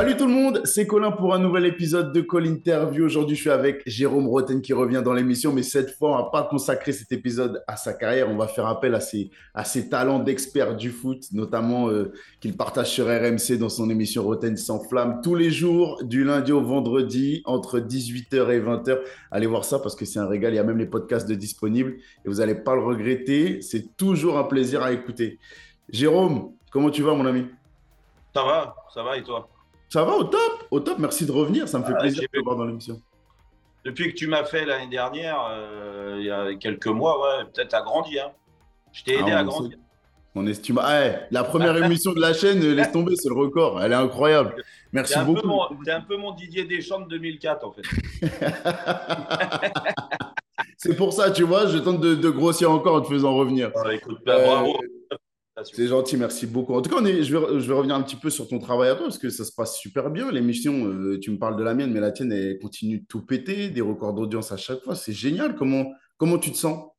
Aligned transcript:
Salut 0.00 0.16
tout 0.16 0.26
le 0.26 0.32
monde, 0.32 0.62
c'est 0.64 0.86
Colin 0.86 1.10
pour 1.10 1.34
un 1.34 1.38
nouvel 1.38 1.66
épisode 1.66 2.14
de 2.14 2.22
Call 2.22 2.46
Interview. 2.46 3.04
Aujourd'hui, 3.04 3.36
je 3.36 3.42
suis 3.42 3.50
avec 3.50 3.82
Jérôme 3.84 4.28
Roten 4.28 4.62
qui 4.62 4.72
revient 4.72 5.02
dans 5.04 5.12
l'émission, 5.12 5.52
mais 5.52 5.62
cette 5.62 5.90
fois, 5.90 6.12
on 6.12 6.16
va 6.16 6.30
pas 6.30 6.42
consacrer 6.44 6.92
cet 6.92 7.12
épisode 7.12 7.62
à 7.68 7.76
sa 7.76 7.92
carrière. 7.92 8.30
On 8.30 8.36
va 8.38 8.48
faire 8.48 8.64
appel 8.64 8.94
à 8.94 9.00
ses, 9.00 9.90
talents 9.90 10.18
d'expert 10.18 10.74
du 10.74 10.90
foot, 10.90 11.24
notamment 11.32 11.90
euh, 11.90 12.14
qu'il 12.40 12.56
partage 12.56 12.88
sur 12.88 13.08
RMC 13.08 13.58
dans 13.58 13.68
son 13.68 13.90
émission 13.90 14.22
Roten 14.22 14.56
sans 14.56 14.80
flamme 14.80 15.20
tous 15.22 15.34
les 15.34 15.50
jours, 15.50 16.02
du 16.02 16.24
lundi 16.24 16.50
au 16.50 16.62
vendredi, 16.62 17.42
entre 17.44 17.78
18h 17.78 18.50
et 18.52 18.60
20h. 18.60 19.00
Allez 19.30 19.46
voir 19.46 19.66
ça 19.66 19.80
parce 19.80 19.96
que 19.96 20.06
c'est 20.06 20.18
un 20.18 20.26
régal. 20.26 20.54
Il 20.54 20.56
y 20.56 20.60
a 20.60 20.64
même 20.64 20.78
les 20.78 20.86
podcasts 20.86 21.28
de 21.28 21.34
disponibles 21.34 21.98
et 22.24 22.28
vous 22.30 22.36
n'allez 22.36 22.54
pas 22.54 22.74
le 22.74 22.82
regretter. 22.82 23.60
C'est 23.60 23.98
toujours 23.98 24.38
un 24.38 24.44
plaisir 24.44 24.82
à 24.82 24.92
écouter. 24.92 25.38
Jérôme, 25.90 26.54
comment 26.70 26.88
tu 26.88 27.02
vas, 27.02 27.12
mon 27.12 27.26
ami? 27.26 27.48
Ça 28.34 28.44
va, 28.44 28.74
ça 28.94 29.02
va 29.02 29.18
et 29.18 29.22
toi? 29.22 29.46
Ça 29.90 30.04
va 30.04 30.14
au 30.14 30.24
top, 30.24 30.66
au 30.70 30.80
top. 30.80 30.98
Merci 30.98 31.26
de 31.26 31.32
revenir. 31.32 31.68
Ça 31.68 31.78
me 31.78 31.84
fait 31.84 31.98
plaisir 31.98 32.22
de 32.22 32.38
te 32.38 32.44
voir 32.44 32.56
dans 32.56 32.64
l'émission. 32.64 33.00
Depuis 33.84 34.12
que 34.12 34.16
tu 34.16 34.28
m'as 34.28 34.44
fait 34.44 34.64
l'année 34.64 34.88
dernière, 34.88 35.44
euh, 35.50 36.16
il 36.20 36.26
y 36.26 36.30
a 36.30 36.54
quelques 36.54 36.86
mois, 36.86 37.20
ouais, 37.20 37.44
peut-être 37.52 37.74
à 37.74 37.82
grandir. 37.82 38.26
Hein. 38.26 38.32
Je 38.92 39.02
t'ai 39.02 39.18
aidé 39.18 39.32
ah, 39.32 39.40
à 39.40 39.44
grandir. 39.44 39.76
On 40.36 40.46
estime. 40.46 40.78
Ah, 40.80 41.02
la 41.30 41.42
première 41.42 41.76
émission 41.84 42.12
de 42.12 42.20
la 42.20 42.32
chaîne, 42.32 42.60
laisse 42.60 42.92
tomber, 42.92 43.16
c'est 43.16 43.28
le 43.28 43.34
record. 43.34 43.82
Elle 43.82 43.92
est 43.92 43.96
incroyable. 43.96 44.54
Merci 44.92 45.18
beaucoup. 45.24 45.50
T'es 45.84 45.90
un 45.90 46.02
peu 46.02 46.16
mon 46.16 46.32
Didier 46.32 46.64
Deschamps 46.64 47.00
de 47.00 47.08
2004, 47.08 47.66
en 47.66 47.72
fait. 47.72 47.82
c'est 50.76 50.96
pour 50.96 51.12
ça, 51.12 51.32
tu 51.32 51.42
vois, 51.42 51.66
je 51.66 51.78
tente 51.78 52.00
de, 52.00 52.30
grossir 52.30 52.70
encore 52.70 52.94
en 52.96 53.00
te 53.00 53.08
faisant 53.08 53.34
revenir. 53.34 53.72
Ah, 53.74 53.92
écoute, 53.92 54.18
bah, 54.24 54.38
bravo. 54.44 54.78
Euh, 55.58 55.64
c'est 55.64 55.86
gentil, 55.86 56.16
merci 56.16 56.46
beaucoup. 56.46 56.74
En 56.74 56.82
tout 56.82 56.90
cas, 56.90 56.96
on 57.00 57.04
est, 57.04 57.22
je, 57.22 57.36
vais, 57.36 57.60
je, 57.60 57.66
vais, 57.66 57.74
revenir 57.74 57.96
un 57.96 58.02
petit 58.02 58.16
peu 58.16 58.30
sur 58.30 58.48
ton 58.48 58.58
travail 58.58 58.90
à 58.90 58.94
toi, 58.94 59.06
parce 59.06 59.18
que 59.18 59.30
ça 59.30 59.44
se 59.44 59.52
passe 59.52 59.76
super 59.76 60.10
bien. 60.10 60.30
L'émission, 60.30 60.86
euh, 60.86 61.18
tu 61.20 61.30
me 61.30 61.38
parles 61.38 61.56
de 61.56 61.62
la 61.62 61.74
mienne, 61.74 61.92
mais 61.92 62.00
la 62.00 62.12
tienne, 62.12 62.32
elle 62.32 62.58
continue 62.58 63.00
de 63.00 63.06
tout 63.06 63.24
péter, 63.24 63.70
des 63.70 63.80
records 63.80 64.14
d'audience 64.14 64.52
à 64.52 64.56
chaque 64.56 64.80
fois. 64.80 64.94
C'est 64.94 65.12
génial. 65.12 65.54
Comment, 65.56 65.86
comment 66.16 66.38
tu 66.38 66.52
te 66.52 66.56
sens? 66.56 66.90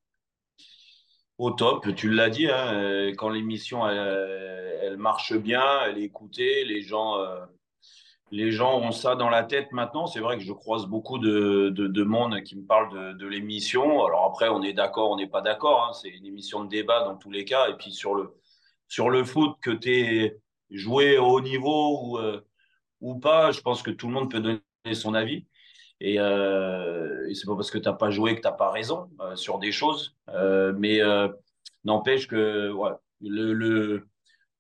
Au 1.38 1.52
top, 1.52 1.96
tu 1.96 2.10
l'as 2.10 2.30
dit. 2.30 2.48
Hein, 2.48 2.74
euh, 2.74 3.14
quand 3.18 3.30
l'émission, 3.30 3.88
elle, 3.88 4.98
marche 4.98 5.34
bien, 5.34 5.64
elle 5.88 5.98
est 5.98 6.04
écoutée, 6.04 6.66
les 6.66 6.82
gens, 6.82 7.18
euh, 7.20 7.40
les 8.32 8.52
gens 8.52 8.80
ont 8.80 8.92
ça 8.92 9.16
dans 9.16 9.30
la 9.30 9.44
tête 9.44 9.72
maintenant. 9.72 10.06
C'est 10.06 10.20
vrai 10.20 10.38
que 10.38 10.44
je 10.44 10.54
croise 10.54 10.86
beaucoup 10.86 11.18
de, 11.18 11.70
de, 11.70 12.04
monde 12.04 12.42
qui 12.44 12.58
me 12.58 12.66
parle 12.66 12.94
de, 12.94 13.18
de 13.18 13.28
l'émission. 13.28 14.06
Alors 14.06 14.26
après, 14.26 14.50
on 14.50 14.62
est 14.62 14.74
d'accord, 14.74 15.10
on 15.10 15.16
n'est 15.16 15.26
pas 15.26 15.42
d'accord. 15.42 15.88
Hein. 15.88 15.94
C'est 15.94 16.10
une 16.10 16.26
émission 16.26 16.64
de 16.64 16.70
débat 16.70 17.06
dans 17.06 17.16
tous 17.16 17.32
les 17.32 17.46
cas. 17.46 17.70
Et 17.70 17.74
puis 17.74 17.92
sur 17.92 18.14
le 18.14 18.36
sur 18.92 19.10
le 19.10 19.24
foot, 19.24 19.56
que 19.62 19.72
tu 19.72 19.90
es 19.90 20.38
joué 20.70 21.18
au 21.18 21.28
haut 21.28 21.42
niveau 21.42 21.98
ou, 22.02 22.18
euh, 22.18 22.42
ou 23.00 23.18
pas, 23.20 23.52
je 23.54 23.62
pense 23.62 23.82
que 23.82 23.90
tout 23.90 24.08
le 24.08 24.14
monde 24.14 24.30
peut 24.30 24.42
donner 24.42 24.60
son 24.94 25.14
avis. 25.14 25.46
Et, 26.02 26.20
euh, 26.20 27.26
et 27.30 27.34
c'est 27.34 27.48
pas 27.48 27.56
parce 27.56 27.72
que 27.72 27.78
tu 27.78 27.88
n'as 27.88 27.96
pas 27.96 28.12
joué 28.12 28.36
que 28.36 28.42
tu 28.42 28.48
n'as 28.48 28.54
pas 28.54 28.70
raison 28.70 29.10
euh, 29.22 29.38
sur 29.38 29.60
des 29.60 29.72
choses. 29.72 30.18
Euh, 30.28 30.74
mais 30.78 31.00
n'empêche 31.86 32.28
que 32.28 32.70
ouais, 32.70 32.92
le, 33.22 33.54
le, 33.54 34.08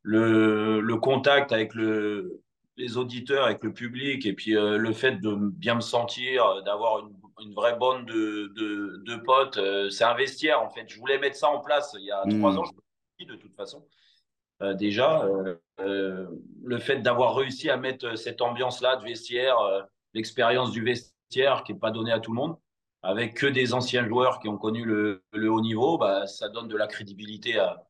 le, 0.01 0.79
le, 0.79 0.95
contact 0.95 1.51
avec 1.51 1.73
le, 1.73 2.41
les 2.77 2.95
auditeurs, 2.95 3.43
avec 3.43 3.61
le 3.65 3.73
public, 3.73 4.25
et 4.25 4.31
puis 4.31 4.53
le 4.53 4.93
fait 4.93 5.19
de 5.19 5.35
bien 5.35 5.75
me 5.75 5.81
sentir, 5.81 6.63
d'avoir 6.63 6.99
une, 6.99 7.13
une, 7.41 7.53
vraie 7.53 7.75
bande 7.75 8.05
de, 8.05 8.53
de, 8.55 9.03
de 9.05 9.15
potes, 9.17 9.59
c'est 9.89 10.05
un 10.05 10.13
vestiaire 10.13 10.61
en 10.61 10.69
fait. 10.69 10.85
Je 10.87 10.97
voulais 10.97 11.19
mettre 11.19 11.35
ça 11.35 11.49
en 11.49 11.59
place 11.59 11.93
il 11.99 12.05
y 12.05 12.11
a 12.11 12.21
trois 12.21 12.53
mmh. 12.53 12.59
ans, 12.59 12.63
je 12.63 13.25
de 13.25 13.35
toute 13.35 13.55
façon. 13.55 13.85
Euh, 14.61 14.73
déjà. 14.73 15.23
Euh, 15.23 15.55
euh, 15.79 16.27
le 16.63 16.77
fait 16.77 16.97
d'avoir 16.97 17.35
réussi 17.35 17.69
à 17.69 17.77
mettre 17.77 18.15
cette 18.15 18.41
ambiance-là 18.41 18.97
de 18.97 19.03
vestiaire, 19.03 19.57
l'expérience 20.13 20.71
du 20.71 20.83
vestiaire 20.83 21.63
qui 21.65 21.73
n'est 21.73 21.79
pas 21.79 21.89
donnée 21.89 22.11
à 22.11 22.19
tout 22.19 22.31
le 22.31 22.35
monde, 22.35 22.55
avec 23.01 23.33
que 23.33 23.47
des 23.47 23.73
anciens 23.73 24.07
joueurs 24.07 24.39
qui 24.39 24.47
ont 24.47 24.57
connu 24.57 24.85
le, 24.85 25.23
haut 25.33 25.61
niveau, 25.61 25.97
bah, 25.97 26.27
ça 26.27 26.49
donne 26.49 26.67
de 26.67 26.77
la 26.77 26.85
crédibilité 26.85 27.57
à, 27.57 27.83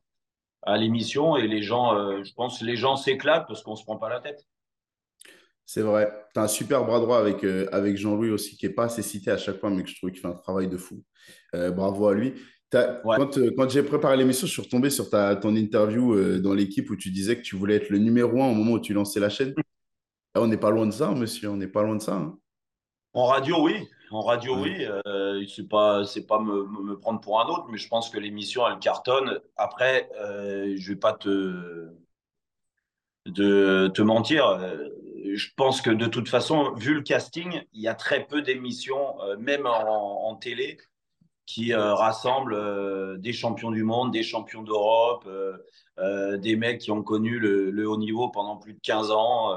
l'émission 0.78 1.36
et 1.36 1.46
les 1.46 1.60
gens, 1.60 2.22
je 2.22 2.32
pense, 2.32 2.62
les 2.62 2.76
gens 2.76 2.96
s'éclatent 2.96 3.46
parce 3.46 3.62
qu'on 3.62 3.76
se 3.76 3.84
prend 3.84 3.98
pas 3.98 4.08
la 4.08 4.20
tête. 4.20 4.46
C'est 5.66 5.82
vrai. 5.82 6.10
Tu 6.32 6.40
as 6.40 6.44
un 6.44 6.48
super 6.48 6.84
bras 6.84 7.00
droit 7.00 7.18
avec, 7.18 7.44
avec 7.44 7.96
Jean-Louis 7.98 8.30
aussi, 8.30 8.56
qui 8.56 8.66
n'est 8.66 8.72
pas 8.72 8.84
assez 8.84 9.02
cité 9.02 9.30
à 9.30 9.36
chaque 9.36 9.58
fois, 9.58 9.68
mais 9.68 9.82
que 9.82 9.90
je 9.90 9.96
trouve 9.96 10.10
qu'il 10.10 10.20
fait 10.20 10.28
un 10.28 10.32
travail 10.32 10.68
de 10.68 10.78
fou. 10.78 11.04
bravo 11.52 12.08
à 12.08 12.14
lui. 12.14 12.34
Quand, 12.72 13.36
euh, 13.36 13.50
quand 13.54 13.68
j'ai 13.68 13.82
préparé 13.82 14.16
l'émission, 14.16 14.46
je 14.46 14.52
suis 14.52 14.62
retombé 14.62 14.88
sur 14.88 15.10
ta, 15.10 15.36
ton 15.36 15.54
interview 15.54 16.14
euh, 16.14 16.38
dans 16.38 16.54
l'équipe 16.54 16.88
où 16.88 16.96
tu 16.96 17.10
disais 17.10 17.36
que 17.36 17.42
tu 17.42 17.54
voulais 17.54 17.76
être 17.76 17.90
le 17.90 17.98
numéro 17.98 18.42
un 18.42 18.48
au 18.48 18.54
moment 18.54 18.72
où 18.72 18.80
tu 18.80 18.94
lançais 18.94 19.20
la 19.20 19.28
chaîne. 19.28 19.54
Ah, 20.34 20.40
on 20.40 20.46
n'est 20.46 20.56
pas 20.56 20.70
loin 20.70 20.86
de 20.86 20.92
ça, 20.92 21.10
monsieur. 21.10 21.50
On 21.50 21.56
n'est 21.56 21.66
pas 21.66 21.82
loin 21.82 21.96
de 21.96 22.00
ça. 22.00 22.14
Hein. 22.14 22.38
En 23.12 23.26
radio, 23.26 23.62
oui. 23.62 23.86
En 24.10 24.22
radio, 24.22 24.56
oui. 24.58 24.86
Euh, 25.06 25.44
c'est 25.46 25.68
pas, 25.68 26.04
c'est 26.06 26.26
pas 26.26 26.40
me, 26.40 26.64
me, 26.64 26.98
prendre 26.98 27.20
pour 27.20 27.42
un 27.42 27.46
autre, 27.46 27.66
mais 27.70 27.76
je 27.76 27.88
pense 27.88 28.08
que 28.08 28.18
l'émission, 28.18 28.66
elle 28.66 28.78
cartonne. 28.78 29.38
Après, 29.56 30.08
euh, 30.18 30.74
je 30.74 30.92
vais 30.92 30.98
pas 30.98 31.12
te, 31.12 31.90
de, 33.26 33.88
te 33.88 34.00
mentir. 34.00 34.58
Je 35.34 35.48
pense 35.56 35.82
que 35.82 35.90
de 35.90 36.06
toute 36.06 36.30
façon, 36.30 36.72
vu 36.72 36.94
le 36.94 37.02
casting, 37.02 37.62
il 37.74 37.82
y 37.82 37.88
a 37.88 37.94
très 37.94 38.26
peu 38.26 38.40
d'émissions, 38.40 39.16
même 39.38 39.66
en, 39.66 40.26
en 40.26 40.36
télé, 40.36 40.78
qui 41.46 41.72
euh, 41.72 41.94
rassemble 41.94 42.54
euh, 42.54 43.16
des 43.18 43.32
champions 43.32 43.70
du 43.70 43.82
monde, 43.82 44.12
des 44.12 44.22
champions 44.22 44.62
d'Europe, 44.62 45.28
euh, 45.98 46.36
des 46.38 46.56
mecs 46.56 46.80
qui 46.80 46.90
ont 46.90 47.02
connu 47.02 47.38
le, 47.38 47.88
haut 47.88 47.96
niveau 47.96 48.28
pendant 48.28 48.56
plus 48.56 48.74
de 48.74 48.80
15 48.80 49.10
ans, 49.10 49.56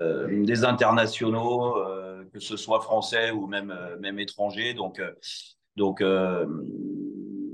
des 0.00 0.64
internationaux, 0.64 1.76
que 2.32 2.40
ce 2.40 2.56
soit 2.56 2.80
français 2.80 3.30
ou 3.30 3.46
même, 3.46 3.74
même 4.00 4.18
étrangers. 4.18 4.74
Donc, 4.74 5.00
donc 5.76 6.02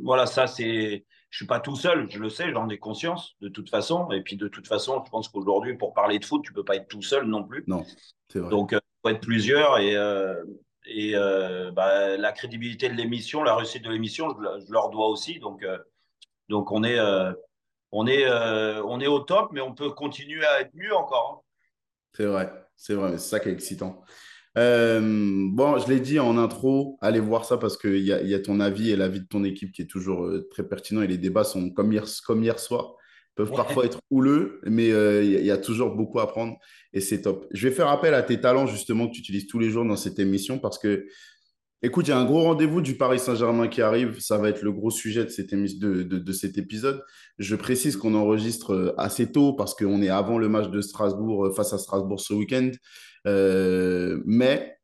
voilà, 0.03 0.27
ça 0.27 0.47
c'est. 0.47 1.05
Je 1.31 1.37
suis 1.37 1.47
pas 1.47 1.61
tout 1.61 1.77
seul, 1.77 2.11
je 2.11 2.19
le 2.21 2.31
sais, 2.31 2.51
j'en 2.53 2.71
ai 2.71 2.79
conscience 2.79 3.37
de 3.43 3.51
toute 3.51 3.69
façon. 3.69 4.11
Et 4.13 4.23
puis 4.23 4.39
de 4.39 4.49
toute 4.49 4.67
façon, 4.67 5.03
je 5.05 5.11
pense 5.11 5.29
qu'aujourd'hui, 5.29 5.77
pour 5.77 5.93
parler 5.93 6.19
de 6.19 6.25
foot, 6.25 6.43
tu 6.43 6.55
peux 6.55 6.65
pas 6.65 6.77
être 6.77 6.89
tout 6.89 7.03
seul 7.03 7.27
non 7.27 7.45
plus. 7.45 7.65
Non, 7.67 7.85
c'est 8.29 8.39
vrai. 8.39 8.49
Donc, 8.49 8.71
il 8.73 8.81
faut 9.03 9.11
être 9.11 9.21
plusieurs 9.21 9.77
et, 9.79 9.95
et 10.89 11.15
euh, 11.15 11.71
bah, 11.71 12.17
la 12.17 12.33
crédibilité 12.33 12.89
de 12.89 12.95
l'émission, 12.95 13.43
la 13.43 13.55
réussite 13.55 13.85
de 13.85 13.91
l'émission, 13.91 14.29
je, 14.31 14.73
leur 14.73 14.91
dois 14.91 15.09
aussi. 15.09 15.39
Donc, 15.39 15.63
euh, 15.63 15.79
donc 16.49 16.73
on, 16.73 16.83
est, 16.83 16.99
euh, 16.99 17.33
on, 17.93 18.07
est, 18.07 18.29
on 18.31 19.01
est 19.01 19.07
au 19.07 19.21
top, 19.21 19.51
mais 19.53 19.61
on 19.61 19.75
peut 19.75 19.91
continuer 19.91 20.45
à 20.45 20.63
être 20.63 20.75
mieux 20.75 20.95
encore. 20.95 21.45
Hein. 21.45 21.45
C'est 22.15 22.25
vrai, 22.25 22.53
c'est 22.75 22.95
vrai, 22.95 23.13
c'est 23.13 23.29
ça 23.29 23.41
qui 23.41 23.51
est 23.51 23.53
excitant. 23.53 24.03
bon, 24.57 25.79
je 25.79 25.89
l'ai 25.89 26.01
dit 26.01 26.19
en 26.19 26.39
intro, 26.39 26.99
allez 27.03 27.21
voir 27.21 27.45
ça 27.45 27.59
parce 27.59 27.77
qu'il 27.77 27.99
y 27.99 28.13
a, 28.13 28.23
y 28.23 28.35
a 28.35 28.41
ton 28.41 28.59
avis 28.59 28.91
et 28.91 28.97
l'avis 28.97 29.21
de 29.21 29.27
ton 29.27 29.45
équipe 29.45 29.73
qui 29.73 29.83
est 29.83 29.91
toujours 29.91 30.29
très 30.51 30.67
pertinent 30.67 31.03
et 31.03 31.07
les 31.07 31.19
débats 31.19 31.45
sont 31.45 31.71
comme 31.71 31.93
hier, 31.93 32.05
comme 32.27 32.43
hier 32.43 32.59
soir 32.59 32.95
peuvent 33.39 33.53
parfois 33.53 33.85
être 33.85 34.01
houleux, 34.11 34.61
mais 34.65 34.91
euh, 34.91 35.23
il 35.23 35.47
y, 35.47 35.53
a 35.53 35.59
toujours 35.59 35.95
beaucoup 35.95 36.19
à 36.19 36.25
apprendre 36.25 36.57
et 36.93 37.01
c'est 37.01 37.23
top. 37.23 37.47
Je 37.53 37.69
vais 37.69 37.75
faire 37.75 37.87
appel 37.87 38.13
à 38.13 38.23
tes 38.25 38.41
talents 38.41 38.67
justement 38.67 39.07
que 39.07 39.13
tu 39.13 39.21
utilises 39.21 39.47
tous 39.47 39.61
les 39.61 39.71
jours 39.71 39.85
dans 39.85 39.95
cette 39.95 40.19
émission 40.19 40.59
parce 40.59 40.77
que, 40.77 41.07
écoute, 41.81 42.09
il 42.09 42.11
y 42.11 42.15
a 42.15 42.19
un 42.19 42.25
gros 42.25 42.43
rendez-vous 42.43 42.81
du 42.81 42.97
Paris 42.97 43.21
Saint-Germain 43.21 43.69
qui 43.69 43.81
arrive. 43.81 44.19
Ça 44.19 44.39
va 44.39 44.49
être 44.49 44.63
le 44.63 44.73
gros 44.73 44.91
sujet 44.91 45.25
de, 45.25 45.29
cette 45.29 45.55
de, 45.55 46.03
de, 46.03 46.33
cet 46.33 46.59
épisode. 46.59 47.01
Je 47.39 47.55
précise 47.55 47.97
qu'on 47.97 48.17
enregistre 48.17 48.75
euh, 48.75 48.95
assez 48.99 49.31
tôt 49.31 49.53
parce 49.53 49.77
qu'on 49.77 50.03
est 50.03 50.09
avant 50.09 50.39
le 50.39 50.49
match 50.49 50.69
de 50.71 50.81
Strasbourg 50.81 51.47
euh, 51.47 51.53
face 51.53 51.73
à 51.73 51.79
Strasbourg 51.79 52.19
ce 52.19 52.35
week-end. 52.35 52.73
mais 53.25 54.75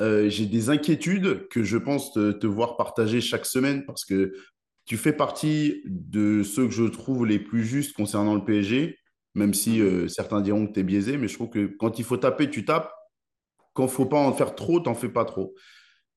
j'ai 0.00 0.44
des 0.44 0.68
inquiétudes 0.68 1.48
que 1.48 1.62
je 1.62 1.78
pense 1.78 2.12
te, 2.12 2.32
te, 2.32 2.46
voir 2.46 2.76
partager 2.76 3.22
chaque 3.22 3.46
semaine 3.46 3.86
parce 3.86 4.04
que 4.04 4.32
tu 4.88 4.96
fais 4.96 5.12
partie 5.12 5.82
de 5.84 6.42
ceux 6.42 6.64
que 6.64 6.72
je 6.72 6.84
trouve 6.84 7.26
les 7.26 7.38
plus 7.38 7.62
justes 7.62 7.94
concernant 7.94 8.34
le 8.34 8.42
PSG, 8.42 8.98
même 9.34 9.52
si 9.52 9.82
euh, 9.82 10.08
certains 10.08 10.40
diront 10.40 10.66
que 10.66 10.72
tu 10.72 10.80
es 10.80 10.82
biaisé, 10.82 11.18
mais 11.18 11.28
je 11.28 11.34
trouve 11.34 11.50
que 11.50 11.66
quand 11.78 11.98
il 11.98 12.06
faut 12.06 12.16
taper, 12.16 12.48
tu 12.48 12.64
tapes. 12.64 12.90
Quand 13.74 13.82
il 13.82 13.88
ne 13.88 13.92
faut 13.92 14.06
pas 14.06 14.18
en 14.18 14.32
faire 14.32 14.54
trop, 14.54 14.80
tu 14.80 14.88
n'en 14.88 14.94
fais 14.94 15.10
pas 15.10 15.26
trop. 15.26 15.54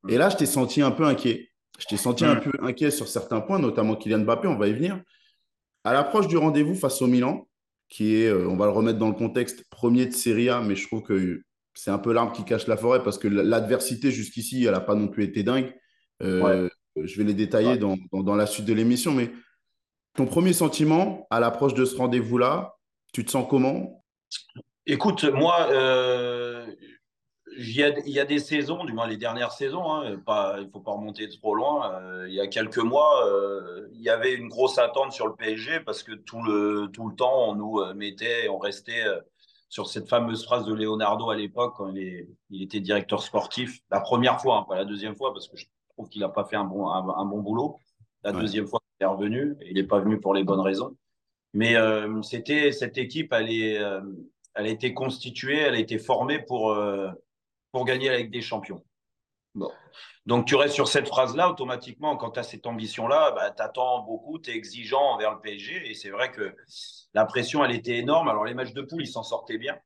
Et 0.07 0.17
là, 0.17 0.29
je 0.29 0.37
t'ai 0.37 0.45
senti 0.45 0.81
un 0.81 0.91
peu 0.91 1.03
inquiet. 1.03 1.49
Je 1.79 1.85
t'ai 1.85 1.97
senti 1.97 2.23
un 2.23 2.37
peu 2.37 2.51
inquiet 2.61 2.91
sur 2.91 3.09
certains 3.09 3.41
points, 3.41 3.59
notamment 3.59 3.97
Kylian 3.97 4.19
Mbappé, 4.19 4.47
on 4.47 4.57
va 4.57 4.69
y 4.69 4.73
venir. 4.73 5.01
À 5.83 5.91
l'approche 5.91 6.27
du 6.27 6.37
rendez-vous 6.37 6.73
face 6.73 7.01
au 7.01 7.07
Milan, 7.07 7.49
qui 7.89 8.15
est, 8.15 8.29
euh, 8.29 8.47
on 8.47 8.55
va 8.55 8.67
le 8.67 8.71
remettre 8.71 8.99
dans 8.99 9.09
le 9.09 9.15
contexte, 9.15 9.65
premier 9.69 10.05
de 10.05 10.13
Serie 10.13 10.47
A, 10.47 10.61
mais 10.61 10.77
je 10.77 10.87
trouve 10.87 11.03
que 11.03 11.41
c'est 11.73 11.91
un 11.91 11.99
peu 11.99 12.13
l'arbre 12.13 12.31
qui 12.31 12.45
cache 12.45 12.67
la 12.67 12.77
forêt 12.77 13.03
parce 13.03 13.17
que 13.17 13.27
l'adversité 13.27 14.11
jusqu'ici, 14.11 14.63
elle 14.63 14.71
n'a 14.71 14.79
pas 14.79 14.95
non 14.95 15.09
plus 15.09 15.25
été 15.25 15.43
dingue. 15.43 15.73
Euh, 16.23 16.69
je 16.95 17.17
vais 17.17 17.23
les 17.23 17.33
détailler 17.33 17.77
dans, 17.77 17.97
dans, 18.11 18.35
la 18.35 18.45
suite 18.45 18.65
de 18.65 18.73
l'émission, 18.73 19.11
mais 19.11 19.31
ton 20.15 20.25
premier 20.25 20.53
sentiment 20.53 21.27
à 21.29 21.39
l'approche 21.39 21.73
de 21.73 21.85
ce 21.85 21.95
rendez-vous-là, 21.95 22.75
tu 23.13 23.25
te 23.25 23.31
sens 23.31 23.45
comment? 23.49 24.03
Écoute, 24.85 25.23
moi, 25.25 25.67
euh, 25.71 26.65
il 27.57 27.75
y, 27.75 27.83
a, 27.83 27.97
y, 28.05 28.19
a, 28.19 28.25
des 28.25 28.39
saisons, 28.39 28.83
du 28.83 28.93
moins 28.93 29.07
les 29.07 29.17
dernières 29.17 29.51
saisons, 29.51 29.91
hein, 29.91 30.17
pas, 30.25 30.55
il 30.57 30.65
ne 30.65 30.69
faut 30.69 30.79
pas 30.79 30.91
remonter 30.91 31.29
trop 31.29 31.55
loin. 31.55 31.93
Euh, 31.93 32.25
il 32.27 32.33
y 32.33 32.41
a 32.41 32.47
quelques 32.47 32.77
mois, 32.77 33.27
euh, 33.27 33.87
il 33.93 34.01
y 34.01 34.09
avait 34.09 34.33
une 34.33 34.47
grosse 34.47 34.77
attente 34.77 35.11
sur 35.11 35.27
le 35.27 35.35
PSG 35.35 35.81
parce 35.81 36.03
que 36.03 36.13
tout 36.13 36.41
le, 36.41 36.89
tout 36.91 37.07
le 37.07 37.15
temps, 37.15 37.49
on 37.49 37.55
nous 37.55 37.93
mettait, 37.93 38.49
on 38.49 38.57
restait 38.57 39.03
sur 39.69 39.87
cette 39.87 40.09
fameuse 40.09 40.43
phrase 40.43 40.65
de 40.65 40.73
Leonardo 40.73 41.29
à 41.29 41.35
l'époque, 41.35 41.75
quand 41.77 41.93
il, 41.95 42.27
il, 42.49 42.63
était 42.63 42.81
directeur 42.81 43.21
sportif, 43.21 43.79
la 43.89 44.01
première 44.01 44.41
fois, 44.41 44.57
hein, 44.57 44.65
pas 44.67 44.75
la 44.75 44.85
deuxième 44.85 45.15
fois, 45.15 45.31
parce 45.31 45.47
que 45.47 45.55
je 45.55 45.65
trouve 46.01 46.09
qu'il 46.09 46.21
n'a 46.21 46.29
pas 46.29 46.45
fait 46.45 46.55
un 46.55 46.63
bon, 46.63 46.89
un, 46.89 47.25
bon 47.25 47.41
boulot. 47.41 47.77
La 48.23 48.31
deuxième 48.31 48.67
fois, 48.67 48.81
il 48.99 49.03
est 49.03 49.07
revenu, 49.07 49.55
il 49.65 49.75
n'est 49.75 49.83
pas 49.83 49.99
venu 49.99 50.19
pour 50.19 50.33
les 50.33 50.43
bonnes 50.43 50.59
raisons. 50.59 50.95
Mais 51.53 51.75
euh, 51.75 52.21
c'était 52.21 52.71
cette 52.71 52.97
équipe, 52.97 53.33
elle, 53.33 53.51
est, 53.51 53.77
euh, 53.77 54.01
elle 54.55 54.65
a 54.65 54.69
été 54.69 54.93
constituée, 54.93 55.59
elle 55.59 55.75
a 55.75 55.79
été 55.79 55.97
formée 55.97 56.39
pour, 56.39 56.71
euh, 56.71 57.09
pour 57.71 57.85
gagner 57.85 58.09
avec 58.09 58.31
des 58.31 58.41
champions. 58.41 58.83
Bon. 59.53 59.69
Donc, 60.25 60.45
tu 60.45 60.55
restes 60.55 60.75
sur 60.75 60.87
cette 60.87 61.07
phrase-là, 61.07 61.49
automatiquement, 61.49 62.15
quand 62.15 62.31
tu 62.31 62.39
as 62.39 62.43
cette 62.43 62.65
ambition-là, 62.65 63.31
bah, 63.31 63.51
tu 63.51 63.61
attends 63.61 64.03
beaucoup, 64.03 64.39
tu 64.39 64.51
es 64.51 64.55
exigeant 64.55 65.13
envers 65.13 65.31
le 65.33 65.41
PSG. 65.41 65.89
Et 65.89 65.93
c'est 65.93 66.11
vrai 66.11 66.31
que 66.31 66.55
la 67.13 67.25
pression, 67.25 67.65
elle 67.65 67.75
était 67.75 67.97
énorme. 67.97 68.27
Alors, 68.29 68.45
les 68.45 68.53
matchs 68.53 68.73
de 68.73 68.81
poule, 68.81 69.01
ils 69.01 69.07
s'en 69.07 69.23
sortaient 69.23 69.57
bien. 69.57 69.77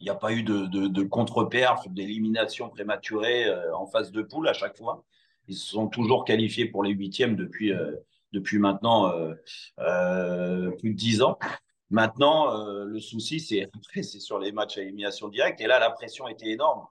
Il 0.00 0.04
n'y 0.04 0.10
a 0.10 0.14
pas 0.14 0.32
eu 0.32 0.42
de, 0.42 0.66
de, 0.66 1.02
contre-perf, 1.02 1.88
d'élimination 1.88 2.68
prématurée 2.68 3.46
euh, 3.46 3.74
en 3.74 3.86
phase 3.86 4.12
de 4.12 4.22
poule 4.22 4.48
à 4.48 4.52
chaque 4.52 4.76
fois. 4.76 5.04
Ils 5.48 5.56
se 5.56 5.70
sont 5.70 5.88
toujours 5.88 6.24
qualifiés 6.24 6.66
pour 6.66 6.82
les 6.82 6.92
huitièmes 6.92 7.36
depuis, 7.36 7.72
euh, 7.72 7.92
depuis 8.32 8.58
maintenant 8.58 9.12
euh, 9.78 10.70
plus 10.78 10.90
de 10.90 10.96
dix 10.96 11.22
ans. 11.22 11.38
Maintenant, 11.90 12.66
le 12.66 12.98
souci, 12.98 13.40
c'est 13.40 13.70
sur 14.20 14.38
les 14.38 14.52
matchs 14.52 14.78
à 14.78 14.82
élimination 14.82 15.28
directe. 15.28 15.60
Et 15.60 15.66
là, 15.66 15.78
la 15.78 15.90
pression 15.90 16.26
était 16.28 16.48
énorme. 16.48 16.86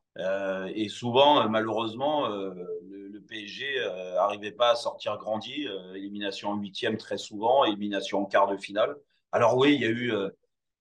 Et 0.75 0.87
souvent, 0.87 1.47
malheureusement, 1.49 2.27
euh, 2.27 2.53
le, 2.87 3.19
PSG 3.25 3.65
n'arrivait 4.15 4.51
pas 4.51 4.71
à 4.71 4.75
sortir 4.75 5.17
grandi. 5.17 5.65
élimination 5.95 6.49
en 6.49 6.57
huitième 6.57 6.97
très 6.97 7.17
souvent, 7.17 7.63
élimination 7.63 8.21
en 8.21 8.25
quart 8.25 8.47
de 8.47 8.57
finale. 8.57 8.95
Alors 9.31 9.57
oui, 9.57 9.73
il 9.73 9.81
y 9.81 9.85
a 9.85 9.89
eu, 9.89 10.13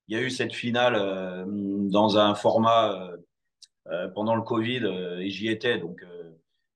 il 0.09 0.17
y 0.17 0.19
a 0.19 0.23
eu 0.23 0.31
cette 0.31 0.53
finale 0.53 1.47
dans 1.47 2.19
un 2.19 2.35
format 2.35 3.11
pendant 4.15 4.35
le 4.35 4.43
Covid 4.43 4.85
et 5.21 5.31
j'y 5.31 5.49
étais, 5.49 5.79
donc, 5.79 6.05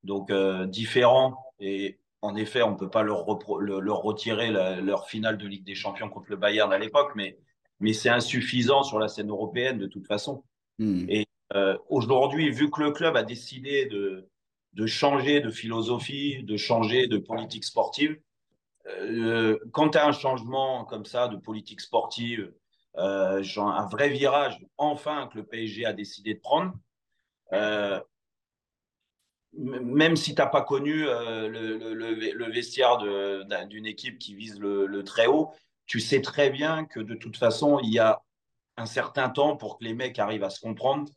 donc 0.05 0.33
différent. 0.69 1.37
Et 1.61 1.99
en 2.23 2.37
effet, 2.37 2.63
on 2.63 2.73
ne 2.73 2.77
peut 2.77 2.91
pas 2.91 3.03
leur, 3.03 3.27
leur 3.59 3.99
retirer 3.99 4.51
leur 4.51 5.09
finale 5.09 5.39
de 5.39 5.47
Ligue 5.47 5.65
des 5.65 5.75
Champions 5.75 6.09
contre 6.09 6.31
le 6.31 6.37
Bayern 6.37 6.73
à 6.73 6.79
l'époque, 6.79 7.13
mais, 7.15 7.39
mais 7.81 7.93
c'est 7.93 8.09
insuffisant 8.09 8.83
sur 8.83 8.99
la 8.99 9.09
scène 9.09 9.31
européenne 9.31 9.79
de 9.79 9.87
toute 9.87 10.07
façon. 10.07 10.45
Hmm. 10.79 11.07
Et 11.09 11.27
euh, 11.55 11.77
aujourd'hui, 11.89 12.51
vu 12.51 12.71
que 12.71 12.83
le 12.83 12.91
club 12.91 13.17
a 13.17 13.23
décidé 13.23 13.87
de, 13.87 14.29
de 14.73 14.87
changer 14.87 15.41
de 15.41 15.51
philosophie, 15.51 16.43
de 16.43 16.57
changer 16.57 17.07
de 17.07 17.19
politique 17.19 17.65
sportive, 17.65 18.19
euh, 18.87 19.59
quand 19.73 19.91
tu 19.91 19.99
as 19.99 20.07
un 20.07 20.13
changement 20.13 20.85
comme 20.85 21.05
ça 21.05 21.29
de 21.29 21.37
politique 21.37 21.81
sportive, 21.81 22.53
euh, 22.99 23.43
un 23.57 23.87
vrai 23.87 24.09
virage, 24.09 24.59
enfin, 24.79 25.29
que 25.33 25.39
le 25.39 25.45
PSG 25.45 25.85
a 25.85 25.93
décidé 25.93 26.35
de 26.35 26.41
prendre, 26.41 26.75
même 29.57 30.17
si 30.17 30.35
tu 30.35 30.41
n'as 30.41 30.49
pas 30.49 30.63
connu 30.63 31.07
euh, 31.07 31.49
le, 31.49 32.51
vestiaire 32.51 32.99
d'une 33.69 33.87
équipe 33.87 34.19
qui 34.19 34.35
vise 34.35 34.59
le, 34.59 35.03
très 35.05 35.27
haut, 35.27 35.53
tu 35.87 36.01
sais 36.01 36.21
très 36.21 36.51
bien 36.51 36.85
que 36.85 37.01
de 37.01 37.15
toute 37.15 37.37
façon, 37.37 37.79
il 37.83 37.93
y 37.93 37.99
a 37.99 38.21
un 38.77 38.87
certain 38.87 39.31
temps 39.31 39.57
pour 39.57 39.79
que 39.79 39.85
les 39.85 39.95
mecs 39.95 40.19
arrivent 40.19 40.45
à 40.45 40.51
se 40.51 40.61
comprendre, 40.61 41.11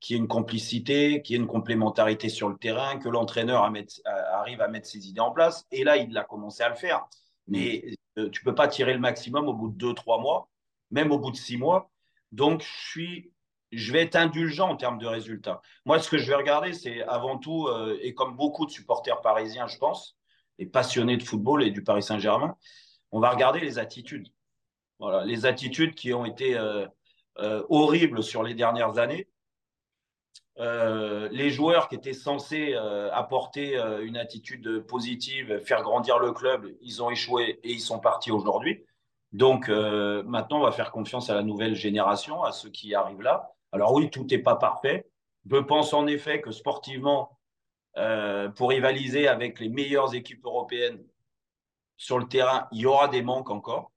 qu'il 0.00 0.16
y 0.16 0.18
ait 0.18 0.22
une 0.22 0.28
complicité, 0.28 1.22
qu'il 1.22 1.34
y 1.34 1.38
ait 1.38 1.42
une 1.42 1.48
complémentarité 1.48 2.28
sur 2.28 2.48
le 2.48 2.56
terrain, 2.56 2.98
que 2.98 3.08
l'entraîneur 3.08 3.70
arrive 4.04 4.60
à 4.60 4.68
mettre 4.68 4.86
ses 4.86 5.08
idées 5.08 5.20
en 5.20 5.30
place. 5.30 5.64
Et 5.70 5.84
là, 5.84 5.96
il 5.96 6.16
a 6.18 6.24
commencé 6.24 6.62
à 6.62 6.68
le 6.68 6.74
faire. 6.74 7.06
Mais 7.46 7.84
euh, 8.18 8.28
tu 8.30 8.40
ne 8.40 8.44
peux 8.44 8.54
pas 8.54 8.68
tirer 8.68 8.94
le 8.94 8.98
maximum 8.98 9.48
au 9.48 9.54
bout 9.54 9.68
de 9.68 9.76
deux, 9.76 9.94
trois 9.94 10.20
mois, 10.20 10.48
même 10.90 11.12
au 11.12 11.18
bout 11.18 11.30
de 11.30 11.36
six 11.36 11.56
mois. 11.56 11.90
Donc, 12.32 12.64
je 13.70 13.92
vais 13.92 14.02
être 14.02 14.16
indulgent 14.16 14.68
en 14.68 14.76
termes 14.76 14.98
de 14.98 15.06
résultats. 15.06 15.60
Moi, 15.84 15.98
ce 15.98 16.08
que 16.08 16.18
je 16.18 16.26
vais 16.26 16.34
regarder, 16.34 16.72
c'est 16.72 17.02
avant 17.02 17.38
tout, 17.38 17.66
euh, 17.68 17.98
et 18.02 18.14
comme 18.14 18.36
beaucoup 18.36 18.66
de 18.66 18.70
supporters 18.70 19.20
parisiens, 19.20 19.66
je 19.66 19.78
pense, 19.78 20.16
et 20.58 20.66
passionnés 20.66 21.16
de 21.16 21.22
football 21.22 21.62
et 21.62 21.70
du 21.70 21.82
Paris 21.82 22.02
Saint-Germain, 22.02 22.56
on 23.10 23.20
va 23.20 23.30
regarder 23.30 23.60
les 23.60 23.78
attitudes. 23.78 24.28
Voilà, 24.98 25.24
les 25.24 25.46
attitudes 25.46 25.94
qui 25.94 26.12
ont 26.12 26.24
été 26.24 26.56
euh, 26.56 26.86
euh, 27.38 27.64
horribles 27.68 28.22
sur 28.22 28.42
les 28.42 28.54
dernières 28.54 28.98
années. 28.98 29.28
les 30.56 31.50
joueurs 31.50 31.88
qui 31.88 31.96
étaient 31.96 32.12
censés 32.12 32.74
apporter 33.12 33.76
une 34.02 34.16
attitude 34.16 34.86
positive, 34.86 35.58
faire 35.58 35.82
grandir 35.82 36.20
le 36.20 36.30
club, 36.32 36.72
ils 36.80 37.02
ont 37.02 37.10
échoué 37.10 37.58
et 37.64 37.72
ils 37.72 37.80
sont 37.80 37.98
partis 37.98 38.30
aujourd'hui. 38.30 38.83
Donc 39.34 39.68
maintenant, 39.68 40.60
on 40.60 40.64
va 40.64 40.72
faire 40.72 40.92
confiance 40.92 41.28
à 41.28 41.34
la 41.34 41.42
nouvelle 41.42 41.74
génération, 41.74 42.42
à 42.42 42.52
ceux 42.52 42.70
qui 42.70 42.94
arrivent 42.94 43.20
là. 43.20 43.52
Alors 43.72 43.92
oui, 43.92 44.08
tout 44.08 44.24
n'est 44.30 44.38
pas 44.38 44.54
parfait. 44.54 45.06
Je 45.50 45.56
pense 45.56 45.92
en 45.92 46.06
effet 46.06 46.40
que 46.40 46.52
sportivement, 46.52 47.38
euh, 47.96 48.48
pour 48.48 48.70
rivaliser 48.70 49.28
avec 49.28 49.60
les 49.60 49.68
meilleures 49.68 50.14
équipes 50.14 50.44
européennes 50.44 51.04
sur 51.96 52.18
le 52.18 52.26
terrain, 52.26 52.68
il 52.72 52.80
y 52.80 52.86
aura 52.86 53.08
des 53.08 53.22
manques 53.22 53.50
encore. 53.50 53.92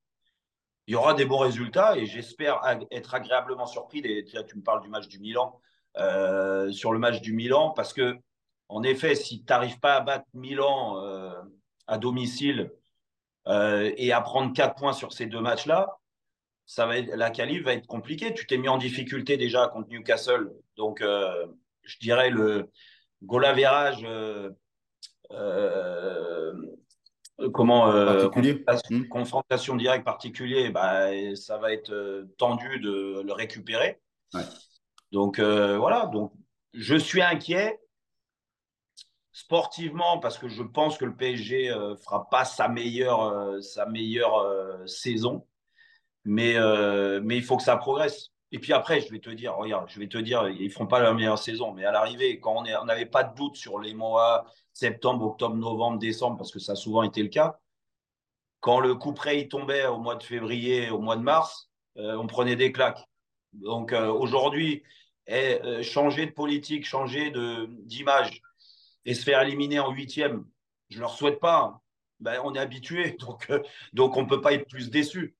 Il 0.88 0.94
y 0.94 0.96
aura 0.96 1.14
des 1.14 1.26
bons 1.26 1.40
résultats 1.40 1.98
et 1.98 2.06
j'espère 2.06 2.62
être 2.92 3.14
agréablement 3.14 3.66
surpris. 3.66 4.02
tu 4.02 4.58
me 4.58 4.64
parles 4.64 4.82
du 4.82 4.90
match 4.90 5.08
du 5.08 5.20
Milan, 5.20 5.60
euh, 5.98 6.72
sur 6.72 6.94
le 6.94 7.00
match 7.00 7.22
du 7.22 7.34
Milan, 7.34 7.72
parce 7.72 7.94
que 7.94 8.18
en 8.70 8.84
effet, 8.84 9.16
si 9.16 9.44
tu 9.44 9.46
n'arrives 9.50 9.80
pas 9.80 9.96
à 9.96 10.02
battre 10.02 10.26
Milan 10.34 11.02
euh, 11.04 11.34
à 11.88 11.98
domicile 11.98 12.72
et 13.50 14.12
à 14.12 14.22
prendre 14.22 14.54
4 14.54 14.76
points 14.76 14.94
sur 14.94 15.14
ces 15.14 15.26
deux 15.26 15.40
matchs-là, 15.40 15.98
ça 16.68 16.86
va 16.86 16.98
être, 16.98 17.16
la 17.16 17.32
qualif 17.32 17.64
va 17.64 17.74
être 17.74 17.88
compliquée. 17.88 18.34
Tu 18.34 18.46
t'es 18.46 18.58
mis 18.58 18.68
en 18.68 18.78
difficulté 18.78 19.38
déjà 19.38 19.68
contre 19.70 19.88
Newcastle. 19.90 20.52
Donc, 20.76 21.02
euh, 21.02 21.48
je 21.82 21.98
dirais 22.00 22.30
le 22.30 22.70
goal 23.24 23.46
euh, 23.46 24.50
euh, 25.32 26.54
comment 27.54 27.88
hmm. 27.88 29.08
confrontation, 29.08 29.76
directe 29.78 30.04
particulier, 30.04 30.70
bah, 30.70 31.08
ça 31.36 31.58
va 31.58 31.72
être 31.72 32.28
tendu 32.38 32.80
de 32.80 33.22
le 33.26 33.34
récupérer. 33.34 34.00
Donc 35.14 35.40
voilà, 35.40 36.08
donc 36.08 36.34
je 36.74 36.96
suis 36.96 37.22
inquiet 37.22 37.80
sportivement 39.38 40.20
parce 40.20 40.38
que 40.38 40.48
je 40.48 40.64
pense 40.64 40.98
que 40.98 41.06
le 41.06 41.16
PSG 41.16 41.70
fera 42.04 42.28
pas 42.30 42.44
sa 42.44 42.68
meilleure 42.68 43.62
sa 43.62 43.86
meilleure 43.86 44.44
saison 44.88 45.46
mais, 46.28 46.58
euh, 46.58 47.22
mais 47.24 47.38
il 47.38 47.44
faut 47.44 47.58
que 47.58 47.64
ça 47.64 47.78
progresse. 47.78 48.32
Et 48.52 48.60
puis 48.60 48.74
après, 48.74 49.02
je 49.02 49.10
vais 49.10 49.20
te 49.20 49.30
dire, 49.30 49.56
regarde, 49.56 49.90
je 49.90 50.00
vais 50.00 50.08
te 50.08 50.18
dire, 50.18 50.48
ils 50.50 50.66
ne 50.66 50.70
feront 50.70 50.88
pas 50.88 51.00
la 51.00 51.14
meilleure 51.14 51.40
saison, 51.40 51.74
mais 51.74 51.86
à 51.86 51.92
l'arrivée, 51.92 52.40
quand 52.40 52.64
on 52.66 52.86
n'avait 52.86 53.06
pas 53.06 53.24
de 53.24 53.34
doute 53.34 53.56
sur 53.56 53.80
les 53.80 53.94
mois 53.94 54.46
septembre, 54.74 55.26
octobre, 55.26 55.56
novembre, 55.56 56.00
décembre, 56.00 56.38
parce 56.38 56.52
que 56.52 56.60
ça 56.60 56.74
a 56.74 56.76
souvent 56.76 57.04
été 57.04 57.24
le 57.24 57.30
cas, 57.30 57.60
quand 58.60 58.80
le 58.80 58.96
coup 58.96 59.14
près 59.14 59.48
tombait 59.48 59.86
au 59.86 60.00
mois 60.00 60.16
de 60.16 60.24
février, 60.24 60.90
au 60.90 61.00
mois 61.00 61.16
de 61.16 61.22
mars, 61.22 61.70
euh, 61.98 62.18
on 62.18 62.28
prenait 62.28 62.56
des 62.58 62.72
claques. 62.72 63.04
Donc 63.54 63.94
euh, 63.94 64.08
aujourd'hui, 64.08 64.84
eh, 65.28 65.82
changer 65.84 66.26
de 66.26 66.32
politique, 66.32 66.86
changer 66.86 67.32
d'image 67.86 68.42
et 69.08 69.16
se 69.16 69.24
faire 69.24 69.42
éliminer 69.42 69.80
en 69.80 69.92
huitième, 69.92 70.46
je 70.90 70.98
ne 70.98 71.02
leur 71.02 71.16
souhaite 71.16 71.40
pas. 71.40 71.62
Hein. 71.62 71.82
Ben, 72.20 72.40
on 72.44 72.54
est 72.54 72.60
habitué, 72.60 73.18
donc, 73.20 73.52
donc 73.94 74.16
on 74.16 74.22
ne 74.22 74.28
peut 74.28 74.42
pas 74.42 74.54
être 74.54 74.68
plus 74.68 74.92
déçu 74.92 75.36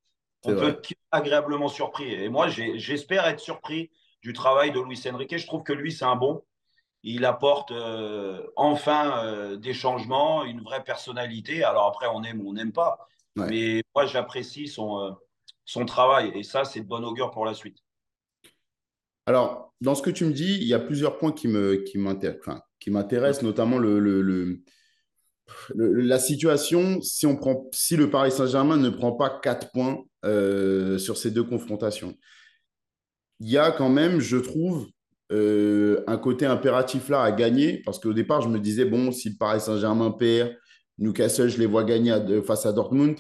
on 0.48 0.56
peut 0.56 0.70
être 0.70 0.94
agréablement 1.12 1.68
surpris. 1.68 2.14
Et 2.14 2.30
moi, 2.30 2.48
j'espère 2.48 3.28
être 3.28 3.40
surpris 3.40 3.92
du 4.22 4.34
travail 4.34 4.72
de 4.72 4.80
Luis 4.80 5.02
Enrique. 5.12 5.38
Je 5.38 5.46
trouve 5.46 5.64
que 5.64 5.74
lui, 5.74 5.92
c'est 5.92 6.06
un 6.06 6.16
bon. 6.16 6.44
Il 7.04 7.26
apporte 7.26 7.72
euh, 7.72 8.42
enfin 8.56 9.24
euh, 9.24 9.56
des 9.56 9.74
changements, 9.74 10.44
une 10.44 10.62
vraie 10.62 10.84
personnalité. 10.84 11.64
Alors 11.64 11.86
après, 11.86 12.08
on 12.08 12.24
aime 12.24 12.42
ou 12.42 12.50
on 12.50 12.54
n'aime 12.54 12.74
pas. 12.74 13.08
Mais 13.36 13.84
moi, 13.94 14.08
j'apprécie 14.08 14.68
son, 14.68 15.00
euh, 15.00 15.12
son 15.64 15.86
travail. 15.86 16.32
Et 16.34 16.44
ça, 16.44 16.66
c'est 16.66 16.82
de 16.82 16.88
bon 16.88 17.04
augure 17.06 17.30
pour 17.30 17.46
la 17.46 17.54
suite. 17.54 17.78
Alors, 19.28 19.74
dans 19.80 19.94
ce 19.94 20.02
que 20.02 20.10
tu 20.10 20.26
me 20.26 20.34
dis, 20.34 20.56
il 20.56 20.68
y 20.68 20.74
a 20.74 20.80
plusieurs 20.80 21.18
points 21.18 21.34
qui 21.34 21.48
m'intéressent, 21.48 22.62
qui 22.80 22.92
m'intéressent 22.92 23.44
notamment 23.44 23.78
le, 23.78 24.00
le 24.00 24.62
la 25.76 26.20
situation, 26.20 27.02
si, 27.02 27.26
on 27.26 27.36
prend, 27.36 27.68
si 27.72 27.96
le 27.96 28.10
Paris 28.10 28.32
Saint-Germain 28.32 28.78
ne 28.78 28.90
prend 28.90 29.14
pas 29.14 29.40
4 29.42 29.72
points 29.72 30.04
euh, 30.26 30.98
sur 30.98 31.18
ces 31.18 31.32
deux 31.32 31.44
confrontations, 31.44 32.16
il 33.40 33.50
y 33.50 33.58
a 33.58 33.72
quand 33.72 33.90
même, 33.90 34.20
je 34.20 34.38
trouve, 34.38 34.88
euh, 35.32 36.04
un 36.08 36.18
côté 36.18 36.46
impératif 36.46 37.10
là 37.10 37.22
à 37.22 37.32
gagner. 37.32 37.82
Parce 37.86 38.00
qu'au 38.00 38.14
départ, 38.14 38.42
je 38.42 38.50
me 38.50 38.60
disais, 38.60 38.86
bon, 38.86 39.12
si 39.12 39.30
le 39.30 39.36
Paris 39.38 39.62
Saint-Germain 39.62 40.12
perd, 40.12 40.56
Newcastle, 40.98 41.50
je 41.50 41.60
les 41.60 41.68
vois 41.68 41.84
gagner 41.84 42.18
face 42.46 42.66
à 42.66 42.74
Dortmund. 42.74 43.18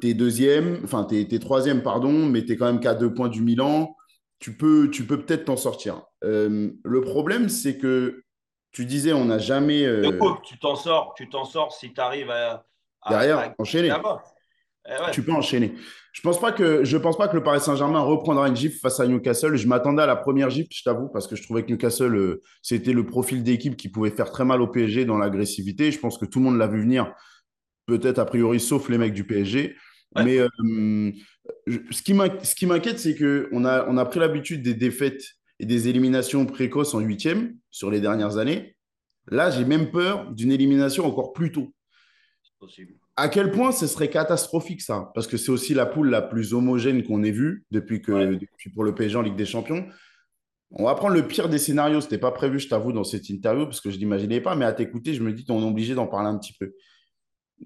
T'es 0.00 0.14
deuxième, 0.14 0.80
enfin, 0.84 1.04
t'es 1.04 1.26
es 1.30 1.38
troisième, 1.38 1.82
pardon, 1.82 2.26
mais 2.26 2.44
t'es 2.44 2.56
quand 2.56 2.66
même 2.66 2.80
qu'à 2.80 2.94
deux 2.94 3.12
points 3.12 3.28
du 3.28 3.42
Milan. 3.42 3.94
Tu 4.38 4.56
peux 4.56 4.90
tu 4.90 5.04
peux 5.04 5.20
peut-être 5.22 5.44
t'en 5.44 5.56
sortir. 5.56 6.02
Euh, 6.24 6.70
le 6.84 7.00
problème, 7.00 7.48
c'est 7.48 7.76
que 7.76 8.22
tu 8.72 8.86
disais, 8.86 9.12
on 9.12 9.26
n'a 9.26 9.38
jamais. 9.38 9.84
Euh, 9.84 10.10
tu 10.44 10.58
t'en 10.58 10.76
sors, 10.76 11.14
tu 11.14 11.28
t'en 11.28 11.44
sors 11.44 11.72
si 11.72 11.92
tu 11.92 12.00
arrives 12.00 12.30
à, 12.30 12.64
derrière 13.08 13.54
enchaîner. 13.58 13.92
Eh 14.88 15.12
tu 15.12 15.22
peux 15.22 15.32
enchaîner. 15.32 15.74
Je 16.12 16.20
pense 16.22 16.40
pas 16.40 16.50
que 16.50 16.82
je 16.82 16.96
pense 16.96 17.16
pas 17.16 17.28
que 17.28 17.36
le 17.36 17.42
Paris 17.42 17.60
Saint-Germain 17.60 18.00
reprendra 18.00 18.48
une 18.48 18.56
gifle 18.56 18.78
face 18.78 18.98
à 18.98 19.06
Newcastle. 19.06 19.54
Je 19.54 19.68
m'attendais 19.68 20.02
à 20.02 20.06
la 20.06 20.16
première 20.16 20.50
gifle, 20.50 20.70
je 20.72 20.82
t'avoue, 20.82 21.08
parce 21.08 21.28
que 21.28 21.36
je 21.36 21.42
trouvais 21.42 21.62
que 21.62 21.70
Newcastle 21.70 22.16
euh, 22.16 22.42
c'était 22.62 22.92
le 22.92 23.06
profil 23.06 23.44
d'équipe 23.44 23.76
qui 23.76 23.88
pouvait 23.88 24.10
faire 24.10 24.30
très 24.32 24.44
mal 24.44 24.60
au 24.60 24.66
PSG 24.66 25.04
dans 25.04 25.18
l'agressivité. 25.18 25.92
Je 25.92 26.00
pense 26.00 26.18
que 26.18 26.24
tout 26.24 26.40
le 26.40 26.46
monde 26.46 26.58
l'a 26.58 26.66
vu 26.66 26.80
venir, 26.80 27.14
peut-être 27.86 28.18
a 28.18 28.24
priori 28.24 28.58
sauf 28.58 28.88
les 28.88 28.98
mecs 28.98 29.14
du 29.14 29.24
PSG. 29.24 29.76
Mais 30.16 30.38
euh, 30.38 31.12
ce 31.66 32.02
qui 32.02 32.66
m'inquiète, 32.66 32.98
c'est 32.98 33.14
que 33.14 33.48
on 33.52 33.64
a 33.64 33.86
on 33.88 33.96
a 33.98 34.04
pris 34.04 34.18
l'habitude 34.18 34.62
des 34.62 34.74
défaites 34.74 35.22
et 35.62 35.66
des 35.66 35.88
éliminations 35.88 36.44
précoces 36.44 36.92
en 36.92 37.00
huitième 37.00 37.56
sur 37.70 37.90
les 37.90 38.00
dernières 38.00 38.36
années. 38.36 38.76
Là, 39.28 39.50
j'ai 39.50 39.64
même 39.64 39.90
peur 39.90 40.30
d'une 40.32 40.52
élimination 40.52 41.06
encore 41.06 41.32
plus 41.32 41.52
tôt. 41.52 41.72
Possible 42.60 42.94
à 43.16 43.28
quel 43.28 43.50
point 43.50 43.72
ce 43.72 43.86
serait 43.86 44.08
catastrophique 44.08 44.80
ça? 44.80 45.10
Parce 45.14 45.26
que 45.26 45.36
c'est 45.36 45.50
aussi 45.50 45.74
la 45.74 45.86
poule 45.86 46.08
la 46.08 46.22
plus 46.22 46.54
homogène 46.54 47.02
qu'on 47.02 47.22
ait 47.22 47.30
vue 47.30 47.64
depuis 47.70 48.00
que 48.00 48.34
depuis 48.34 48.70
pour 48.70 48.84
le 48.84 48.94
PSG 48.94 49.16
en 49.16 49.22
Ligue 49.22 49.36
des 49.36 49.46
Champions. 49.46 49.86
On 50.70 50.84
va 50.84 50.94
prendre 50.94 51.14
le 51.14 51.26
pire 51.26 51.50
des 51.50 51.58
scénarios. 51.58 52.00
Ce 52.00 52.06
n'était 52.06 52.18
pas 52.18 52.32
prévu, 52.32 52.58
je 52.58 52.68
t'avoue, 52.68 52.92
dans 52.92 53.04
cette 53.04 53.28
interview 53.28 53.66
parce 53.66 53.80
que 53.82 53.90
je 53.90 53.96
ne 53.96 54.00
l'imaginais 54.00 54.40
pas. 54.40 54.56
Mais 54.56 54.64
à 54.64 54.72
t'écouter, 54.72 55.12
je 55.12 55.22
me 55.22 55.32
dis 55.32 55.44
qu'on 55.44 55.60
est 55.60 55.68
obligé 55.68 55.94
d'en 55.94 56.06
parler 56.06 56.28
un 56.28 56.38
petit 56.38 56.54
peu. 56.58 56.72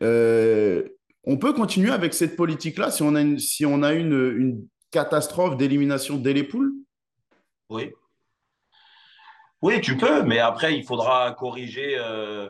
Euh, 0.03 0.83
on 1.23 1.37
peut 1.37 1.53
continuer 1.53 1.91
avec 1.91 2.15
cette 2.15 2.35
politique-là 2.35 2.91
si 2.91 3.03
on 3.03 3.15
a 3.15 3.21
une, 3.21 3.39
si 3.39 3.65
on 3.65 3.83
a 3.85 3.95
une, 3.95 4.35
une 4.37 4.67
catastrophe 4.91 5.57
d'élimination 5.57 6.17
dès 6.17 6.33
les 6.33 6.43
poules? 6.43 6.73
Oui. 7.71 7.93
Oui, 9.63 9.81
tu 9.81 9.97
peux, 9.97 10.23
mais 10.23 10.39
après, 10.39 10.77
il 10.77 10.85
faudra 10.85 11.33
corriger. 11.33 11.97
Euh, 11.99 12.49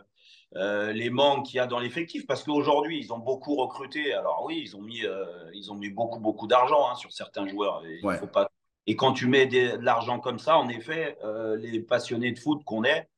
euh, 0.54 0.92
les 0.92 1.10
manques 1.10 1.46
qu'il 1.46 1.56
y 1.56 1.60
a 1.60 1.66
dans 1.66 1.78
l'effectif, 1.78 2.26
parce 2.26 2.42
qu'aujourd'hui, 2.42 2.98
ils 2.98 3.12
ont 3.12 3.18
beaucoup 3.18 3.56
recruté. 3.56 4.12
Alors 4.14 4.44
oui, 4.44 4.62
ils 4.64 4.76
ont 4.76 4.80
mis, 4.80 5.04
euh, 5.04 5.24
ils 5.54 5.70
ont 5.70 5.74
mis 5.74 5.90
beaucoup, 5.90 6.20
beaucoup 6.20 6.46
d'argent 6.46 6.88
hein, 6.88 6.94
sur 6.94 7.12
certains 7.12 7.46
joueurs. 7.46 7.82
Et, 7.84 8.00
faut 8.18 8.26
pas... 8.26 8.50
et 8.86 8.96
quand 8.96 9.12
tu 9.12 9.26
mets 9.26 9.46
de 9.46 9.76
l'argent 9.82 10.18
comme 10.18 10.38
ça, 10.38 10.56
en 10.56 10.68
effet, 10.68 11.18
les 11.58 11.80
passionnés 11.80 12.32
de 12.32 12.38
foot 12.38 12.62
qu'on 12.64 12.84
est, 12.84 13.08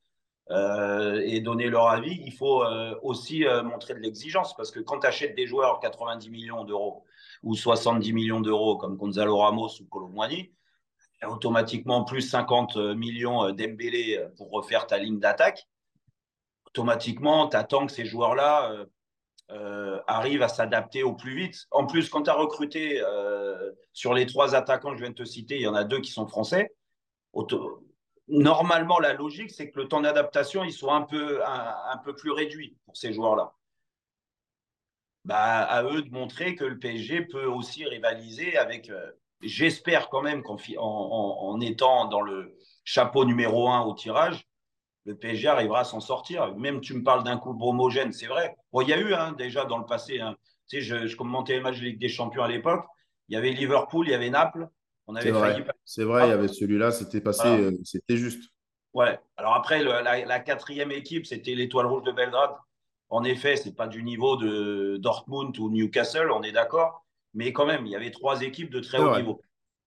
et 0.49 1.39
donner 1.41 1.69
leur 1.69 1.87
avis, 1.89 2.19
il 2.25 2.33
faut 2.33 2.63
aussi 3.03 3.45
montrer 3.63 3.93
de 3.93 3.99
l'exigence, 3.99 4.55
parce 4.55 4.71
que 4.71 4.79
quand 4.79 4.99
tu 4.99 5.07
achètes 5.07 5.35
des 5.35 5.45
joueurs 5.45 5.79
90 5.79 6.29
millions 6.29 6.65
d'euros 6.65 7.05
ou 7.43 7.55
70 7.55 8.11
millions 8.11 8.41
d'euros 8.41 8.75
comme 8.77 8.97
Gonzalo 8.97 9.37
Ramos 9.37 9.79
ou 9.79 9.85
Colomboigny, 9.85 10.51
automatiquement 11.27 12.03
plus 12.03 12.21
50 12.21 12.77
millions 12.95 13.51
d'Embélé 13.51 14.25
pour 14.37 14.51
refaire 14.51 14.87
ta 14.87 14.97
ligne 14.97 15.19
d'attaque 15.19 15.67
automatiquement, 16.69 17.47
tu 17.47 17.57
attends 17.57 17.85
que 17.85 17.91
ces 17.91 18.05
joueurs-là 18.05 18.71
euh, 18.71 18.85
euh, 19.51 19.99
arrivent 20.07 20.43
à 20.43 20.47
s'adapter 20.47 21.03
au 21.03 21.13
plus 21.13 21.35
vite. 21.35 21.67
En 21.71 21.85
plus, 21.85 22.09
quand 22.09 22.23
tu 22.23 22.29
as 22.29 22.35
recruté 22.35 23.01
euh, 23.01 23.71
sur 23.93 24.13
les 24.13 24.25
trois 24.25 24.55
attaquants 24.55 24.91
que 24.91 24.97
je 24.97 25.01
viens 25.01 25.11
de 25.11 25.15
te 25.15 25.25
citer, 25.25 25.55
il 25.55 25.61
y 25.61 25.67
en 25.67 25.75
a 25.75 25.83
deux 25.83 25.99
qui 25.99 26.11
sont 26.11 26.27
français. 26.27 26.71
Normalement, 28.27 28.99
la 28.99 29.13
logique, 29.13 29.49
c'est 29.49 29.71
que 29.71 29.79
le 29.79 29.87
temps 29.87 30.01
d'adaptation, 30.01 30.63
il 30.63 30.71
soit 30.71 30.93
un 30.93 31.01
peu, 31.01 31.43
un, 31.43 31.97
peu 32.03 32.15
plus 32.15 32.31
réduit 32.31 32.77
pour 32.85 32.95
ces 32.95 33.11
joueurs-là. 33.11 33.53
Bah, 35.25 35.63
à 35.63 35.83
eux 35.83 36.03
de 36.03 36.11
montrer 36.11 36.55
que 36.55 36.63
le 36.63 36.77
PSG 36.77 37.23
peut 37.23 37.45
aussi 37.45 37.85
rivaliser 37.85 38.55
avec. 38.57 38.91
J'espère 39.41 40.09
quand 40.09 40.21
même 40.21 40.43
qu'en 40.43 40.57
en, 40.77 41.61
étant 41.61 42.07
dans 42.07 42.21
le 42.21 42.57
chapeau 42.83 43.25
numéro 43.25 43.69
un 43.69 43.81
au 43.81 43.93
tirage, 43.93 44.45
le 45.05 45.15
PSG 45.15 45.47
arrivera 45.47 45.81
à 45.81 45.83
s'en 45.83 46.01
sortir. 46.01 46.55
Même 46.55 46.81
tu 46.81 46.93
me 46.93 47.03
parles 47.03 47.23
d'un 47.23 47.37
coup 47.37 47.57
homogène, 47.59 48.11
c'est 48.11 48.27
vrai. 48.27 48.55
Bon, 48.71 48.81
il 48.81 48.89
y 48.89 48.93
a 48.93 48.99
eu 48.99 49.13
hein, 49.13 49.33
déjà 49.37 49.65
dans 49.65 49.77
le 49.77 49.85
passé, 49.85 50.19
hein. 50.19 50.35
tu 50.67 50.81
sais, 50.81 51.07
je, 51.07 51.15
commentais 51.15 51.53
les 51.53 51.61
matchs 51.61 51.79
de 51.79 51.85
Ligue 51.85 51.99
des 51.99 52.09
Champions 52.09 52.43
à 52.43 52.47
l'époque. 52.47 52.85
Il 53.29 53.35
y 53.35 53.37
avait 53.37 53.51
Liverpool, 53.51 54.07
il 54.07 54.11
y 54.11 54.13
avait 54.13 54.29
Naples. 54.29 54.67
On 55.07 55.15
avait 55.15 55.31
failli. 55.31 55.63
C'est 55.85 56.03
vrai, 56.03 56.27
il 56.27 56.29
y 56.29 56.33
avait 56.33 56.47
celui-là, 56.47 56.91
c'était 56.91 57.21
passé, 57.21 57.47
euh, 57.47 57.71
c'était 57.83 58.17
juste. 58.17 58.51
Ouais. 58.93 59.19
Alors 59.37 59.55
après, 59.55 59.83
la, 59.83 60.39
quatrième 60.39 60.91
équipe, 60.91 61.25
c'était 61.25 61.55
l'Étoile 61.55 61.87
Rouge 61.87 62.03
de 62.03 62.11
Belgrade. 62.11 62.51
En 63.09 63.23
effet, 63.23 63.55
c'est 63.55 63.75
pas 63.75 63.87
du 63.87 64.03
niveau 64.03 64.35
de 64.35 64.97
Dortmund 64.97 65.57
ou 65.57 65.71
Newcastle, 65.71 66.29
on 66.31 66.43
est 66.43 66.51
d'accord. 66.51 67.05
Mais 67.33 67.53
quand 67.53 67.65
même, 67.65 67.85
il 67.85 67.91
y 67.91 67.95
avait 67.95 68.11
trois 68.11 68.41
équipes 68.41 68.71
de 68.71 68.79
très 68.79 68.99
haut 68.99 69.15
niveau. 69.15 69.41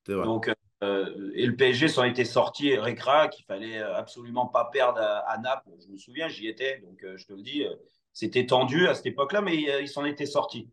Donc, 0.06 0.48
euh, 0.48 0.54
euh, 0.82 1.30
et 1.34 1.46
le 1.46 1.54
PSG 1.54 1.86
s'en 1.88 2.02
était 2.02 2.24
sorti 2.24 2.76
récra 2.76 3.28
qu'il 3.28 3.44
fallait 3.44 3.78
absolument 3.78 4.46
pas 4.46 4.64
perdre 4.66 5.00
à, 5.00 5.38
Naples. 5.38 5.70
Je 5.80 5.88
me 5.92 5.96
souviens, 5.96 6.28
j'y 6.28 6.48
étais, 6.48 6.80
donc 6.80 7.04
euh, 7.04 7.16
je 7.16 7.26
te 7.26 7.32
le 7.32 7.42
dis, 7.42 7.64
euh, 7.64 7.74
c'était 8.12 8.46
tendu 8.46 8.88
à 8.88 8.94
cette 8.94 9.06
époque-là, 9.06 9.42
mais 9.42 9.56
ils 9.56 9.88
s'en 9.88 10.04
étaient 10.04 10.26
sortis. 10.26 10.68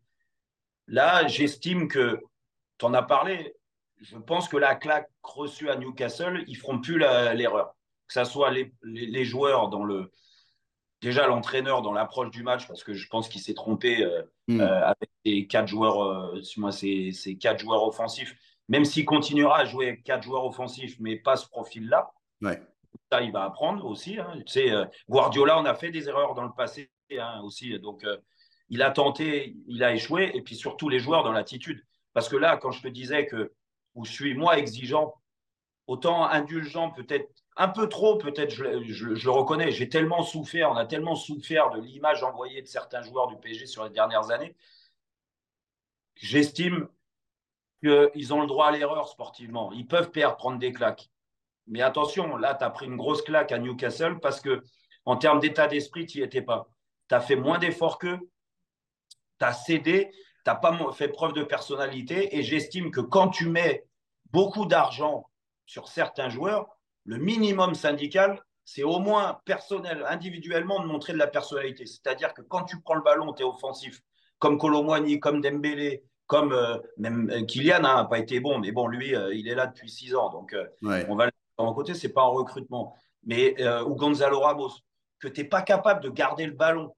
Là, 0.88 1.28
j'estime 1.28 1.88
que, 1.88 2.20
tu 2.80 2.86
en 2.86 2.94
as 2.94 3.04
parlé, 3.04 3.54
je 4.02 4.18
pense 4.18 4.48
que 4.48 4.58
la 4.58 4.74
claque 4.76 5.10
reçue 5.22 5.70
à 5.70 5.76
Newcastle, 5.76 6.44
ils 6.48 6.56
feront 6.56 6.80
plus 6.80 6.98
l'erreur. 6.98 7.76
Que 8.08 8.14
ce 8.14 8.24
soit 8.24 8.52
les, 8.52 9.26
joueurs 9.26 9.70
dans 9.70 9.84
le. 9.84 10.12
Déjà, 11.02 11.28
l'entraîneur 11.28 11.82
dans 11.82 11.94
l'approche 11.94 12.30
du 12.32 12.44
match, 12.44 12.68
parce 12.68 12.84
que 12.84 12.94
je 12.94 13.08
pense 13.08 13.30
qu'il 13.30 13.42
s'est 13.42 13.54
trompé 13.54 14.06
hmm. 14.48 14.60
avec 14.60 15.10
ces 15.26 15.48
quatre 15.48 15.68
joueurs, 15.68 16.34
moi, 16.58 16.72
ces, 16.72 17.12
ces 17.12 17.38
quatre 17.38 17.60
joueurs 17.60 17.84
offensifs 17.88 18.36
même 18.70 18.86
s'il 18.86 19.04
continuera 19.04 19.60
à 19.60 19.66
jouer 19.66 20.02
quatre 20.06 20.24
joueurs 20.24 20.46
offensifs, 20.46 20.96
mais 21.00 21.18
pas 21.18 21.36
ce 21.36 21.48
profil-là, 21.48 22.12
ça, 23.12 23.22
il 23.22 23.32
va 23.32 23.44
apprendre 23.44 23.86
aussi. 23.86 24.20
Hein. 24.20 24.32
Tu 24.46 24.54
sais, 24.54 24.72
euh, 24.72 24.86
Guardiola, 25.10 25.60
on 25.60 25.66
a 25.66 25.74
fait 25.74 25.92
des 25.92 26.08
erreurs 26.08 26.36
dans 26.36 26.44
le 26.44 26.54
passé 26.56 26.92
hein, 27.20 27.42
aussi. 27.44 27.78
Donc, 27.80 28.04
euh, 28.04 28.18
il 28.70 28.84
a 28.84 28.92
tenté, 28.92 29.58
il 29.68 29.84
a 29.84 29.94
échoué, 29.94 30.32
et 30.36 30.42
puis 30.44 30.56
surtout 30.56 30.88
les 30.88 31.00
joueurs 31.00 31.24
dans 31.24 31.32
l'attitude. 31.32 31.84
Parce 32.14 32.30
que 32.30 32.36
là, 32.36 32.58
quand 32.58 32.72
je 32.72 32.84
te 32.84 32.88
disais 32.88 33.26
que 33.26 33.52
où 33.96 34.06
je 34.06 34.12
suis 34.12 34.36
moi 34.36 34.60
exigeant, 34.60 35.16
autant 35.88 36.28
indulgent, 36.28 36.92
peut-être 36.92 37.28
un 37.58 37.68
peu 37.68 37.90
trop, 37.90 38.18
peut-être 38.18 38.52
je, 38.52 38.64
le 38.64 39.30
reconnais. 39.30 39.72
J'ai 39.72 39.90
tellement 39.90 40.24
souffert, 40.24 40.72
on 40.72 40.76
a 40.76 40.86
tellement 40.86 41.16
souffert 41.16 41.72
de 41.72 41.82
l'image 41.82 42.24
envoyée 42.24 42.62
de 42.62 42.68
certains 42.68 43.02
joueurs 43.02 43.28
du 43.28 43.38
PSG 43.38 43.66
sur 43.66 43.84
les 43.84 43.90
dernières 43.90 44.32
années. 44.32 44.56
J'estime 46.16 46.88
qu'ils 47.84 48.34
ont 48.34 48.42
le 48.42 48.48
droit 48.48 48.68
à 48.68 48.72
l'erreur 48.72 49.08
sportivement. 49.08 49.72
Ils 49.72 49.88
peuvent 49.88 50.12
perdre, 50.12 50.38
prendre 50.38 50.60
des 50.60 50.72
claques. 50.72 51.10
Mais 51.68 51.82
attention, 51.82 52.36
là, 52.36 52.56
tu 52.56 52.64
as 52.64 52.70
pris 52.70 52.88
une 52.88 52.98
grosse 52.98 53.22
claque 53.22 53.52
à 53.52 53.60
Newcastle 53.60 54.20
parce 54.20 54.42
que 54.42 54.64
en 55.06 55.18
termes 55.18 55.40
d'état 55.40 55.68
d'esprit, 55.68 56.06
tu 56.06 56.20
n'y 56.20 56.24
étais 56.24 56.42
pas. 56.42 56.70
Tu 57.08 57.16
as 57.16 57.22
fait 57.22 57.36
moins 57.36 57.60
d'efforts 57.60 58.00
qu'eux, 58.00 58.20
tu 59.40 59.46
as 59.46 59.54
cédé, 59.54 60.12
tu 60.12 60.18
n'as 60.48 60.56
pas 60.56 60.78
fait 60.94 61.10
preuve 61.10 61.34
de 61.34 61.44
personnalité. 61.44 62.38
Et 62.38 62.44
j'estime 62.44 62.92
que 62.92 63.02
quand 63.02 63.30
tu 63.30 63.48
mets 63.48 63.86
beaucoup 64.32 64.66
d'argent 64.66 65.30
sur 65.66 65.88
certains 65.88 66.30
joueurs, 66.30 66.79
le 67.10 67.18
minimum 67.18 67.74
syndical, 67.74 68.40
c'est 68.64 68.84
au 68.84 69.00
moins 69.00 69.40
personnel, 69.44 70.06
individuellement, 70.08 70.80
de 70.80 70.86
montrer 70.86 71.12
de 71.12 71.18
la 71.18 71.26
personnalité. 71.26 71.88
C'est-à-dire 71.88 72.36
que 72.36 72.44
quand 72.44 72.66
tu 72.66 72.80
prends 72.82 72.94
le 72.94 73.02
ballon, 73.02 73.34
tu 73.34 73.42
es 73.42 73.46
offensif, 73.46 74.00
comme 74.38 74.60
Colomwani, 74.60 75.20
comme 75.20 75.42
Dembélé, 75.42 76.04
comme 76.28 76.54
euh, 76.54 76.78
même 76.98 77.32
euh, 77.32 77.44
Kylian 77.46 77.80
n'a 77.80 78.06
pas 78.06 78.20
été 78.20 78.40
bon, 78.40 78.60
mais 78.60 78.72
bon, 78.72 78.86
lui, 78.86 79.16
euh, 79.16 79.34
il 79.34 79.48
est 79.48 79.56
là 79.56 79.66
depuis 79.66 79.90
six 79.90 80.14
ans, 80.14 80.30
donc 80.30 80.56
on 80.84 81.16
va 81.16 81.26
le 81.26 81.32
en 81.58 81.74
côté, 81.74 81.96
c'est 81.96 82.14
pas 82.14 82.22
en 82.22 82.32
recrutement. 82.32 82.96
Mais 83.24 83.56
ou 83.82 83.96
Gonzalo 83.96 84.40
Ramos, 84.40 84.72
que 85.20 85.28
tu 85.28 85.42
n'es 85.42 85.48
pas 85.48 85.64
capable 85.64 86.02
de 86.02 86.10
garder 86.10 86.46
le 86.46 86.54
ballon, 86.54 86.96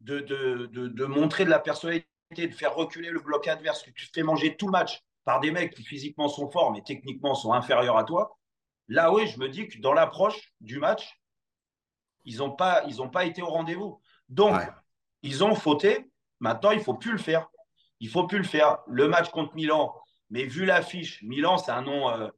de, 0.00 0.20
de, 0.20 0.66
de, 0.66 1.04
montrer 1.06 1.44
de 1.44 1.50
la 1.50 1.58
personnalité, 1.58 2.06
de 2.36 2.54
faire 2.54 2.74
reculer 2.74 3.08
le 3.08 3.18
bloc 3.18 3.48
adverse, 3.48 3.82
que 3.82 3.90
tu 3.90 4.06
te 4.06 4.12
fais 4.12 4.22
manger 4.22 4.56
tout 4.56 4.66
le 4.66 4.72
match 4.72 5.02
par 5.24 5.40
des 5.40 5.50
mecs 5.50 5.74
qui 5.74 5.82
physiquement 5.82 6.28
sont 6.28 6.48
forts, 6.50 6.72
mais 6.72 6.82
techniquement 6.82 7.34
sont 7.34 7.52
inférieurs 7.52 7.96
à 7.96 8.04
toi. 8.04 8.36
Là, 8.88 9.12
oui, 9.12 9.26
je 9.26 9.38
me 9.38 9.48
dis 9.48 9.68
que 9.68 9.78
dans 9.78 9.92
l'approche 9.92 10.52
du 10.60 10.78
match, 10.78 11.20
ils 12.24 12.38
n'ont 12.38 12.52
pas, 12.52 12.84
ils 12.86 13.10
pas 13.10 13.24
été 13.24 13.42
au 13.42 13.48
rendez-vous. 13.48 14.00
Donc, 14.28 14.60
ils 15.22 15.44
ont 15.44 15.54
fauté. 15.54 16.10
Maintenant, 16.40 16.70
il 16.70 16.78
ne 16.78 16.82
faut 16.82 16.94
plus 16.94 17.12
le 17.12 17.18
faire. 17.18 17.48
Il 18.00 18.08
faut 18.08 18.26
plus 18.26 18.38
le 18.38 18.44
faire. 18.44 18.78
Le 18.86 19.08
match 19.08 19.30
contre 19.30 19.54
Milan, 19.54 19.94
mais 20.30 20.44
vu 20.44 20.64
l'affiche, 20.64 21.22
Milan, 21.22 21.56
c'est 21.56 21.70
un 21.70 21.82
nom 21.82 22.10
euh, 22.10 22.28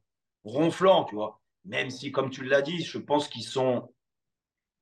ronflant, 0.43 1.05
tu 1.05 1.15
vois. 1.15 1.41
Même 1.65 1.89
si, 1.89 2.11
comme 2.11 2.29
tu 2.29 2.43
l'as 2.43 2.61
dit, 2.61 2.83
je 2.83 2.97
pense 2.97 3.27
qu'ils 3.27 3.43
sont, 3.43 3.93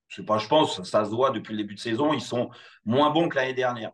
je 0.07 0.17
sais 0.17 0.25
pas, 0.25 0.37
je 0.37 0.47
pense, 0.47 0.83
ça 0.83 1.05
se 1.05 1.09
voit 1.09 1.31
depuis 1.31 1.53
le 1.53 1.57
début 1.57 1.75
de 1.75 1.79
saison, 1.79 2.13
ils 2.13 2.21
sont 2.21 2.49
moins 2.85 3.09
bons 3.09 3.29
que 3.29 3.35
l'année 3.35 3.53
dernière. 3.53 3.91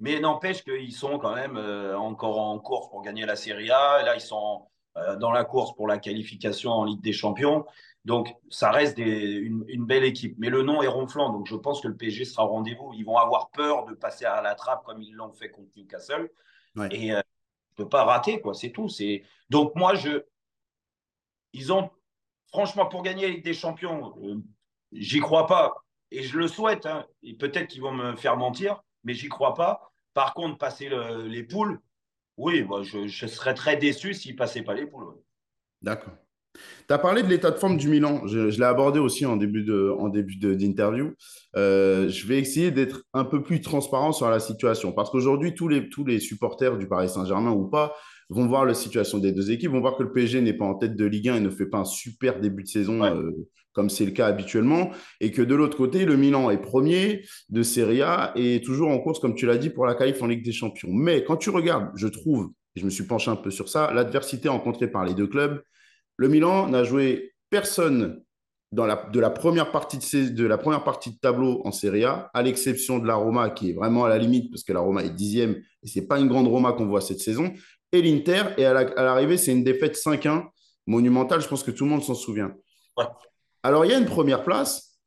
Mais 0.00 0.18
n'empêche 0.18 0.64
qu'ils 0.64 0.94
sont 0.94 1.18
quand 1.18 1.34
même 1.34 1.56
euh, 1.56 1.96
encore 1.98 2.40
en 2.40 2.58
course 2.58 2.88
pour 2.88 3.02
gagner 3.02 3.26
la 3.26 3.36
Serie 3.36 3.70
A. 3.70 4.02
là, 4.02 4.14
ils 4.14 4.20
sont 4.20 4.66
dans 5.18 5.30
la 5.30 5.44
course 5.44 5.74
pour 5.76 5.86
la 5.86 5.98
qualification 5.98 6.72
en 6.72 6.84
Ligue 6.84 7.00
des 7.00 7.12
Champions. 7.12 7.64
Donc, 8.04 8.34
ça 8.48 8.70
reste 8.70 8.98
une, 8.98 9.84
belle 9.84 10.04
équipe. 10.04 10.34
Mais 10.38 10.48
le 10.48 10.62
nom 10.62 10.82
est 10.82 10.86
ronflant. 10.86 11.30
Donc, 11.32 11.46
je 11.46 11.54
pense 11.54 11.82
que 11.82 11.88
le 11.88 11.96
PSG 11.96 12.24
sera 12.24 12.44
au 12.44 12.48
rendez-vous. 12.48 12.92
Ils 12.94 13.04
vont 13.04 13.18
avoir 13.18 13.50
peur 13.50 13.84
de 13.84 13.94
passer 13.94 14.24
à 14.24 14.40
la 14.40 14.54
trappe 14.54 14.84
comme 14.84 15.02
ils 15.02 15.12
l'ont 15.12 15.32
fait 15.32 15.50
contre 15.50 15.68
Newcastle. 15.76 16.30
Et 16.90 17.12
euh, 17.12 17.18
ne 17.18 17.76
peux 17.76 17.88
pas 17.88 18.04
rater, 18.04 18.40
quoi. 18.40 18.54
C'est 18.54 18.70
tout. 18.70 18.88
C'est... 18.88 19.22
Donc, 19.50 19.74
moi, 19.76 19.94
je. 19.94 20.24
Ils 21.52 21.72
ont. 21.72 21.90
Franchement, 22.48 22.86
pour 22.86 23.02
gagner 23.02 23.22
la 23.22 23.34
Ligue 23.34 23.44
des 23.44 23.54
Champions, 23.54 24.14
euh, 24.24 24.42
j'y 24.92 25.20
crois 25.20 25.46
pas. 25.46 25.74
Et 26.10 26.22
je 26.22 26.38
le 26.38 26.48
souhaite. 26.48 26.86
Hein. 26.86 27.06
Et 27.22 27.34
peut-être 27.34 27.68
qu'ils 27.68 27.82
vont 27.82 27.92
me 27.92 28.16
faire 28.16 28.36
mentir, 28.36 28.82
mais 29.04 29.12
j'y 29.12 29.28
crois 29.28 29.54
pas. 29.54 29.92
Par 30.14 30.34
contre, 30.34 30.58
passer 30.58 30.90
les 31.26 31.44
poules, 31.44 31.80
oui, 32.40 32.66
je, 32.82 33.06
je, 33.06 33.26
serais 33.26 33.54
très 33.54 33.76
déçu 33.76 34.14
s'il 34.14 34.32
ne 34.32 34.38
passait 34.38 34.62
pas 34.62 34.74
les 34.74 34.86
poules. 34.86 35.14
D'accord. 35.82 36.14
Tu 36.54 36.94
as 36.94 36.98
parlé 36.98 37.22
de 37.22 37.28
l'état 37.28 37.50
de 37.50 37.58
forme 37.58 37.76
du 37.76 37.88
Milan. 37.88 38.26
Je, 38.26 38.48
l'ai 38.48 38.64
abordé 38.64 38.98
aussi 38.98 39.24
en 39.26 39.36
début 39.36 39.62
d'interview. 39.62 41.14
Euh, 41.56 42.08
je 42.08 42.26
vais 42.26 42.38
essayer 42.38 42.70
d'être 42.70 43.04
un 43.12 43.24
peu 43.24 43.42
plus 43.42 43.60
transparent 43.60 44.12
sur 44.12 44.28
la 44.28 44.40
situation 44.40 44.92
parce 44.92 45.10
qu'aujourd'hui, 45.10 45.54
tous 45.54 45.68
les, 45.68 45.88
tous 45.88 46.04
les 46.04 46.18
supporters 46.18 46.76
du 46.78 46.88
Paris 46.88 47.08
Saint-Germain 47.08 47.52
ou 47.52 47.68
pas 47.68 47.94
vont 48.30 48.46
voir 48.46 48.64
la 48.64 48.74
situation 48.74 49.18
des 49.18 49.32
deux 49.32 49.50
équipes, 49.50 49.72
vont 49.72 49.80
voir 49.80 49.96
que 49.96 50.02
le 50.02 50.12
PSG 50.12 50.40
n'est 50.40 50.54
pas 50.54 50.64
en 50.64 50.74
tête 50.74 50.96
de 50.96 51.04
Ligue 51.04 51.28
1 51.28 51.36
et 51.36 51.40
ne 51.40 51.50
fait 51.50 51.66
pas 51.66 51.78
un 51.78 51.84
super 51.84 52.40
début 52.40 52.62
de 52.62 52.68
saison 52.68 53.04
euh, 53.04 53.32
comme 53.72 53.90
c'est 53.90 54.04
le 54.04 54.10
cas 54.10 54.26
habituellement, 54.26 54.90
et 55.20 55.30
que 55.30 55.42
de 55.42 55.54
l'autre 55.54 55.76
côté, 55.76 56.04
le 56.04 56.16
Milan 56.16 56.50
est 56.50 56.58
premier 56.60 57.24
de 57.50 57.62
Serie 57.62 58.02
A 58.02 58.32
et 58.34 58.60
toujours 58.60 58.88
en 58.90 58.98
course, 58.98 59.20
comme 59.20 59.34
tu 59.34 59.46
l'as 59.46 59.58
dit, 59.58 59.70
pour 59.70 59.86
la 59.86 59.94
qualif 59.94 60.22
en 60.22 60.26
Ligue 60.26 60.44
des 60.44 60.52
Champions. 60.52 60.90
Mais 60.92 61.24
quand 61.24 61.36
tu 61.36 61.50
regardes, 61.50 61.90
je 61.94 62.08
trouve, 62.08 62.50
et 62.74 62.80
je 62.80 62.84
me 62.84 62.90
suis 62.90 63.04
penché 63.04 63.30
un 63.30 63.36
peu 63.36 63.50
sur 63.50 63.68
ça, 63.68 63.92
l'adversité 63.92 64.48
rencontrée 64.48 64.88
par 64.88 65.04
les 65.04 65.14
deux 65.14 65.26
clubs, 65.26 65.62
le 66.16 66.28
Milan 66.28 66.68
n'a 66.68 66.84
joué 66.84 67.32
personne 67.48 68.22
dans 68.72 68.86
la, 68.86 69.08
de, 69.12 69.18
la 69.18 69.30
première 69.30 69.72
partie 69.72 69.98
de, 69.98 70.28
de 70.28 70.46
la 70.46 70.58
première 70.58 70.84
partie 70.84 71.10
de 71.10 71.18
tableau 71.18 71.60
en 71.64 71.72
Serie 71.72 72.04
A, 72.04 72.30
à 72.34 72.42
l'exception 72.42 72.98
de 72.98 73.06
la 73.06 73.14
Roma, 73.16 73.50
qui 73.50 73.70
est 73.70 73.72
vraiment 73.72 74.04
à 74.04 74.08
la 74.08 74.18
limite, 74.18 74.50
parce 74.50 74.62
que 74.62 74.72
la 74.72 74.80
Roma 74.80 75.02
est 75.04 75.10
dixième, 75.10 75.56
et 75.82 75.88
ce 75.88 75.98
n'est 75.98 76.06
pas 76.06 76.20
une 76.20 76.28
grande 76.28 76.46
Roma 76.46 76.72
qu'on 76.72 76.86
voit 76.86 77.00
cette 77.00 77.20
saison, 77.20 77.52
et 77.92 78.02
l'Inter, 78.02 78.42
et 78.56 78.64
à 78.64 78.72
l'arrivée, 78.72 79.36
c'est 79.36 79.52
une 79.52 79.64
défaite 79.64 79.96
5-1, 79.96 80.44
monumentale, 80.86 81.40
je 81.40 81.48
pense 81.48 81.62
que 81.62 81.70
tout 81.70 81.84
le 81.84 81.90
monde 81.90 82.02
s'en 82.02 82.14
souvient. 82.14 82.52
Alors, 83.62 83.84
il 83.84 83.90
y 83.90 83.94
a 83.94 83.98
une 83.98 84.06
première 84.06 84.42
place, 84.42 84.98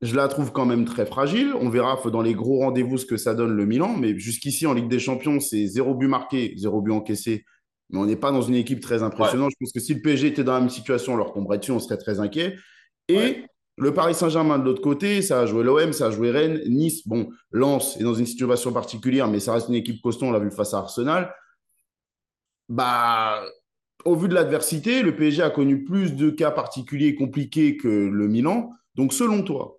je 0.00 0.14
la 0.16 0.28
trouve 0.28 0.52
quand 0.52 0.64
même 0.64 0.84
très 0.84 1.06
fragile. 1.06 1.52
On 1.60 1.68
verra 1.68 2.00
dans 2.10 2.22
les 2.22 2.34
gros 2.34 2.60
rendez-vous 2.60 2.98
ce 2.98 3.06
que 3.06 3.16
ça 3.16 3.34
donne 3.34 3.54
le 3.54 3.66
Milan, 3.66 3.96
mais 3.96 4.18
jusqu'ici, 4.18 4.66
en 4.66 4.72
Ligue 4.72 4.88
des 4.88 4.98
Champions, 4.98 5.40
c'est 5.40 5.66
zéro 5.66 5.94
but 5.94 6.08
marqué, 6.08 6.54
zéro 6.56 6.80
but 6.80 6.92
encaissé 6.92 7.44
mais 7.90 7.98
on 7.98 8.06
n'est 8.06 8.16
pas 8.16 8.30
dans 8.30 8.42
une 8.42 8.54
équipe 8.54 8.80
très 8.80 9.02
impressionnante. 9.02 9.50
Je 9.52 9.56
pense 9.60 9.72
que 9.72 9.80
si 9.80 9.94
le 9.94 10.00
PSG 10.00 10.28
était 10.28 10.44
dans 10.44 10.54
la 10.54 10.60
même 10.60 10.70
situation, 10.70 11.14
on 11.14 11.16
leur 11.16 11.32
tomberait 11.32 11.58
dessus, 11.58 11.72
on 11.72 11.80
serait 11.80 11.98
très 11.98 12.20
inquiet. 12.20 12.56
Et 13.08 13.44
le 13.76 13.92
Paris 13.92 14.14
Saint-Germain 14.14 14.58
de 14.58 14.64
l'autre 14.64 14.82
côté, 14.82 15.22
ça 15.22 15.40
a 15.40 15.46
joué 15.46 15.64
l'OM, 15.64 15.92
ça 15.92 16.06
a 16.06 16.10
joué 16.10 16.30
Rennes, 16.30 16.60
Nice. 16.66 17.06
Bon, 17.06 17.28
Lens 17.50 17.96
est 17.98 18.04
dans 18.04 18.14
une 18.14 18.26
situation 18.26 18.72
particulière, 18.72 19.26
mais 19.26 19.40
ça 19.40 19.54
reste 19.54 19.68
une 19.68 19.74
équipe 19.74 20.00
costaud, 20.00 20.26
on 20.26 20.30
l'a 20.30 20.38
vu 20.38 20.50
face 20.50 20.74
à 20.74 20.78
Arsenal. 20.78 21.34
Bah, 22.70 23.42
au 24.04 24.14
vu 24.14 24.28
de 24.28 24.34
l'adversité, 24.34 25.02
le 25.02 25.14
PSG 25.14 25.42
a 25.42 25.50
connu 25.50 25.84
plus 25.84 26.14
de 26.14 26.30
cas 26.30 26.52
particuliers 26.52 27.16
compliqués 27.16 27.76
que 27.76 27.88
le 27.88 28.28
Milan. 28.28 28.70
Donc, 28.94 29.12
selon 29.12 29.42
toi, 29.42 29.78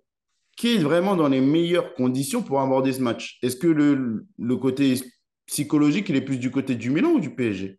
qui 0.56 0.76
est 0.76 0.78
vraiment 0.78 1.16
dans 1.16 1.28
les 1.28 1.40
meilleures 1.40 1.94
conditions 1.94 2.42
pour 2.42 2.60
aborder 2.60 2.92
ce 2.92 3.00
match? 3.00 3.38
Est-ce 3.42 3.56
que 3.56 3.66
le, 3.66 4.26
le 4.38 4.56
côté 4.56 4.94
psychologique, 5.46 6.10
il 6.10 6.16
est 6.16 6.20
plus 6.20 6.38
du 6.38 6.50
côté 6.50 6.74
du 6.74 6.90
Milan 6.90 7.12
ou 7.12 7.20
du 7.20 7.34
PSG 7.34 7.78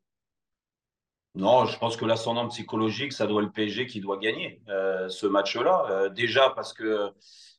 non, 1.35 1.65
je 1.65 1.79
pense 1.79 1.97
que 1.97 2.05
l'ascendant 2.05 2.47
psychologique, 2.49 3.11
ça 3.11 3.25
doit 3.25 3.41
être 3.41 3.47
le 3.47 3.51
PSG 3.51 3.87
qui 3.87 3.99
doit 4.01 4.17
gagner 4.17 4.61
euh, 4.69 5.09
ce 5.09 5.25
match-là. 5.25 5.85
Euh, 5.89 6.09
déjà 6.09 6.51
parce 6.51 6.73
que 6.73 7.09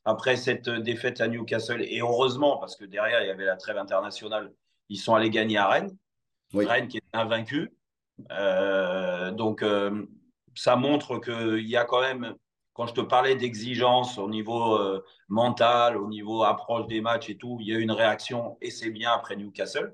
après 0.05 0.37
cette 0.37 0.69
défaite 0.69 1.21
à 1.21 1.27
Newcastle, 1.27 1.83
et 1.83 1.99
heureusement 2.01 2.59
parce 2.59 2.77
que 2.77 2.85
derrière 2.85 3.23
il 3.23 3.27
y 3.27 3.31
avait 3.31 3.45
la 3.45 3.57
trêve 3.57 3.77
internationale, 3.77 4.53
ils 4.91 4.97
sont 4.97 5.17
allés 5.17 5.31
gagner 5.31 5.59
à 5.59 5.67
Rennes. 5.67 5.97
Rennes 6.55 6.89
qui 6.89 6.99
est 6.99 7.03
invaincu. 7.13 7.73
Euh, 8.31 9.31
donc 9.33 9.65
ça 10.55 10.77
montre 10.77 11.19
qu'il 11.19 11.69
y 11.69 11.77
a 11.77 11.85
quand 11.85 12.01
même, 12.01 12.35
quand 12.73 12.87
je 12.87 12.95
te 12.95 13.01
parlais 13.01 13.35
d'exigence 13.35 14.19
au 14.19 14.29
niveau 14.29 14.79
mental, 15.29 15.97
au 15.97 16.09
niveau 16.09 16.43
approche 16.45 16.87
des 16.87 17.01
matchs 17.01 17.31
et 17.31 17.37
tout, 17.37 17.59
il 17.61 17.69
y 17.69 17.75
a 17.75 17.79
une 17.79 17.93
réaction 17.93 18.57
et 18.61 18.71
c'est 18.71 18.91
bien 18.91 19.13
après 19.13 19.37
Newcastle. 19.37 19.93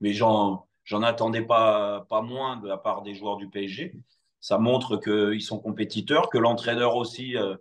Mais 0.00 0.12
j'en 0.12 0.66
attendais 1.02 1.42
pas, 1.42 2.06
pas 2.08 2.22
moins 2.22 2.56
de 2.56 2.66
la 2.66 2.78
part 2.78 3.02
des 3.02 3.14
joueurs 3.14 3.36
du 3.36 3.48
PSG. 3.48 3.94
Ça 4.40 4.58
montre 4.58 4.96
qu'ils 4.96 5.42
sont 5.42 5.58
compétiteurs, 5.58 6.30
que 6.30 6.38
l'entraîneur 6.38 6.96
aussi 6.96 7.36
euh, 7.36 7.56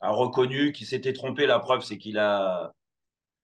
a 0.00 0.10
reconnu 0.10 0.72
qu'il 0.72 0.86
s'était 0.86 1.12
trompé. 1.12 1.46
La 1.46 1.60
preuve, 1.60 1.82
c'est 1.82 1.96
qu'il 1.96 2.18
a 2.18 2.72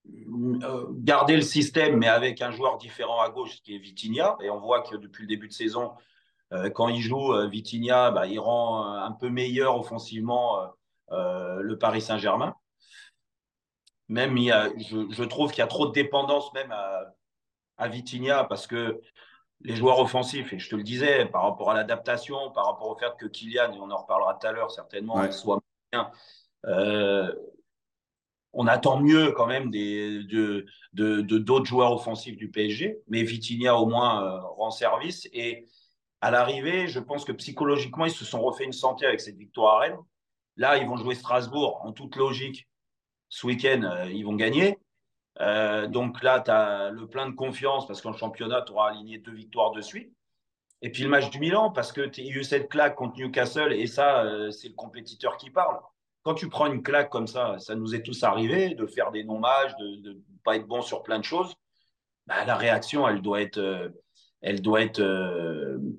euh, 0.07 0.87
gardé 0.91 1.37
le 1.37 1.43
système, 1.43 1.97
mais 1.97 2.09
avec 2.09 2.41
un 2.43 2.51
joueur 2.51 2.79
différent 2.79 3.21
à 3.21 3.31
gauche, 3.31 3.61
qui 3.63 3.75
est 3.75 3.79
Vitinha. 3.79 4.37
Et 4.43 4.51
on 4.51 4.61
voit 4.61 4.83
que 4.83 4.97
depuis 4.97 5.23
le 5.23 5.29
début 5.29 5.49
de 5.49 5.53
saison, 5.53 5.93
euh, 6.53 6.71
quand 6.71 6.89
il 6.89 7.01
joue, 7.01 7.35
Vitinha, 7.49 8.11
bah, 8.11 8.27
il 8.27 8.39
rend 8.39 8.85
un 8.85 9.13
peu 9.13 9.29
meilleur 9.29 9.77
offensivement 9.77 10.59
le 11.11 11.75
Paris 11.75 12.03
Saint-Germain. 12.03 12.55
Même, 14.09 14.37
je, 14.39 15.07
je, 15.11 15.25
trouve 15.25 15.51
qu'il 15.51 15.59
y 15.59 15.63
a 15.63 15.67
trop 15.67 15.87
de 15.87 15.93
dépendance 15.93 16.53
même 16.55 16.73
à, 16.73 17.15
à 17.77 17.89
Vitinha 17.89 18.45
parce 18.45 18.67
que 18.67 19.01
les 19.63 19.75
joueurs 19.75 19.99
offensifs, 19.99 20.53
et 20.53 20.59
je 20.59 20.69
te 20.69 20.77
le 20.77 20.83
disais, 20.83 21.27
par 21.27 21.43
rapport 21.43 21.71
à 21.71 21.75
l'adaptation, 21.75 22.51
par 22.53 22.67
rapport 22.67 22.89
au 22.89 22.97
fait 22.97 23.17
que 23.19 23.27
Kylian, 23.27 23.73
et 23.73 23.79
on 23.81 23.91
en 23.91 23.97
reparlera 23.97 24.35
tout 24.35 24.47
à 24.47 24.53
l'heure 24.53 24.71
certainement, 24.71 25.31
soit 25.33 25.61
bien, 25.93 26.11
euh, 26.67 27.35
on 28.61 28.67
attend 28.67 29.01
mieux 29.01 29.31
quand 29.31 29.47
même 29.47 29.71
de, 29.71 30.67
d'autres 30.93 31.65
joueurs 31.65 31.93
offensifs 31.93 32.37
du 32.37 32.51
PSG, 32.51 32.99
mais 33.07 33.23
Vitinha 33.23 33.77
au 33.77 33.87
moins 33.87 34.25
euh, 34.25 34.41
rend 34.41 34.73
service. 34.73 35.29
Et 35.33 35.65
à 36.21 36.33
l'arrivée, 36.33 36.89
je 36.89 36.99
pense 36.99 37.25
que 37.25 37.31
psychologiquement, 37.31 38.07
ils 38.07 38.11
se 38.11 38.25
sont 38.25 38.43
refait 38.43 38.65
une 38.65 38.73
santé 38.73 39.07
avec 39.07 39.21
cette 39.21 39.37
victoire 39.37 39.77
à 39.77 39.79
Rennes. 39.79 39.99
Là, 40.57 40.77
ils 40.77 40.89
vont 40.89 40.97
jouer 40.97 41.15
Strasbourg. 41.15 41.81
En 41.85 41.93
toute 41.93 42.17
logique, 42.17 42.69
ce 43.29 43.47
week-end, 43.47 43.85
euh, 43.85 44.11
ils 44.11 44.25
vont 44.25 44.35
gagner. 44.35 44.81
Euh, 45.41 45.87
donc 45.87 46.21
là, 46.25 46.41
tu 46.41 46.51
as 46.51 46.91
le 46.91 47.07
plein 47.07 47.31
de 47.31 47.37
confiance 47.37 47.87
parce 47.87 48.01
qu'en 48.01 48.13
championnat, 48.13 48.63
tu 48.63 48.73
auras 48.73 48.91
aligné 48.91 49.19
deux 49.19 49.35
victoires 49.35 49.71
de 49.71 49.83
suite. 49.83 50.13
Et 50.83 50.91
puis 50.91 51.05
le 51.05 51.11
match 51.11 51.31
du 51.31 51.39
Milan, 51.39 51.71
parce 51.71 51.93
que 51.93 52.01
tu 52.01 52.23
as 52.23 52.25
eu 52.25 52.43
cette 52.43 52.69
claque 52.69 52.97
contre 52.97 53.19
Newcastle, 53.19 53.73
et 53.73 53.87
ça, 53.87 54.25
c'est 54.51 54.69
le 54.69 54.75
compétiteur 54.75 55.37
qui 55.37 55.51
parle. 55.51 55.79
Quand 56.29 56.35
tu 56.35 56.51
prends 56.51 56.67
une 56.67 56.83
claque 56.83 57.09
comme 57.09 57.27
ça, 57.27 57.59
ça 57.59 57.75
nous 57.75 57.95
est 57.95 58.03
tous 58.03 58.23
arrivé 58.23 58.75
de 58.75 58.85
faire 58.85 59.13
des 59.13 59.25
non-matchs, 59.25 59.75
de 59.81 60.11
ne 60.11 60.15
pas 60.45 60.57
être 60.57 60.67
bon 60.67 60.83
sur 60.83 61.03
plein 61.03 61.19
de 61.19 61.25
choses. 61.25 61.55
Bah, 62.27 62.45
la 62.45 62.55
réaction, 62.55 63.09
elle 63.09 63.23
doit 63.23 63.41
être, 63.41 63.57
euh, 63.57 63.89
elle 64.43 64.61
doit 64.61 64.83
être 64.83 65.03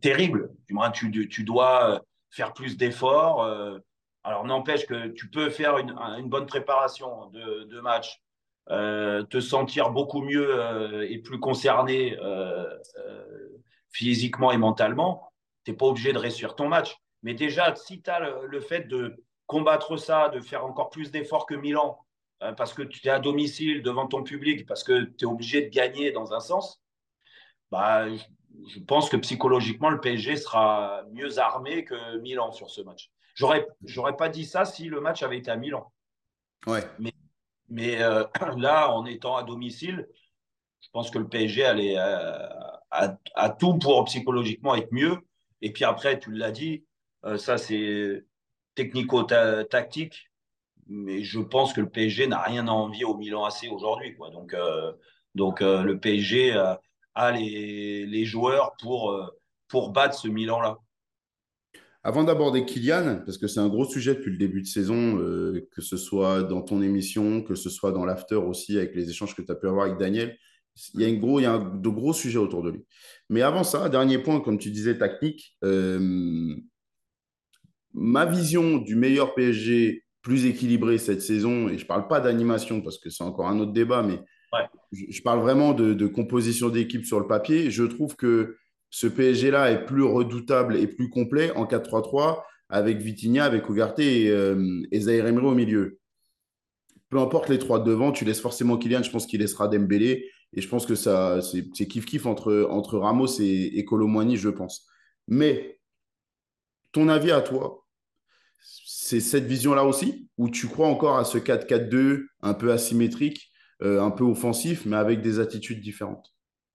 terrible. 0.03 0.51
Du 0.67 0.75
moins, 0.75 0.91
tu, 0.91 1.27
tu 1.27 1.43
dois 1.43 2.03
faire 2.29 2.53
plus 2.53 2.77
d'efforts. 2.77 3.43
alors, 4.23 4.45
n'empêche 4.45 4.85
que 4.85 5.07
tu 5.07 5.31
peux 5.31 5.49
faire 5.49 5.79
une, 5.79 6.29
bonne 6.29 6.45
préparation 6.45 7.31
de, 7.31 7.81
match 7.81 8.21
euh, 8.69 9.23
te 9.23 9.39
sentir 9.39 9.89
beaucoup 9.89 10.21
mieux 10.21 10.59
euh, 10.59 11.09
et 11.09 11.17
plus 11.17 11.39
concerné 11.39 12.15
euh, 12.21 12.67
physiquement 13.89 14.51
et 14.51 14.57
mentalement, 14.57 15.33
tu 15.65 15.71
n'es 15.71 15.77
pas 15.77 15.87
obligé 15.87 16.13
de 16.13 16.19
réussir 16.19 16.53
ton 16.53 16.67
match. 16.67 16.95
Mais 17.23 17.33
déjà, 17.33 17.73
si 17.73 18.03
tu 18.03 18.11
as 18.11 18.19
le, 18.19 18.61
fait 18.61 18.87
de 18.87 19.15
combattre 19.49 19.97
ça, 19.97 20.29
de 20.29 20.39
faire 20.39 20.63
encore 20.63 20.89
plus 20.89 21.12
d'efforts 21.12 21.45
que 21.45 21.55
Milan, 21.55 21.99
parce 22.55 22.73
que 22.73 22.83
tu 22.83 23.05
es 23.07 23.09
à 23.09 23.19
domicile 23.19 23.81
devant 23.83 24.07
ton 24.07 24.23
public, 24.23 24.65
parce 24.65 24.85
que 24.85 25.03
tu 25.03 25.25
es 25.25 25.27
obligé 25.27 25.63
de 25.63 25.69
gagner 25.69 26.12
dans 26.12 26.33
un 26.33 26.39
sens, 26.39 26.81
bah, 27.69 28.07
je, 28.07 28.79
pense 28.88 29.09
que 29.09 29.17
psychologiquement, 29.17 29.89
le 29.89 29.99
PSG 29.99 30.38
sera 30.38 31.03
mieux 31.12 31.39
armé 31.39 31.83
que 31.83 32.17
Milan 32.19 32.53
sur 32.53 32.69
ce 32.69 32.81
match. 32.81 33.12
J'aurais, 33.33 33.67
j'aurais 33.83 34.15
pas 34.15 34.29
dit 34.29 34.45
ça 34.45 34.63
si 34.63 34.85
le 34.85 35.01
match 35.01 35.23
avait 35.23 35.39
été 35.39 35.51
à 35.51 35.57
Milan. 35.57 35.91
Ouais. 36.65 36.83
Mais 36.99 37.13
mais 37.69 38.01
euh, 38.01 38.25
là, 38.57 38.91
en 38.91 39.05
étant 39.05 39.35
à 39.38 39.43
domicile, 39.43 40.07
je 40.81 40.89
pense 40.91 41.12
que 41.12 41.19
le 41.19 41.27
PSG 41.27 41.65
allait 41.65 41.97
à, 41.97 42.73
euh, 43.03 43.49
tout 43.59 43.77
pour 43.77 44.03
psychologiquement 44.05 44.75
être 44.75 44.91
mieux. 44.91 45.17
Et 45.62 45.71
puis 45.71 45.83
après, 45.83 46.19
tu 46.19 46.31
l'as 46.31 46.51
dit, 46.51 46.85
euh, 47.25 47.38
ça 47.38 47.57
c'est 47.57 48.25
technico-tactique. 48.83 50.29
Mais 50.87 51.23
je 51.23 51.39
pense 51.39 51.73
que 51.73 51.81
le 51.81 51.89
PSG 51.89 52.27
n'a 52.27 52.41
rien 52.41 52.67
à 52.67 52.71
envier 52.71 53.05
au 53.05 53.15
Milan 53.15 53.45
AC 53.45 53.71
aujourd'hui. 53.71 54.15
Donc, 54.31 54.55
donc 55.35 55.61
le 55.61 55.99
PSG 55.99 56.53
a 57.19 57.31
les, 57.31 58.25
joueurs 58.25 58.75
pour, 58.81 59.91
battre 59.91 60.17
ce 60.17 60.27
Milan-là. 60.27 60.77
Avant 62.01 62.23
d'aborder 62.23 62.65
Kylian, 62.65 63.21
parce 63.25 63.37
que 63.37 63.47
c'est 63.47 63.59
un 63.59 63.67
gros 63.67 63.85
sujet 63.85 64.15
depuis 64.15 64.31
le 64.31 64.37
début 64.37 64.61
de 64.61 64.67
saison, 64.67 65.19
euh, 65.19 65.67
que 65.71 65.81
ce 65.81 65.97
soit 65.97 66.43
dans 66.43 66.61
ton 66.61 66.81
émission, 66.81 67.43
que 67.43 67.55
ce 67.55 67.69
soit 67.69 67.91
dans 67.91 68.05
l'after 68.05 68.35
aussi, 68.35 68.77
avec 68.77 68.95
les 68.95 69.09
échanges 69.09 69.35
que 69.35 69.41
tu 69.41 69.51
as 69.51 69.55
pu 69.55 69.67
avoir 69.67 69.85
avec 69.85 69.97
Daniel, 69.97 70.37
il 70.93 71.01
y 71.01 71.45
a, 71.45 71.57
de 71.57 71.89
gros 71.89 72.13
sujets 72.13 72.37
autour 72.37 72.63
de 72.63 72.71
lui. 72.71 72.85
Mais 73.29 73.41
avant 73.41 73.65
ça, 73.65 73.89
dernier 73.89 74.17
point, 74.17 74.39
comme 74.39 74.57
tu 74.57 74.71
disais, 74.71 74.97
technique, 74.97 75.57
euh, 75.65 76.55
ma 77.93 78.25
vision 78.25 78.78
du 78.78 78.95
meilleur 78.95 79.34
PSG 79.34 80.04
plus 80.21 80.45
équilibré 80.45 80.97
cette 80.97 81.21
saison, 81.21 81.69
et 81.69 81.78
je 81.78 81.84
ne 81.84 81.88
parle 81.88 82.08
pas 82.08 82.19
d'animation 82.19 82.82
parce 82.82 82.97
que 82.97 83.10
c'est 83.10 83.23
encore 83.23 83.47
un 83.47 83.60
autre 83.60 83.71
débat, 83.71 84.04
mais 84.04 84.19
je, 84.91 85.21
parle 85.21 85.39
vraiment 85.39 85.73
de, 85.73 85.93
de 85.93 86.08
composition 86.08 86.69
d'équipe 86.69 87.06
sur 87.06 87.19
le 87.19 87.28
papier, 87.28 87.71
je 87.71 87.84
trouve 87.84 88.15
que 88.15 88.58
ce 88.89 89.08
PSG-là 89.08 89.71
est 89.71 89.86
plus 89.86 90.04
redoutable 90.04 90.75
et 90.75 90.88
plus 90.88 91.10
complet 91.10 91.52
en 91.56 91.65
4-3-3 91.65 92.41
avec 92.69 92.99
Vitinha, 92.99 93.45
avec 93.45 93.67
Ugarte 93.69 93.99
et, 93.99 94.30
euh, 94.30 94.56
au 95.43 95.56
milieu. 95.56 95.99
Peu 97.10 97.17
importe 97.19 97.49
les 97.49 97.58
trois 97.58 97.80
devant, 97.80 98.12
tu 98.12 98.25
laisses 98.25 98.41
forcément 98.41 98.78
Kylian, 98.78 99.02
je 99.04 99.10
pense 99.10 99.25
qu'il 99.25 99.39
laissera 99.41 99.67
Dembélé. 99.67 100.30
Et 100.54 100.62
je 100.62 100.67
pense 100.67 100.86
que 100.86 100.95
ça, 100.95 101.41
c'est 101.41 101.86
kiff-kiff 101.86 102.28
entre, 102.28 102.67
entre 102.69 102.97
Ramos 102.97 103.39
et, 103.39 103.80
et 103.80 103.86
je 103.86 104.49
pense. 104.49 104.88
Mais 105.28 105.78
ton 106.91 107.10
avis 107.10 107.32
à 107.32 107.41
toi, 107.41 107.86
c'est 108.62 109.19
cette 109.19 109.45
vision-là 109.45 109.84
aussi 109.84 110.30
Ou 110.38 110.49
tu 110.49 110.67
crois 110.67 110.88
encore 110.88 111.17
à 111.17 111.25
ce 111.25 111.38
4-4-2 111.38 112.28
un 112.41 112.54
peu 112.54 112.71
asymétrique, 112.71 113.52
euh, 113.82 114.02
un 114.02 114.12
peu 114.12 114.23
offensif, 114.23 114.86
mais 114.86 114.97
avec 114.97 115.21
des 115.21 115.39
attitudes 115.39 115.82
différentes? 115.82 116.34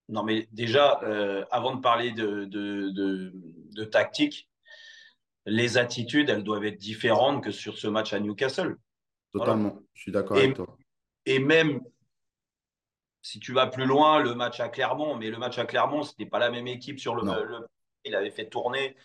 Non, 0.09 0.23
mais 0.23 0.47
déjà, 0.51 0.99
euh, 1.03 1.45
avant 1.49 1.75
de 1.75 1.81
parler 1.81 2.11
de, 2.11 2.45
de, 2.45 3.83
tactique, 3.85 4.49
les 5.45 5.77
attitudes, 5.77 6.29
elles 6.29 6.43
doivent 6.43 6.65
être 6.65 6.77
différentes 6.77 7.43
que 7.43 7.51
sur 7.51 7.77
ce 7.77 7.87
match 7.87 8.13
à 8.13 8.19
Newcastle. 8.19 8.75
Totalement, 9.31 9.79
je 9.93 10.01
suis 10.01 10.11
d'accord 10.11 10.37
avec 10.37 10.55
toi. 10.55 10.77
Et 11.25 11.39
même 11.39 11.81
si 13.21 13.39
tu 13.39 13.53
vas 13.53 13.67
plus 13.67 13.85
loin, 13.85 14.21
le 14.21 14.35
match 14.35 14.59
à 14.59 14.69
Clermont, 14.69 15.15
mais 15.15 15.29
le 15.29 15.37
match 15.37 15.57
à 15.57 15.65
Clermont, 15.65 16.03
ce 16.03 16.11
n'était 16.11 16.29
pas 16.29 16.39
la 16.39 16.51
même 16.51 16.67
équipe 16.67 16.99
sur 16.99 17.15
le, 17.15 17.23
le, 17.23 17.67
Il 18.03 18.15
avait 18.15 18.29
fait 18.29 18.47
tourner 18.47 18.95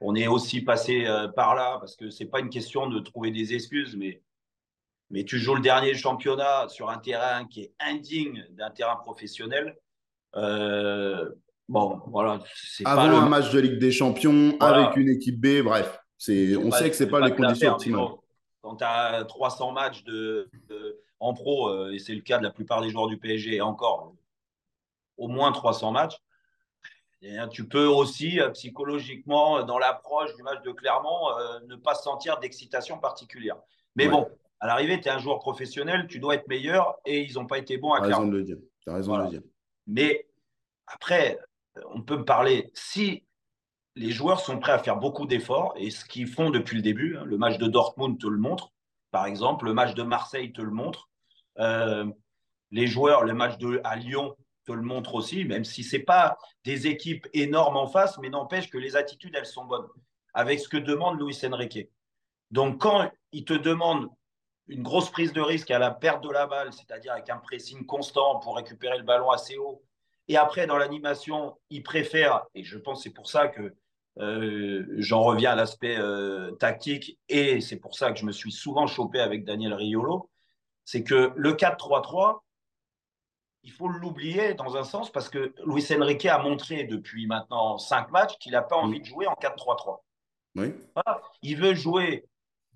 on 0.00 0.14
est 0.14 0.26
aussi 0.26 0.62
passé 0.62 1.06
euh, 1.06 1.28
par 1.28 1.54
là 1.54 1.78
parce 1.78 1.96
que 1.96 2.10
c'est 2.10 2.26
pas 2.26 2.40
une 2.40 2.50
question 2.50 2.88
de 2.88 2.98
trouver 3.00 3.30
des 3.30 3.54
excuses, 3.54 3.96
mais, 3.96 4.22
mais 5.10 5.24
tu 5.24 5.38
joues 5.38 5.54
le 5.54 5.60
dernier 5.60 5.94
championnat 5.94 6.68
sur 6.68 6.90
un 6.90 6.98
terrain 6.98 7.46
qui 7.46 7.62
est 7.62 7.74
indigne 7.80 8.46
d'un 8.50 8.70
terrain 8.70 8.96
professionnel. 8.96 9.76
Euh, 10.36 11.30
bon, 11.68 12.00
voilà. 12.08 12.40
Avant 12.84 13.18
un 13.18 13.28
match 13.28 13.50
de 13.52 13.60
Ligue 13.60 13.78
des 13.78 13.92
Champions, 13.92 14.56
avec 14.60 14.96
une 14.96 15.08
équipe 15.08 15.40
B, 15.40 15.62
bref, 15.62 15.98
c'est, 16.18 16.56
on 16.56 16.70
sait 16.70 16.90
que 16.90 16.96
c'est 16.96 17.08
pas, 17.08 17.20
pas 17.20 17.28
les 17.28 17.34
conditions 17.34 17.72
optimales. 17.72 18.08
quand 18.62 18.76
tu 18.76 18.84
as 18.84 19.24
300 19.24 19.72
matchs 19.72 20.04
de, 20.04 20.50
en 21.20 21.34
pro, 21.34 21.68
euh, 21.68 21.92
et 21.92 21.98
c'est 21.98 22.14
le 22.14 22.20
cas 22.20 22.38
de 22.38 22.42
la 22.42 22.50
plupart 22.50 22.82
des 22.82 22.90
joueurs 22.90 23.06
du 23.06 23.18
PSG, 23.18 23.56
et 23.56 23.60
encore 23.60 24.14
au 25.16 25.28
moins 25.28 25.52
300 25.52 25.92
matchs, 25.92 26.16
tu 27.50 27.66
peux 27.66 27.86
aussi 27.86 28.40
euh, 28.40 28.50
psychologiquement, 28.50 29.58
euh, 29.58 29.62
dans 29.62 29.78
l'approche 29.78 30.34
du 30.36 30.42
match 30.42 30.62
de 30.62 30.72
Clermont, 30.72 31.30
euh, 31.38 31.60
ne 31.66 31.76
pas 31.76 31.94
sentir 31.94 32.38
d'excitation 32.40 32.98
particulière. 32.98 33.56
Mais 33.96 34.08
bon, 34.08 34.28
à 34.60 34.66
l'arrivée, 34.66 35.00
tu 35.00 35.08
es 35.08 35.10
un 35.10 35.18
joueur 35.18 35.38
professionnel, 35.38 36.06
tu 36.08 36.18
dois 36.18 36.34
être 36.34 36.48
meilleur 36.48 36.96
et 37.06 37.22
ils 37.22 37.34
n'ont 37.34 37.46
pas 37.46 37.58
été 37.58 37.78
bons 37.78 37.92
à 37.92 38.00
Clermont. 38.00 38.24
Raison 38.24 38.32
de 38.32 38.36
le 38.36 38.42
dire. 38.42 38.56
Tu 38.80 38.90
as 38.90 38.94
raison 38.94 39.16
de 39.16 39.22
le 39.22 39.28
dire. 39.28 39.42
Mais 39.86 40.26
après, 40.86 41.38
on 41.90 42.02
peut 42.02 42.16
me 42.16 42.24
parler. 42.24 42.70
Si 42.74 43.24
les 43.94 44.10
joueurs 44.10 44.40
sont 44.40 44.58
prêts 44.58 44.72
à 44.72 44.78
faire 44.78 44.96
beaucoup 44.96 45.26
d'efforts, 45.26 45.74
et 45.76 45.90
ce 45.90 46.04
qu'ils 46.04 46.26
font 46.26 46.50
depuis 46.50 46.76
le 46.76 46.82
début, 46.82 47.16
hein, 47.16 47.24
le 47.24 47.38
match 47.38 47.58
de 47.58 47.66
Dortmund 47.66 48.18
te 48.18 48.26
le 48.26 48.38
montre, 48.38 48.72
par 49.12 49.26
exemple, 49.26 49.66
le 49.66 49.74
match 49.74 49.94
de 49.94 50.02
Marseille 50.02 50.52
te 50.52 50.60
le 50.60 50.72
montre, 50.72 51.08
les 51.56 52.86
joueurs, 52.88 53.22
le 53.22 53.34
match 53.34 53.56
de, 53.58 53.80
à 53.84 53.94
Lyon 53.94 54.34
te 54.64 54.72
le 54.72 54.82
montre 54.82 55.14
aussi, 55.14 55.44
même 55.44 55.64
si 55.64 55.84
ce 55.84 55.96
n'est 55.96 56.02
pas 56.02 56.38
des 56.64 56.86
équipes 56.86 57.26
énormes 57.32 57.76
en 57.76 57.86
face, 57.86 58.18
mais 58.18 58.30
n'empêche 58.30 58.70
que 58.70 58.78
les 58.78 58.96
attitudes, 58.96 59.34
elles 59.36 59.46
sont 59.46 59.64
bonnes, 59.64 59.86
avec 60.32 60.60
ce 60.60 60.68
que 60.68 60.76
demande 60.76 61.20
Luis 61.20 61.38
Enrique. 61.44 61.88
Donc, 62.50 62.80
quand 62.80 63.10
il 63.32 63.44
te 63.44 63.54
demande 63.54 64.08
une 64.68 64.82
grosse 64.82 65.10
prise 65.10 65.32
de 65.32 65.40
risque 65.40 65.70
à 65.70 65.78
la 65.78 65.90
perte 65.90 66.22
de 66.24 66.30
la 66.30 66.46
balle, 66.46 66.72
c'est-à-dire 66.72 67.12
avec 67.12 67.28
un 67.28 67.38
pressing 67.38 67.84
constant 67.84 68.38
pour 68.38 68.56
récupérer 68.56 68.98
le 68.98 69.04
ballon 69.04 69.30
assez 69.30 69.56
haut, 69.58 69.82
et 70.28 70.36
après, 70.36 70.66
dans 70.66 70.78
l'animation, 70.78 71.58
il 71.68 71.82
préfère, 71.82 72.44
et 72.54 72.64
je 72.64 72.78
pense 72.78 73.02
c'est 73.02 73.10
pour 73.10 73.28
ça 73.28 73.48
que 73.48 73.74
euh, 74.20 74.86
j'en 74.96 75.22
reviens 75.22 75.52
à 75.52 75.54
l'aspect 75.54 75.98
euh, 75.98 76.52
tactique, 76.52 77.18
et 77.28 77.60
c'est 77.60 77.76
pour 77.76 77.94
ça 77.96 78.12
que 78.12 78.18
je 78.18 78.24
me 78.24 78.32
suis 78.32 78.52
souvent 78.52 78.86
chopé 78.86 79.20
avec 79.20 79.44
Daniel 79.44 79.74
Riolo, 79.74 80.30
c'est 80.84 81.02
que 81.02 81.32
le 81.36 81.52
4-3-3, 81.52 82.43
il 83.64 83.72
faut 83.72 83.88
l'oublier 83.88 84.54
dans 84.54 84.76
un 84.76 84.84
sens 84.84 85.10
parce 85.10 85.28
que 85.28 85.54
Luis 85.64 85.86
Enrique 85.90 86.26
a 86.26 86.38
montré 86.38 86.84
depuis 86.84 87.26
maintenant 87.26 87.78
cinq 87.78 88.10
matchs 88.10 88.36
qu'il 88.38 88.52
n'a 88.52 88.62
pas 88.62 88.76
envie 88.76 89.00
de 89.00 89.06
jouer 89.06 89.26
en 89.26 89.34
4-3-3. 89.34 90.00
Oui. 90.56 90.74
Il 91.42 91.56
veut 91.56 91.74
jouer 91.74 92.26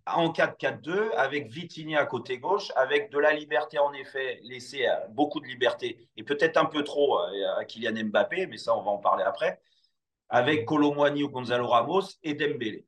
en 0.06 0.32
4-4-2 0.32 1.10
avec 1.12 1.48
Vitigny 1.48 1.94
à 1.94 2.06
côté 2.06 2.38
gauche, 2.38 2.72
avec 2.74 3.10
de 3.10 3.18
la 3.18 3.34
liberté 3.34 3.78
en 3.78 3.92
effet, 3.92 4.40
laisser 4.42 4.88
beaucoup 5.10 5.40
de 5.40 5.46
liberté 5.46 6.08
et 6.16 6.22
peut-être 6.22 6.56
un 6.56 6.64
peu 6.64 6.82
trop 6.82 7.18
à 7.18 7.64
Kylian 7.66 8.04
Mbappé, 8.06 8.46
mais 8.46 8.56
ça 8.56 8.74
on 8.74 8.82
va 8.82 8.90
en 8.90 8.98
parler 8.98 9.24
après, 9.24 9.60
avec 10.30 10.64
Colomwani 10.64 11.22
ou 11.22 11.28
Gonzalo 11.28 11.68
Ramos 11.68 12.04
et 12.22 12.34
Dembélé. 12.34 12.86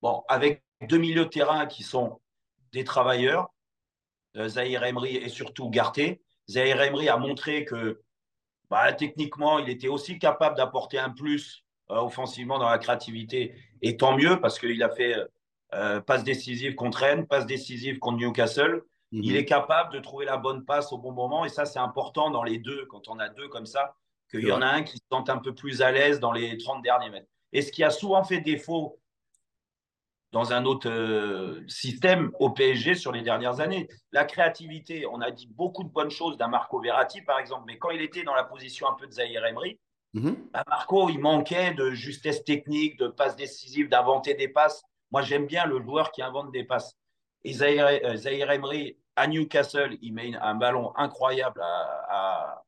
Bon, 0.00 0.22
avec 0.28 0.62
deux 0.82 0.98
milieux 0.98 1.24
de 1.24 1.30
terrain 1.30 1.66
qui 1.66 1.82
sont 1.82 2.20
des 2.72 2.84
travailleurs, 2.84 3.50
euh, 4.36 4.48
Zahir 4.48 4.84
Emery 4.84 5.16
et 5.16 5.28
surtout 5.28 5.68
Garté, 5.68 6.22
Zahir 6.50 6.80
Emery 6.80 7.08
a 7.08 7.16
montré 7.16 7.64
que 7.64 8.00
bah, 8.68 8.92
techniquement, 8.92 9.58
il 9.58 9.68
était 9.68 9.88
aussi 9.88 10.18
capable 10.18 10.56
d'apporter 10.56 10.98
un 10.98 11.10
plus 11.10 11.64
euh, 11.90 11.96
offensivement 11.96 12.58
dans 12.58 12.68
la 12.68 12.78
créativité. 12.78 13.54
Et 13.82 13.96
tant 13.96 14.16
mieux, 14.16 14.40
parce 14.40 14.58
qu'il 14.58 14.82
a 14.82 14.90
fait 14.90 15.16
euh, 15.74 16.00
passe 16.00 16.24
décisive 16.24 16.74
contre 16.74 16.98
Rennes, 16.98 17.26
passe 17.26 17.46
décisive 17.46 17.98
contre 17.98 18.18
Newcastle. 18.18 18.82
Mhm. 19.12 19.22
Il 19.22 19.36
est 19.36 19.44
capable 19.44 19.92
de 19.92 20.00
trouver 20.00 20.24
la 20.24 20.36
bonne 20.36 20.64
passe 20.64 20.92
au 20.92 20.98
bon 20.98 21.12
moment. 21.12 21.44
Et 21.44 21.48
ça, 21.48 21.64
c'est 21.64 21.78
important 21.78 22.30
dans 22.30 22.42
les 22.42 22.58
deux, 22.58 22.86
quand 22.86 23.08
on 23.08 23.18
a 23.18 23.28
deux 23.28 23.48
comme 23.48 23.66
ça, 23.66 23.96
qu'il 24.30 24.46
y 24.46 24.52
en 24.52 24.62
a 24.62 24.66
un 24.66 24.82
qui 24.82 24.98
se 24.98 25.04
sente 25.10 25.30
un 25.30 25.38
peu 25.38 25.54
plus 25.54 25.82
à 25.82 25.90
l'aise 25.90 26.20
dans 26.20 26.32
les 26.32 26.56
30 26.56 26.82
derniers 26.82 27.10
mètres. 27.10 27.28
Et 27.52 27.62
ce 27.62 27.72
qui 27.72 27.82
a 27.82 27.90
souvent 27.90 28.22
fait 28.22 28.40
défaut 28.40 29.00
dans 30.32 30.52
un 30.52 30.64
autre 30.64 30.88
euh, 30.88 31.62
système 31.66 32.30
au 32.38 32.50
PSG 32.50 32.94
sur 32.94 33.12
les 33.12 33.22
dernières 33.22 33.60
années. 33.60 33.88
La 34.12 34.24
créativité, 34.24 35.06
on 35.06 35.20
a 35.20 35.30
dit 35.30 35.48
beaucoup 35.48 35.82
de 35.82 35.88
bonnes 35.88 36.10
choses 36.10 36.36
d'un 36.36 36.48
Marco 36.48 36.80
Verratti, 36.80 37.22
par 37.22 37.38
exemple, 37.38 37.64
mais 37.66 37.78
quand 37.78 37.90
il 37.90 38.00
était 38.00 38.22
dans 38.22 38.34
la 38.34 38.44
position 38.44 38.88
un 38.88 38.94
peu 38.94 39.06
de 39.06 39.12
Zahir 39.12 39.44
Emery, 39.44 39.78
mhm. 40.14 40.36
bah, 40.52 40.62
Marco, 40.68 41.08
il 41.08 41.18
manquait 41.18 41.74
de 41.74 41.90
justesse 41.90 42.44
technique, 42.44 42.98
de 42.98 43.08
passes 43.08 43.36
décisives, 43.36 43.88
d'inventer 43.88 44.34
des 44.34 44.48
passes. 44.48 44.82
Moi, 45.10 45.22
j'aime 45.22 45.46
bien 45.46 45.66
le 45.66 45.82
joueur 45.82 46.12
qui 46.12 46.22
invente 46.22 46.52
des 46.52 46.64
passes. 46.64 46.96
Et 47.42 47.54
Zahir, 47.54 47.86
euh, 47.86 48.52
Emery, 48.52 48.96
à 49.16 49.26
Newcastle, 49.26 49.96
il 50.00 50.14
met 50.14 50.34
un 50.36 50.54
ballon 50.54 50.92
incroyable 50.96 51.60
à, 51.62 52.62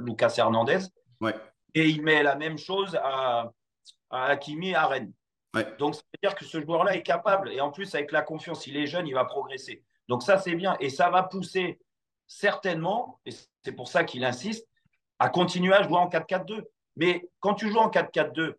Lucas 0.00 0.34
Hernandez. 0.36 0.78
Et 1.74 1.88
il 1.88 2.02
met 2.02 2.22
la 2.22 2.36
même 2.36 2.58
chose 2.58 2.96
à, 3.02 3.50
à 4.10 4.26
Hakimi 4.26 4.74
à 4.74 4.86
Rennes. 4.86 5.12
Donc, 5.78 5.94
ça 5.94 6.02
veut 6.12 6.28
dire 6.28 6.34
que 6.34 6.44
ce 6.44 6.60
joueur-là 6.60 6.96
est 6.96 7.02
capable. 7.02 7.52
Et 7.52 7.60
en 7.60 7.70
plus, 7.70 7.94
avec 7.94 8.10
la 8.12 8.22
confiance, 8.22 8.66
il 8.66 8.76
est 8.76 8.86
jeune, 8.86 9.06
il 9.06 9.14
va 9.14 9.24
progresser. 9.24 9.84
Donc, 10.08 10.22
ça, 10.22 10.38
c'est 10.38 10.54
bien. 10.54 10.76
Et 10.80 10.88
ça 10.88 11.10
va 11.10 11.22
pousser 11.22 11.78
certainement, 12.26 13.20
et 13.26 13.30
c'est 13.62 13.72
pour 13.72 13.88
ça 13.88 14.04
qu'il 14.04 14.24
insiste, 14.24 14.66
à 15.18 15.28
continuer 15.28 15.74
à 15.74 15.82
jouer 15.82 15.98
en 15.98 16.08
4-4-2. 16.08 16.64
Mais 16.96 17.28
quand 17.40 17.54
tu 17.54 17.68
joues 17.68 17.78
en 17.78 17.90
4-4-2 17.90 18.54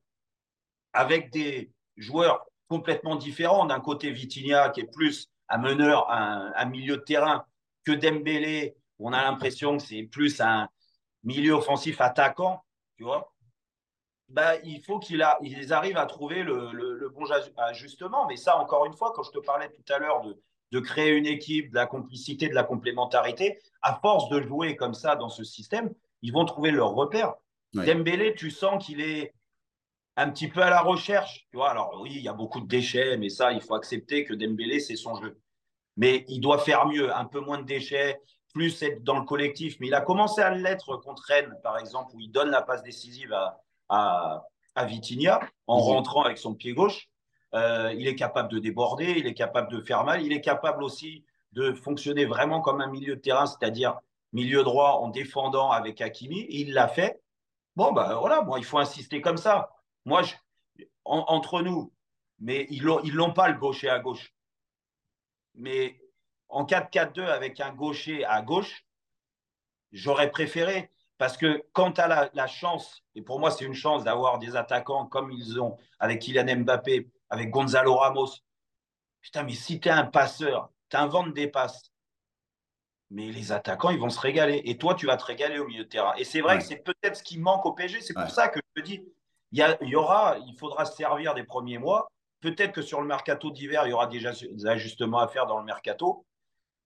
avec 0.93 1.31
des 1.31 1.71
joueurs 1.97 2.45
complètement 2.67 3.15
différents, 3.15 3.65
d'un 3.65 3.79
côté 3.79 4.11
Vitinha 4.11 4.69
qui 4.69 4.81
est 4.81 4.91
plus 4.91 5.27
un 5.49 5.57
meneur, 5.57 6.09
un, 6.09 6.65
milieu 6.65 6.97
de 6.97 7.01
terrain, 7.01 7.45
que 7.83 7.91
Dembélé, 7.91 8.75
on 8.99 9.11
a 9.11 9.23
l'impression 9.23 9.77
que 9.77 9.83
c'est 9.83 10.03
plus 10.03 10.39
un 10.39 10.69
milieu 11.23 11.53
offensif 11.53 11.99
attaquant, 11.99 12.63
tu 12.95 13.03
vois, 13.03 13.32
bah, 14.33 14.55
il 14.63 14.81
faut 14.81 14.97
qu'ils 14.97 15.21
arrivent 15.21 15.97
à 15.97 16.07
trouver 16.07 16.41
le, 16.41 17.09
bon 17.09 17.25
ajustement. 17.57 18.25
Mais 18.27 18.35
ça, 18.35 18.57
encore 18.57 18.85
une 18.85 18.93
fois, 18.93 19.13
quand 19.15 19.23
je 19.23 19.31
te 19.31 19.37
parlais 19.37 19.69
tout 19.69 19.93
à 19.93 19.99
l'heure 19.99 20.23
de, 20.71 20.79
créer 20.79 21.11
une 21.11 21.27
équipe, 21.27 21.69
de 21.69 21.75
la 21.75 21.85
complicité, 21.85 22.49
de 22.49 22.55
la 22.55 22.63
complémentarité, 22.63 23.59
à 23.83 23.99
force 24.01 24.27
de 24.29 24.41
jouer 24.41 24.75
comme 24.75 24.95
ça 24.95 25.15
dans 25.15 25.29
ce 25.29 25.43
système, 25.43 25.93
ils 26.23 26.33
vont 26.33 26.45
trouver 26.45 26.71
leur 26.71 26.93
repère. 26.93 27.35
Dembélé, 27.73 28.33
tu 28.33 28.49
sens 28.49 28.83
qu'il 28.83 29.01
est 29.01 29.33
un 30.15 30.31
petit 30.31 30.47
peu 30.47 30.63
à 30.63 30.71
la 30.71 30.81
recherche. 30.81 31.45
Tu 31.51 31.57
vois, 31.57 31.69
alors 31.69 31.99
oui, 32.01 32.13
il 32.15 32.23
y 32.23 32.27
a 32.27 32.33
beaucoup 32.33 32.59
de 32.59 32.67
déchets, 32.67 33.17
mais 33.17 33.29
ça, 33.29 33.51
il 33.51 33.61
faut 33.61 33.75
accepter 33.75 34.25
que 34.25 34.33
Dembélé, 34.33 34.79
c'est 34.79 34.95
son 34.95 35.15
jeu. 35.15 35.39
Mais 35.95 36.25
il 36.27 36.39
doit 36.39 36.57
faire 36.57 36.87
mieux, 36.87 37.15
un 37.15 37.25
peu 37.25 37.39
moins 37.39 37.59
de 37.59 37.65
déchets, 37.65 38.19
plus 38.51 38.81
être 38.81 39.03
dans 39.03 39.19
le 39.19 39.25
collectif. 39.25 39.77
Mais 39.79 39.87
il 39.87 39.93
a 39.93 40.01
commencé 40.01 40.41
à 40.41 40.49
l'être 40.49 40.97
contre 40.97 41.23
Rennes, 41.27 41.55
par 41.61 41.77
exemple, 41.77 42.15
où 42.15 42.19
il 42.19 42.31
donne 42.31 42.49
la 42.49 42.63
passe 42.63 42.81
décisive 42.81 43.31
à, 43.31 43.62
à, 43.89 44.43
à 44.75 44.85
Vitinha 44.85 45.39
en 45.67 45.77
rentrant 45.77 46.23
avec 46.23 46.37
son 46.37 46.53
pied 46.55 46.73
gauche. 46.73 47.09
Euh, 47.53 47.93
il 47.97 48.07
est 48.07 48.15
capable 48.15 48.49
de 48.49 48.59
déborder, 48.59 49.13
il 49.17 49.27
est 49.27 49.33
capable 49.35 49.71
de 49.71 49.81
faire 49.81 50.03
mal, 50.03 50.23
il 50.23 50.33
est 50.33 50.41
capable 50.41 50.83
aussi 50.83 51.23
de 51.51 51.73
fonctionner 51.73 52.25
vraiment 52.25 52.61
comme 52.61 52.81
un 52.81 52.87
milieu 52.87 53.15
de 53.15 53.21
terrain, 53.21 53.45
c'est-à-dire 53.45 53.99
milieu 54.31 54.63
droit 54.63 54.99
en 55.01 55.09
défendant 55.09 55.69
avec 55.69 56.01
Hakimi. 56.01 56.47
Il 56.49 56.73
l'a 56.73 56.87
fait. 56.87 57.21
Bon, 57.75 57.91
ben 57.91 58.15
voilà, 58.15 58.41
bon, 58.41 58.57
il 58.57 58.65
faut 58.65 58.79
insister 58.79 59.21
comme 59.21 59.37
ça. 59.37 59.69
Moi, 60.05 60.23
je, 60.23 60.33
entre 61.05 61.61
nous, 61.61 61.93
mais 62.39 62.67
ils 62.69 62.83
ne 62.83 63.11
l'ont 63.11 63.33
pas 63.33 63.49
le 63.49 63.57
gaucher 63.57 63.89
à 63.89 63.99
gauche. 63.99 64.33
Mais 65.55 65.99
en 66.49 66.65
4-4-2 66.65 67.25
avec 67.25 67.59
un 67.59 67.71
gaucher 67.71 68.25
à 68.25 68.41
gauche, 68.41 68.85
j'aurais 69.91 70.31
préféré. 70.31 70.91
Parce 71.23 71.37
que 71.37 71.63
quand 71.71 71.93
tu 71.93 72.01
as 72.01 72.29
la, 72.33 72.47
chance, 72.47 73.01
et 73.15 73.21
pour 73.21 73.39
moi 73.39 73.49
c'est 73.49 73.63
une 73.63 73.73
chance 73.73 74.03
d'avoir 74.03 74.39
des 74.39 74.57
attaquants 74.57 75.05
comme 75.05 75.31
ils 75.31 75.57
ont 75.57 75.77
avec 75.97 76.21
Kylian 76.21 76.63
Mbappé, 76.63 77.09
avec 77.29 77.49
Gonzalo 77.49 77.95
Ramos, 77.95 78.27
putain, 79.21 79.43
mais 79.43 79.53
si 79.53 79.79
tu 79.79 79.87
es 79.87 79.91
un 79.91 80.03
passeur, 80.03 80.69
tu 80.89 80.97
inventes 80.97 81.33
des 81.33 81.47
passes. 81.47 81.93
mais 83.09 83.31
les 83.31 83.53
attaquants, 83.53 83.89
ils 83.89 83.99
vont 83.99 84.09
se 84.09 84.19
régaler. 84.19 84.63
Et 84.65 84.77
toi, 84.77 84.95
tu 84.95 85.05
vas 85.05 85.15
te 85.15 85.23
régaler 85.23 85.59
au 85.59 85.65
milieu 85.65 85.85
de 85.85 85.89
terrain. 85.89 86.13
Et 86.17 86.25
c'est 86.25 86.41
vrai 86.41 86.57
que 86.57 86.65
c'est 86.65 86.83
peut-être 86.83 87.15
ce 87.15 87.23
qui 87.23 87.39
manque 87.39 87.65
au 87.65 87.71
PSG. 87.71 88.01
C'est 88.01 88.13
pour 88.13 88.29
ça 88.29 88.49
que 88.49 88.59
je 88.59 88.81
te 88.81 88.85
dis, 88.85 89.01
il 89.53 89.65
y, 89.81 89.95
aura, 89.95 90.37
il 90.45 90.57
faudra 90.59 90.83
se 90.83 90.97
servir 90.97 91.35
des 91.35 91.45
premiers 91.45 91.77
mois. 91.77 92.11
Peut-être 92.41 92.73
que 92.73 92.81
sur 92.81 92.99
le 92.99 93.07
mercato 93.07 93.49
d'hiver, 93.49 93.87
il 93.87 93.91
y 93.91 93.93
aura 93.93 94.07
déjà 94.07 94.33
des 94.33 94.65
ajustements 94.65 95.19
à 95.19 95.29
faire 95.29 95.45
dans 95.45 95.57
le 95.57 95.63
mercato. 95.63 96.25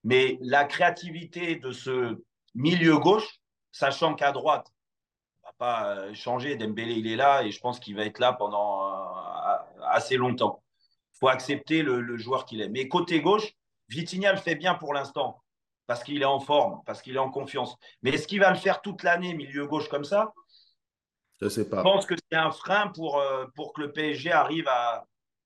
Mais 0.03 0.37
la 0.41 0.63
créativité 0.65 1.55
de 1.55 1.71
ce 1.71 2.21
milieu 2.53 2.99
gauche, 2.99 3.39
sachant 3.71 4.15
qu'à 4.15 4.31
droite, 4.31 4.71
va 5.47 5.53
pas 5.57 5.95
euh, 5.95 6.13
changer. 6.13 6.55
Dembélé, 6.55 6.93
il 6.93 7.07
est 7.07 7.15
là 7.15 7.43
et 7.43 7.51
je 7.51 7.59
pense 7.59 7.79
qu'il 7.79 7.95
va 7.95 8.05
être 8.05 8.19
là 8.19 8.33
pendant 8.33 8.87
euh, 8.87 9.55
assez 9.89 10.17
longtemps. 10.17 10.63
Il 11.15 11.19
faut 11.19 11.27
accepter 11.29 11.81
le, 11.81 12.17
joueur 12.17 12.45
qu'il 12.45 12.61
est. 12.61 12.69
Mais 12.69 12.87
côté 12.87 13.21
gauche, 13.21 13.53
Vitinha 13.89 14.33
le 14.33 14.39
fait 14.39 14.55
bien 14.55 14.75
pour 14.75 14.93
l'instant 14.93 15.41
parce 15.87 16.03
qu'il 16.03 16.21
est 16.21 16.25
en 16.25 16.39
forme, 16.39 16.81
parce 16.85 17.01
qu'il 17.01 17.15
est 17.15 17.19
en 17.19 17.31
confiance. 17.31 17.75
Mais 18.01 18.11
est-ce 18.11 18.27
qu'il 18.27 18.41
va 18.41 18.51
le 18.51 18.57
faire 18.57 18.81
toute 18.81 19.03
l'année, 19.03 19.33
milieu 19.33 19.65
gauche 19.65 19.87
comme 19.87 20.03
ça? 20.03 20.33
Je 21.41 21.47
sais 21.47 21.69
pas. 21.69 21.77
Je 21.77 21.83
pense 21.83 22.05
que 22.05 22.15
c'est 22.15 22.37
un 22.37 22.51
frein 22.51 22.87
pour, 22.89 23.19
euh, 23.19 23.45
pour 23.55 23.71
que 23.71 23.81
le 23.81 23.93
PSG 23.93 24.31
arrive 24.31 24.67
à, 24.67 25.05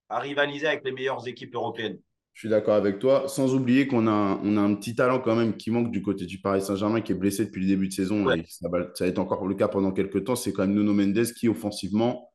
à 0.09 0.19
rivaliser 0.19 0.67
avec 0.67 0.83
les 0.83 0.91
meilleures 0.91 1.27
équipes 1.27 1.53
européennes. 1.53 1.99
Je 2.33 2.39
suis 2.39 2.49
d'accord 2.49 2.75
avec 2.75 2.99
toi. 2.99 3.27
Sans 3.27 3.53
oublier 3.53 3.87
qu'on 3.87 4.07
a, 4.07 4.39
on 4.43 4.57
a 4.57 4.61
un 4.61 4.73
petit 4.75 4.95
talent 4.95 5.19
quand 5.19 5.35
même 5.35 5.57
qui 5.57 5.69
manque 5.69 5.91
du 5.91 6.01
côté 6.01 6.25
du 6.25 6.39
Paris 6.39 6.61
Saint-Germain, 6.61 7.01
qui 7.01 7.11
est 7.11 7.15
blessé 7.15 7.45
depuis 7.45 7.61
le 7.61 7.67
début 7.67 7.87
de 7.87 7.93
saison. 7.93 8.29
Et 8.31 8.45
ça, 8.47 8.69
va, 8.69 8.87
ça 8.93 9.05
être 9.05 9.19
encore 9.19 9.45
le 9.45 9.55
cas 9.55 9.67
pendant 9.67 9.91
quelques 9.91 10.23
temps. 10.23 10.35
C'est 10.35 10.53
quand 10.53 10.63
même 10.63 10.73
Nuno 10.73 10.93
Mendes 10.93 11.33
qui, 11.33 11.49
offensivement, 11.49 12.31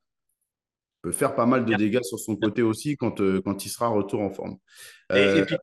peut 1.03 1.13
faire 1.13 1.35
pas 1.35 1.47
mal 1.47 1.65
de 1.65 1.75
dégâts 1.75 2.03
sur 2.03 2.19
son 2.19 2.37
côté 2.37 2.63
aussi 2.63 2.97
quand, 2.97 3.21
euh, 3.21 3.41
quand 3.43 3.65
il 3.65 3.69
sera 3.69 3.89
retour 3.89 4.21
en 4.21 4.31
forme. 4.31 4.57
Et, 5.11 5.19
euh, 5.19 5.45
puis, 5.45 5.57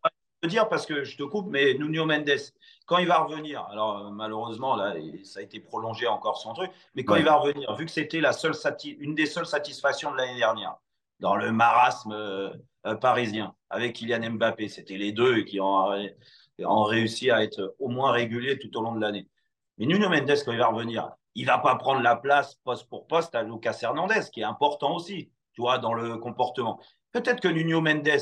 je 0.44 0.50
dire, 0.50 0.68
parce 0.68 0.86
que 0.86 1.04
je 1.04 1.16
te 1.16 1.24
coupe, 1.24 1.50
mais 1.50 1.74
Nuno 1.76 2.06
Mendes, 2.06 2.38
quand 2.86 2.98
il 2.98 3.08
va 3.08 3.20
revenir, 3.20 3.66
alors 3.72 4.12
malheureusement, 4.12 4.76
là, 4.76 4.94
ça 5.24 5.40
a 5.40 5.44
été 5.44 5.62
prolongé 5.62 6.06
encore 6.06 6.38
son 6.38 6.54
truc, 6.54 6.70
mais 6.96 7.06
quand 7.06 7.16
il 7.16 7.24
va 7.24 7.36
revenir, 7.36 7.74
vu 7.76 7.86
que 7.86 7.92
c'était 7.92 8.20
la 8.20 8.34
seule 8.34 8.54
une 9.00 9.16
des 9.16 9.26
seules 9.26 9.46
satisfactions 9.46 10.12
de 10.12 10.18
l'année 10.18 10.38
dernière, 10.38 10.76
dans 11.24 11.38
le 11.38 11.54
marasme 11.54 12.12
euh, 12.12 12.50
euh, 12.86 12.96
parisien 12.96 13.56
avec 13.70 13.94
Kylian 13.94 14.32
Mbappé. 14.32 14.68
C'était 14.68 14.98
les 14.98 15.14
deux 15.14 15.44
qui 15.44 15.62
ont, 15.62 15.88
ont, 16.60 16.84
réussi 16.84 17.32
à 17.32 17.42
être 17.44 17.76
au 17.80 17.88
moins 17.88 18.12
réguliers 18.12 18.60
tout 18.60 18.78
au 18.78 18.82
long 18.82 18.94
de 18.94 19.00
l'année. 19.00 19.30
Mais 19.78 19.86
Nuno 19.86 20.10
Mendes, 20.10 20.36
quand 20.46 20.52
il 20.52 20.60
va 20.60 20.68
revenir, 20.68 21.10
il 21.34 21.44
ne 21.44 21.48
va 21.48 21.60
pas 21.60 21.76
prendre 21.78 22.02
la 22.02 22.18
place 22.18 22.56
poste 22.66 22.90
pour 22.90 23.08
poste 23.08 23.34
à 23.36 23.42
Lucas 23.42 23.80
Hernandez, 23.82 24.20
qui 24.34 24.42
est 24.42 24.44
important 24.44 24.96
aussi, 24.96 25.32
tu 25.54 25.62
vois, 25.62 25.80
dans 25.80 25.94
le 25.94 26.18
comportement. 26.18 26.80
Peut-être 27.14 27.40
que 27.40 27.48
Nuno 27.48 27.80
Mendes, 27.80 28.22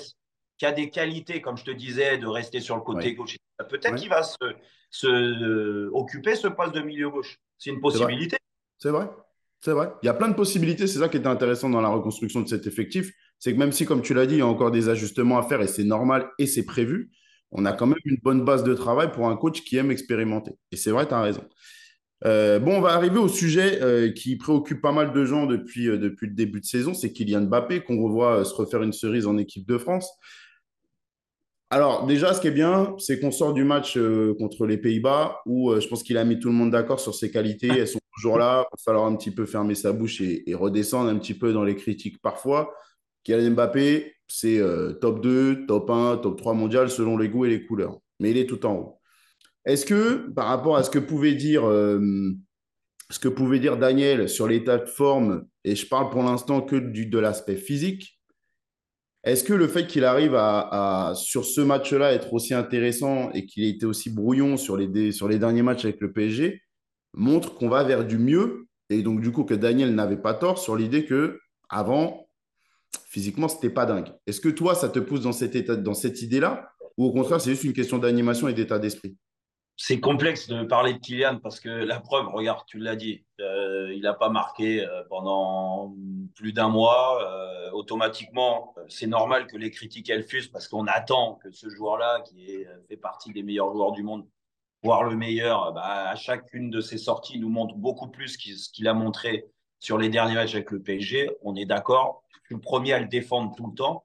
qui 0.59 0.65
a 0.67 0.71
des 0.71 0.91
qualités, 0.91 1.41
comme 1.41 1.57
je 1.57 1.65
te 1.65 1.71
disais, 1.71 2.19
de 2.19 2.27
rester 2.27 2.59
sur 2.59 2.75
le 2.75 2.83
côté 2.83 3.15
gauche, 3.15 3.35
peut-être 3.67 3.95
qu'il 3.95 4.09
va 4.09 4.21
se, 4.21 4.37
se 4.91 5.07
euh, 5.07 5.89
occuper 5.93 6.35
ce 6.35 6.47
poste 6.47 6.75
de 6.75 6.81
milieu 6.81 7.09
gauche. 7.09 7.39
C'est 7.57 7.71
une 7.71 7.81
possibilité. 7.81 8.37
C'est 8.77 8.91
vrai. 8.91 9.09
C'est 9.61 9.71
vrai. 9.71 9.89
Il 10.01 10.07
y 10.07 10.09
a 10.09 10.13
plein 10.15 10.27
de 10.27 10.33
possibilités. 10.33 10.87
C'est 10.87 10.99
ça 10.99 11.07
qui 11.07 11.17
est 11.17 11.27
intéressant 11.27 11.69
dans 11.69 11.81
la 11.81 11.89
reconstruction 11.89 12.41
de 12.41 12.49
cet 12.49 12.65
effectif. 12.65 13.11
C'est 13.37 13.53
que 13.53 13.59
même 13.59 13.71
si, 13.71 13.85
comme 13.85 14.01
tu 14.01 14.13
l'as 14.13 14.25
dit, 14.25 14.35
il 14.35 14.39
y 14.39 14.41
a 14.41 14.47
encore 14.47 14.71
des 14.71 14.89
ajustements 14.89 15.37
à 15.37 15.43
faire 15.43 15.61
et 15.61 15.67
c'est 15.67 15.83
normal 15.83 16.29
et 16.39 16.47
c'est 16.47 16.65
prévu, 16.65 17.11
on 17.51 17.65
a 17.65 17.73
quand 17.73 17.85
même 17.85 17.99
une 18.05 18.17
bonne 18.23 18.43
base 18.43 18.63
de 18.63 18.73
travail 18.73 19.11
pour 19.11 19.27
un 19.27 19.35
coach 19.35 19.63
qui 19.63 19.77
aime 19.77 19.91
expérimenter. 19.91 20.51
Et 20.71 20.77
c'est 20.77 20.91
vrai, 20.91 21.07
tu 21.07 21.13
as 21.13 21.21
raison. 21.21 21.43
Euh, 22.25 22.59
bon, 22.59 22.77
on 22.77 22.81
va 22.81 22.89
arriver 22.89 23.17
au 23.17 23.27
sujet 23.27 23.81
euh, 23.81 24.11
qui 24.11 24.35
préoccupe 24.35 24.81
pas 24.81 24.91
mal 24.91 25.11
de 25.11 25.25
gens 25.25 25.47
depuis, 25.47 25.89
euh, 25.89 25.97
depuis 25.97 26.27
le 26.27 26.33
début 26.33 26.59
de 26.59 26.65
saison. 26.65 26.93
C'est 26.93 27.11
Kylian 27.11 27.41
Mbappé 27.41 27.81
qu'on 27.81 28.01
revoit 28.01 28.45
se 28.45 28.53
refaire 28.53 28.83
une 28.83 28.93
cerise 28.93 29.27
en 29.27 29.37
équipe 29.37 29.67
de 29.67 29.77
France. 29.77 30.09
Alors, 31.69 32.05
déjà, 32.05 32.33
ce 32.33 32.41
qui 32.41 32.47
est 32.47 32.51
bien, 32.51 32.95
c'est 32.99 33.19
qu'on 33.19 33.31
sort 33.31 33.53
du 33.53 33.63
match 33.63 33.97
contre 34.37 34.65
les 34.65 34.77
Pays-Bas 34.77 35.39
où 35.45 35.73
je 35.79 35.87
pense 35.87 36.03
qu'il 36.03 36.17
a 36.17 36.25
mis 36.25 36.37
tout 36.37 36.49
le 36.49 36.53
monde 36.53 36.71
d'accord 36.71 36.99
sur 36.99 37.15
ses 37.15 37.31
qualités. 37.31 37.67
Elles 37.77 37.87
sont 37.87 38.00
toujours 38.21 38.37
là. 38.37 38.65
Il 38.71 38.77
va 38.77 38.83
falloir 38.83 39.05
un 39.05 39.15
petit 39.15 39.31
peu 39.31 39.45
fermer 39.45 39.75
sa 39.75 39.91
bouche 39.91 40.21
et, 40.21 40.43
redescendre 40.53 41.09
un 41.09 41.17
petit 41.17 41.33
peu 41.33 41.53
dans 41.53 41.63
les 41.63 41.75
critiques 41.75 42.21
parfois. 42.21 42.73
Kylian 43.23 43.51
Mbappé, 43.51 44.13
c'est 44.27 44.61
top 45.01 45.21
2, 45.21 45.65
top 45.65 45.89
1, 45.89 46.17
top 46.17 46.37
3 46.37 46.53
mondial 46.53 46.89
selon 46.89 47.17
les 47.17 47.29
goûts 47.29 47.45
et 47.45 47.49
les 47.49 47.65
couleurs. 47.65 47.99
Mais 48.19 48.31
il 48.31 48.37
est 48.37 48.45
tout 48.45 48.65
en 48.65 48.75
haut. 48.75 48.99
Est-ce 49.65 49.85
que, 49.85 50.29
par 50.31 50.47
rapport 50.47 50.75
à 50.75 50.83
ce 50.83 50.89
que 50.89 50.99
pouvait 50.99 51.35
dire, 51.35 51.63
ce 51.63 53.19
que 53.19 53.27
pouvait 53.27 53.59
dire 53.59 53.77
Daniel 53.77 54.29
sur 54.29 54.47
l'état 54.47 54.77
de 54.77 54.85
forme, 54.85 55.45
et 55.63 55.75
je 55.75 55.87
parle 55.87 56.09
pour 56.09 56.23
l'instant 56.23 56.61
que 56.61 56.75
du, 56.75 57.05
de 57.05 57.19
l'aspect 57.19 57.57
physique, 57.57 58.19
est-ce 59.23 59.43
que 59.43 59.53
le 59.53 59.67
fait 59.67 59.85
qu'il 59.85 60.03
arrive 60.03 60.33
à, 60.35 61.13
sur 61.15 61.45
ce 61.45 61.61
match-là, 61.61 62.13
être 62.13 62.33
aussi 62.33 62.55
intéressant 62.55 63.31
et 63.33 63.45
qu'il 63.45 63.63
ait 63.63 63.69
été 63.69 63.85
aussi 63.85 64.09
brouillon 64.09 64.57
sur 64.57 64.77
les, 64.77 65.11
sur 65.11 65.27
les 65.27 65.37
derniers 65.37 65.61
matchs 65.61 65.85
avec 65.85 66.01
le 66.01 66.11
PSG, 66.11 66.61
montre 67.13 67.55
qu'on 67.55 67.69
va 67.69 67.83
vers 67.83 68.05
du 68.05 68.17
mieux 68.17 68.67
et 68.89 69.03
donc 69.03 69.21
du 69.21 69.31
coup 69.31 69.43
que 69.43 69.53
Daniel 69.53 69.95
n'avait 69.95 70.21
pas 70.21 70.33
tort 70.33 70.57
sur 70.57 70.75
l'idée 70.75 71.05
que 71.05 71.39
avant, 71.69 72.27
physiquement, 73.05 73.47
c'était 73.47 73.69
pas 73.69 73.85
dingue. 73.85 74.13
Est-ce 74.27 74.41
que 74.41 74.49
toi, 74.49 74.75
ça 74.75 74.89
te 74.89 74.99
pousse 74.99 75.21
dans 75.21 75.31
cette, 75.31 76.21
idée-là? 76.21 76.71
Ou 76.97 77.05
au 77.05 77.11
contraire, 77.11 77.39
c'est 77.39 77.51
juste 77.51 77.63
une 77.63 77.73
question 77.73 77.97
d'animation 77.97 78.47
et 78.47 78.53
d'état 78.53 78.79
d'esprit? 78.79 79.17
C'est 79.77 79.99
complexe 79.99 80.47
de 80.47 80.63
parler 80.63 80.93
de 80.93 80.99
Kylian 80.99 81.39
parce 81.39 81.59
que 81.59 81.69
la 81.69 81.99
preuve, 81.99 82.27
regarde, 82.27 82.63
tu 82.67 82.77
l'as 82.77 82.95
dit, 82.95 83.25
euh, 83.39 83.91
il 83.93 84.01
n'a 84.01 84.13
pas 84.13 84.29
marqué 84.29 84.85
euh, 84.85 85.03
pendant 85.09 85.95
plus 86.35 86.53
d'un 86.53 86.67
mois. 86.67 87.19
Euh, 87.23 87.71
automatiquement, 87.71 88.75
c'est 88.89 89.07
normal 89.07 89.47
que 89.47 89.57
les 89.57 89.71
critiques 89.71 90.09
elles 90.09 90.23
fusent 90.23 90.49
parce 90.49 90.67
qu'on 90.67 90.85
attend 90.85 91.39
que 91.41 91.51
ce 91.51 91.69
joueur-là, 91.69 92.21
qui 92.21 92.51
est, 92.51 92.67
fait 92.89 92.97
partie 92.97 93.31
des 93.31 93.43
meilleurs 93.43 93.71
joueurs 93.71 93.93
du 93.93 94.03
monde, 94.03 94.27
voire 94.83 95.03
le 95.03 95.15
meilleur, 95.15 95.73
bah, 95.73 96.09
à 96.09 96.15
chacune 96.15 96.69
de 96.69 96.81
ses 96.81 96.97
sorties, 96.97 97.39
nous 97.39 97.49
montre 97.49 97.75
beaucoup 97.75 98.07
plus 98.07 98.29
ce 98.29 98.69
qu'il 98.69 98.87
a 98.87 98.93
montré 98.93 99.45
sur 99.79 99.97
les 99.97 100.09
derniers 100.09 100.35
matchs 100.35 100.55
avec 100.55 100.71
le 100.71 100.81
PSG. 100.81 101.29
On 101.41 101.55
est 101.55 101.65
d'accord. 101.65 102.23
Je 102.33 102.47
suis 102.47 102.55
le 102.55 102.61
premier 102.61 102.93
à 102.93 102.99
le 102.99 103.07
défendre 103.07 103.53
tout 103.55 103.67
le 103.67 103.75
temps. 103.75 104.03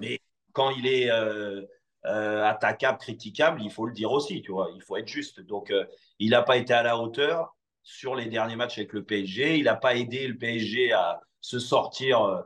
Mais 0.00 0.20
quand 0.52 0.70
il 0.70 0.86
est 0.86 1.10
euh, 1.10 2.44
attaquable, 2.44 2.98
critiquable, 2.98 3.62
il 3.62 3.70
faut 3.70 3.86
le 3.86 3.92
dire 3.92 4.12
aussi, 4.12 4.42
tu 4.42 4.52
vois, 4.52 4.68
il 4.74 4.82
faut 4.82 4.96
être 4.96 5.08
juste. 5.08 5.40
Donc, 5.40 5.70
euh, 5.70 5.86
il 6.18 6.30
n'a 6.30 6.42
pas 6.42 6.58
été 6.58 6.74
à 6.74 6.82
la 6.82 6.98
hauteur 6.98 7.56
sur 7.82 8.14
les 8.14 8.26
derniers 8.26 8.56
matchs 8.56 8.78
avec 8.78 8.92
le 8.92 9.04
PSG. 9.04 9.58
Il 9.58 9.64
n'a 9.64 9.76
pas 9.76 9.96
aidé 9.96 10.28
le 10.28 10.36
PSG 10.36 10.92
à 10.92 11.20
se 11.40 11.58
sortir 11.58 12.44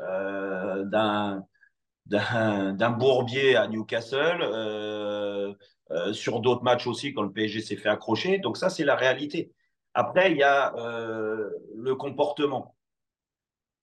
euh, 0.00 0.84
d'un 0.84 1.44
d'un 2.06 2.90
bourbier 2.90 3.54
à 3.54 3.68
Newcastle, 3.68 4.42
sur 6.12 6.40
d'autres 6.40 6.62
matchs 6.62 6.86
aussi 6.86 7.12
quand 7.12 7.22
le 7.22 7.32
PSG 7.32 7.60
s'est 7.62 7.76
fait 7.76 7.88
accrocher. 7.88 8.38
Donc 8.38 8.56
ça, 8.56 8.70
c'est 8.70 8.84
la 8.84 8.96
réalité. 8.96 9.52
Après, 9.94 10.30
il 10.30 10.38
y 10.38 10.42
a 10.42 10.72
le 10.76 11.94
comportement. 11.94 12.76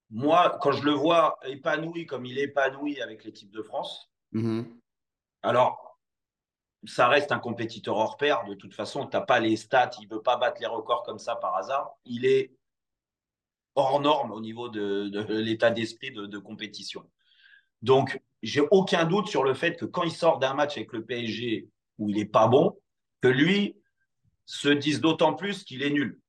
Moi, 0.10 0.58
quand 0.62 0.72
je 0.72 0.86
le 0.86 0.92
vois 0.92 1.38
épanoui 1.46 2.06
comme 2.06 2.26
il 2.26 2.40
est 2.40 2.44
épanoui 2.44 3.02
avec 3.02 3.26
l'équipe 3.26 3.52
de 3.52 3.62
France, 3.62 4.10
mm-hmm. 4.34 4.64
Alors, 5.44 5.98
ça 6.86 7.08
reste 7.08 7.32
un 7.32 7.40
compétiteur 7.40 7.96
hors 7.96 8.18
pair. 8.18 8.44
De 8.46 8.54
toute 8.54 8.74
façon, 8.74 9.08
tu 9.08 9.16
n'as 9.16 9.22
pas 9.22 9.40
les 9.40 9.56
stats. 9.56 9.92
Il 10.02 10.08
ne 10.08 10.16
veut 10.16 10.22
pas 10.22 10.38
battre 10.38 10.60
les 10.60 10.68
records 10.68 11.04
comme 11.04 11.20
ça 11.20 11.36
par 11.36 11.56
hasard. 11.56 11.96
Il 12.06 12.26
est 12.26 12.52
hors 13.76 14.00
norme 14.02 14.32
au 14.32 14.42
niveau 14.42 14.70
de, 14.70 15.10
l'état 15.30 15.70
d'esprit 15.70 16.12
de, 16.12 16.38
compétition. 16.38 17.10
Donc, 17.82 18.20
j'ai 18.42 18.62
aucun 18.72 19.06
doute 19.06 19.28
sur 19.28 19.44
le 19.44 19.54
fait 19.54 19.78
que 19.78 19.86
quand 19.86 20.04
il 20.04 20.12
sort 20.12 20.40
d'un 20.40 20.54
match 20.54 20.78
avec 20.78 20.92
le 20.94 21.06
PSG 21.06 21.70
où 21.98 22.10
il 22.10 22.18
n'est 22.18 22.26
pas 22.26 22.48
bon, 22.48 22.80
que 23.22 23.28
lui 23.28 23.76
se 24.46 24.70
dise 24.70 25.02
d'autant 25.02 25.34
plus 25.34 25.64
qu'il 25.64 25.84
est 25.84 25.90
nul. 25.90 26.20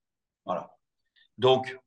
Voilà. 0.44 0.70
Donc, 1.36 1.78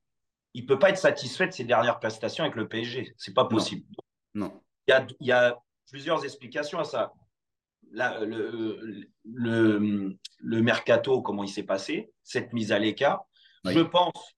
il 0.54 0.64
ne 0.64 0.68
peut 0.68 0.80
pas 0.80 0.90
être 0.90 0.98
satisfait 0.98 1.48
de 1.48 1.52
ses 1.52 1.64
dernières 1.64 2.00
prestations 2.00 2.44
avec 2.44 2.56
le 2.56 2.68
PSG. 2.68 3.14
Ce 3.18 3.30
n'est 3.30 3.34
pas 3.34 3.46
possible. 3.46 3.86
Non. 4.34 4.62
Il, 4.88 5.08
il 5.20 5.28
y 5.28 5.32
a 5.32 5.58
plusieurs 5.90 6.24
explications 6.24 6.80
à 6.80 6.84
ça 6.84 7.14
le, 7.92 9.08
le, 10.40 10.62
mercato, 10.62 11.22
comment 11.22 11.44
il 11.44 11.50
s'est 11.50 11.64
passé, 11.64 12.12
cette 12.24 12.54
mise 12.54 12.72
à 12.72 12.80
l'écart. 12.80 13.26
Je 13.66 13.80
pense, 13.80 14.36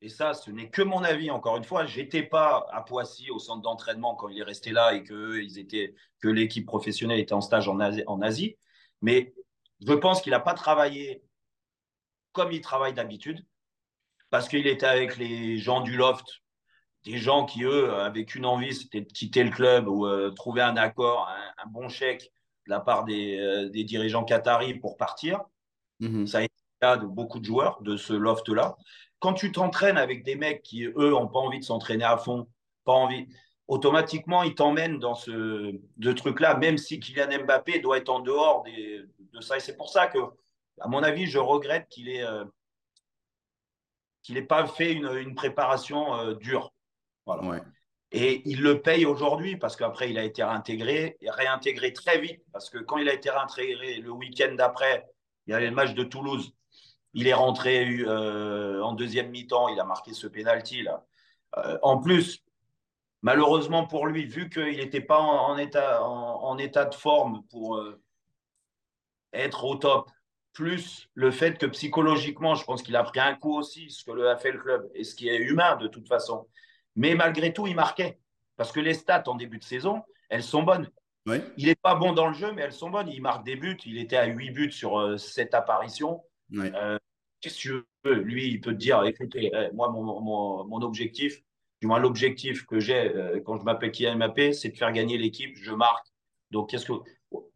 et 0.00 0.08
ça, 0.08 0.34
ce 0.34 0.50
n'est 0.50 0.68
que 0.68 0.82
mon 0.82 1.02
avis, 1.02 1.30
encore 1.30 1.56
une 1.56 1.64
fois, 1.64 1.86
j'étais 1.86 2.22
pas 2.22 2.66
à 2.70 2.82
Poissy 2.82 3.30
au 3.30 3.38
centre 3.38 3.62
d'entraînement 3.62 4.14
quand 4.14 4.28
il 4.28 4.38
est 4.38 4.44
resté 4.44 4.72
là 4.72 4.94
et 4.94 5.02
que, 5.02 5.40
ils 5.40 5.58
étaient, 5.58 5.94
que 6.20 6.28
l'équipe 6.28 6.66
professionnelle 6.66 7.18
était 7.18 7.32
en 7.32 7.40
stage 7.40 7.68
en 7.68 7.80
Asie, 7.80 8.02
en 8.06 8.20
Asie. 8.20 8.56
Mais 9.02 9.34
je 9.86 9.92
pense 9.92 10.22
qu'il 10.22 10.32
n'a 10.32 10.40
pas 10.40 10.54
travaillé 10.54 11.22
comme 12.32 12.52
il 12.52 12.60
travaille 12.60 12.94
d'habitude, 12.94 13.44
parce 14.30 14.48
qu'il 14.48 14.66
était 14.66 14.86
avec 14.86 15.16
les 15.16 15.58
gens 15.58 15.80
du 15.80 15.96
loft, 15.96 16.24
des 17.04 17.18
gens 17.18 17.46
qui, 17.46 17.64
eux, 17.64 17.92
avaient 17.94 18.24
qu'une 18.24 18.46
envie, 18.46 18.74
c'était 18.74 19.00
de 19.00 19.12
quitter 19.12 19.42
le 19.42 19.50
club 19.50 19.88
ou 19.88 20.06
euh, 20.06 20.30
trouver 20.30 20.62
un 20.62 20.76
accord, 20.76 21.28
un, 21.28 21.66
bon 21.68 21.88
chèque 21.88 22.30
de 22.66 22.70
la 22.70 22.80
part 22.80 23.06
euh, 23.08 23.68
des, 23.68 23.84
dirigeants 23.84 24.24
qataris 24.24 24.74
pour 24.74 24.96
partir. 24.96 25.40
Mhm. 26.00 26.26
Ça 26.26 26.38
a 26.38 26.42
été 26.42 26.54
le 26.80 26.86
cas 26.86 26.96
de 26.96 27.06
beaucoup 27.06 27.40
de 27.40 27.44
joueurs 27.44 27.80
de 27.82 27.96
ce 27.96 28.12
loft-là. 28.12 28.76
Quand 29.20 29.32
tu 29.32 29.50
t'entraînes 29.52 29.98
avec 29.98 30.22
des 30.22 30.36
mecs 30.36 30.62
qui, 30.62 30.84
eux, 30.84 31.10
n'ont 31.10 31.28
pas 31.28 31.40
envie 31.40 31.58
de 31.58 31.64
s'entraîner 31.64 32.04
à 32.04 32.18
fond, 32.18 32.48
pas 32.84 32.92
envie, 32.92 33.26
automatiquement, 33.68 34.42
il 34.42 34.54
t'emmène 34.54 34.98
dans 34.98 35.14
ce 35.14 35.78
truc-là, 36.16 36.56
même 36.56 36.78
si 36.78 36.98
Kylian 36.98 37.44
Mbappé 37.44 37.80
doit 37.80 37.98
être 37.98 38.08
en 38.08 38.20
dehors 38.20 38.64
de 38.64 39.40
ça. 39.40 39.58
Et 39.58 39.60
c'est 39.60 39.76
pour 39.76 39.90
ça 39.90 40.06
que, 40.06 40.18
à 40.80 40.88
mon 40.88 41.02
avis, 41.02 41.26
je 41.26 41.38
regrette 41.38 41.86
qu'il 41.88 42.08
ait, 42.08 42.24
euh, 42.24 42.44
qu'il 44.22 44.44
pas 44.46 44.66
fait 44.66 44.92
une, 44.92 45.34
préparation 45.34 46.16
euh, 46.16 46.34
dure. 46.34 46.72
Voilà. 47.26 47.62
Et 48.10 48.40
il 48.48 48.62
le 48.62 48.80
paye 48.80 49.04
aujourd'hui 49.04 49.58
parce 49.58 49.76
qu'après, 49.76 50.08
il 50.08 50.18
a 50.18 50.24
été 50.24 50.42
réintégré, 50.42 51.18
réintégré 51.26 51.92
très 51.92 52.18
vite. 52.18 52.40
Parce 52.52 52.70
que 52.70 52.78
quand 52.78 52.96
il 52.96 53.08
a 53.10 53.12
été 53.12 53.28
réintégré 53.28 53.96
le 53.96 54.10
week-end 54.10 54.54
d'après, 54.54 55.06
il 55.46 55.50
y 55.50 55.54
avait 55.54 55.66
le 55.66 55.74
match 55.74 55.92
de 55.92 56.04
Toulouse. 56.04 56.54
Il 57.12 57.26
est 57.26 57.34
rentré 57.34 57.86
euh, 58.00 58.82
en 58.82 58.94
deuxième 58.94 59.30
mi-temps, 59.30 59.68
il 59.68 59.78
a 59.78 59.84
marqué 59.84 60.14
ce 60.14 60.26
pénalty 60.26 60.82
là. 60.82 61.04
en 61.82 61.98
plus, 61.98 62.42
malheureusement 63.22 63.86
pour 63.86 64.06
lui, 64.06 64.26
vu 64.26 64.48
qu'il 64.48 64.76
n'était 64.76 65.00
pas 65.00 65.18
en, 65.18 65.56
état, 65.56 66.02
en, 66.04 66.56
état 66.58 66.84
de 66.84 66.94
forme 66.94 67.42
pour 67.50 67.76
euh, 67.76 68.00
être 69.32 69.64
au 69.64 69.76
top, 69.76 70.10
plus 70.52 71.08
le 71.14 71.30
fait 71.30 71.58
que 71.58 71.66
psychologiquement, 71.66 72.54
je 72.54 72.64
pense 72.64 72.82
qu'il 72.82 72.96
a 72.96 73.04
pris 73.04 73.20
un 73.20 73.34
coup 73.34 73.56
aussi, 73.56 73.90
ce 73.90 74.04
que 74.04 74.10
le 74.10 74.28
a 74.28 74.36
fait 74.36 74.50
le 74.50 74.58
club, 74.58 74.90
et 74.94 75.04
ce 75.04 75.14
qui 75.14 75.28
est 75.28 75.36
humain 75.36 75.76
de 75.76 75.86
toute 75.86 76.08
façon. 76.08 76.48
Mais 76.96 77.14
malgré 77.14 77.52
tout, 77.52 77.66
il 77.66 77.76
marquait. 77.76 78.18
Parce 78.56 78.72
que 78.72 78.80
les 78.80 78.94
stats 78.94 79.22
en 79.26 79.36
début 79.36 79.58
de 79.58 79.64
saison, 79.64 80.02
elles 80.28 80.42
sont 80.42 80.62
bonnes. 80.62 80.90
Il 81.58 81.66
n'est 81.66 81.74
pas 81.74 81.94
bon 81.94 82.12
dans 82.12 82.26
le 82.26 82.34
jeu, 82.34 82.52
mais 82.52 82.62
elles 82.62 82.72
sont 82.72 82.90
bonnes. 82.90 83.08
Il 83.08 83.20
marque 83.20 83.44
des 83.44 83.54
buts. 83.54 83.76
Il 83.84 83.98
était 83.98 84.16
à 84.16 84.24
8 84.24 84.50
buts 84.50 84.72
sur 84.72 85.18
7 85.18 85.52
euh, 85.52 85.58
apparitions. 85.58 86.22
Euh, 86.54 86.98
qu'est-ce 87.40 87.56
que 87.56 87.60
tu 87.60 87.84
veux? 88.04 88.14
Lui, 88.14 88.48
il 88.48 88.60
peut 88.60 88.72
te 88.72 88.78
dire 88.78 89.04
écoutez, 89.04 89.52
moi, 89.74 89.90
mon 89.90 90.82
objectif, 90.82 91.42
du 91.80 91.86
moins 91.86 91.98
l'objectif 91.98 92.66
que 92.66 92.80
j'ai 92.80 93.14
euh, 93.14 93.40
quand 93.44 93.58
je 93.58 93.64
m'appelle 93.64 93.92
Kylian 93.92 94.16
Mbappé, 94.16 94.52
c'est 94.52 94.70
de 94.70 94.76
faire 94.76 94.92
gagner 94.92 95.18
l'équipe, 95.18 95.56
je 95.56 95.72
marque. 95.72 96.06
Donc, 96.50 96.70
qu'est-ce 96.70 96.86
que 96.86 96.92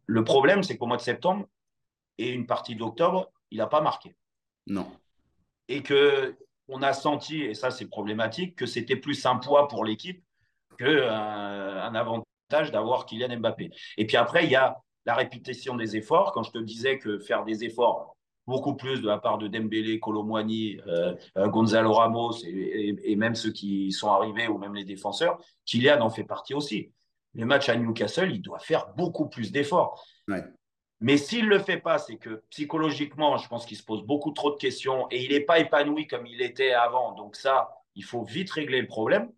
le 0.05 0.23
problème, 0.23 0.63
c'est 0.63 0.77
qu'au 0.77 0.85
mois 0.85 0.97
de 0.97 1.01
septembre 1.01 1.47
et 2.17 2.29
une 2.29 2.45
partie 2.45 2.75
d'octobre, 2.75 3.31
il 3.51 3.57
n'a 3.57 3.67
pas 3.67 3.81
marqué. 3.81 4.15
Non. 4.67 4.89
Et 5.67 5.81
que 5.81 6.35
on 6.69 6.81
a 6.81 6.93
senti, 6.93 7.41
et 7.41 7.53
ça 7.53 7.71
c'est 7.71 7.87
problématique, 7.87 8.55
que 8.55 8.65
c'était 8.65 8.95
plus 8.95 9.25
un 9.25 9.37
poids 9.37 9.67
pour 9.67 9.83
l'équipe 9.83 10.23
qu'un 10.77 11.09
un 11.09 11.95
avantage 11.95 12.71
d'avoir 12.71 13.05
Kylian 13.05 13.39
Mbappé. 13.39 13.71
Et 13.97 14.07
puis 14.07 14.17
après, 14.17 14.45
il 14.45 14.51
y 14.51 14.55
a 14.55 14.77
la 15.05 15.15
répétition 15.15 15.75
des 15.75 15.97
efforts. 15.97 16.31
Quand 16.31 16.43
je 16.43 16.51
te 16.51 16.59
disais 16.59 16.97
que 16.97 17.19
faire 17.19 17.43
des 17.43 17.65
efforts 17.65 18.12
beaucoup 18.47 18.75
plus 18.75 19.01
de 19.01 19.07
la 19.07 19.17
part 19.17 19.37
de 19.37 19.47
Dembélé, 19.47 19.99
Colomwani, 19.99 20.79
euh, 20.87 21.15
euh, 21.37 21.47
Gonzalo 21.47 21.93
Ramos 21.93 22.43
et, 22.45 23.15
même 23.15 23.35
ceux 23.35 23.51
qui 23.51 23.91
sont 23.91 24.09
arrivés 24.09 24.47
ou 24.47 24.57
même 24.57 24.75
les 24.75 24.83
défenseurs. 24.83 25.39
Kylian 25.65 26.01
en 26.01 26.09
fait 26.09 26.23
partie 26.23 26.53
aussi. 26.53 26.91
Les 27.33 27.45
matchs 27.45 27.69
à 27.69 27.75
Newcastle, 27.75 28.31
il 28.31 28.41
doit 28.41 28.59
faire 28.59 28.93
beaucoup 28.95 29.27
plus 29.27 29.51
d'efforts. 29.51 30.05
Mais 30.99 31.17
s'il 31.17 31.45
ne 31.45 31.49
le 31.49 31.59
fait 31.59 31.79
pas, 31.79 31.97
c'est 31.97 32.17
que 32.17 32.43
psychologiquement, 32.49 33.37
je 33.37 33.47
pense 33.47 33.65
qu'il 33.65 33.77
se 33.77 33.83
pose 33.83 34.03
beaucoup 34.03 34.31
trop 34.31 34.51
de 34.51 34.57
questions 34.57 35.07
et 35.09 35.23
il 35.23 35.31
n'est 35.31 35.41
pas 35.41 35.59
épanoui 35.59 36.07
comme 36.07 36.25
il 36.25 36.41
était 36.41 36.71
avant. 36.71 37.13
Donc 37.13 37.35
ça, 37.35 37.69
il 37.95 38.03
faut 38.03 38.23
vite 38.23 38.51
régler 38.51 38.81
le 38.81 38.87
problème. 38.87 39.29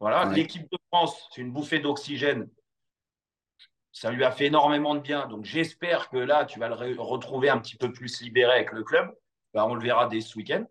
Voilà, 0.00 0.26
l'équipe 0.32 0.62
de 0.70 0.78
France, 0.92 1.28
c'est 1.32 1.40
une 1.40 1.52
bouffée 1.52 1.80
d'oxygène 1.80 2.48
ça 3.98 4.12
lui 4.12 4.22
a 4.24 4.30
fait 4.30 4.46
énormément 4.46 4.94
de 4.94 5.00
bien. 5.00 5.26
Donc 5.26 5.44
j'espère 5.44 6.08
que 6.08 6.18
là, 6.18 6.44
tu 6.44 6.60
vas 6.60 6.68
le 6.68 7.00
retrouver 7.00 7.50
un 7.50 7.58
petit 7.58 7.76
peu 7.76 7.90
plus 7.92 8.20
libéré 8.20 8.52
avec 8.52 8.70
le 8.70 8.84
club. 8.84 9.12
Ben, 9.54 9.64
on 9.64 9.74
le 9.74 9.82
verra 9.82 10.06
dès 10.06 10.20
ce 10.20 10.36
week-end. 10.38 10.64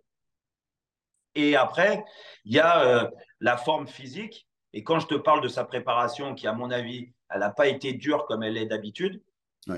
Et 1.36 1.58
après, 1.58 2.06
il 2.46 2.54
y 2.54 2.60
a 2.60 2.82
euh, 2.86 3.10
la 3.42 3.58
forme 3.58 3.86
physique. 3.86 4.48
Et 4.72 4.82
quand 4.84 5.00
je 5.00 5.08
te 5.08 5.16
parle 5.16 5.42
de 5.42 5.50
sa 5.50 5.66
préparation, 5.66 6.36
qui 6.36 6.48
à 6.48 6.54
mon 6.54 6.72
avis, 6.72 7.12
elle 7.30 7.42
n'a 7.42 7.50
pas 7.50 7.68
été 7.68 7.92
dure 7.92 8.26
comme 8.28 8.44
elle 8.44 8.56
est 8.56 8.66
d'habitude, 8.66 9.22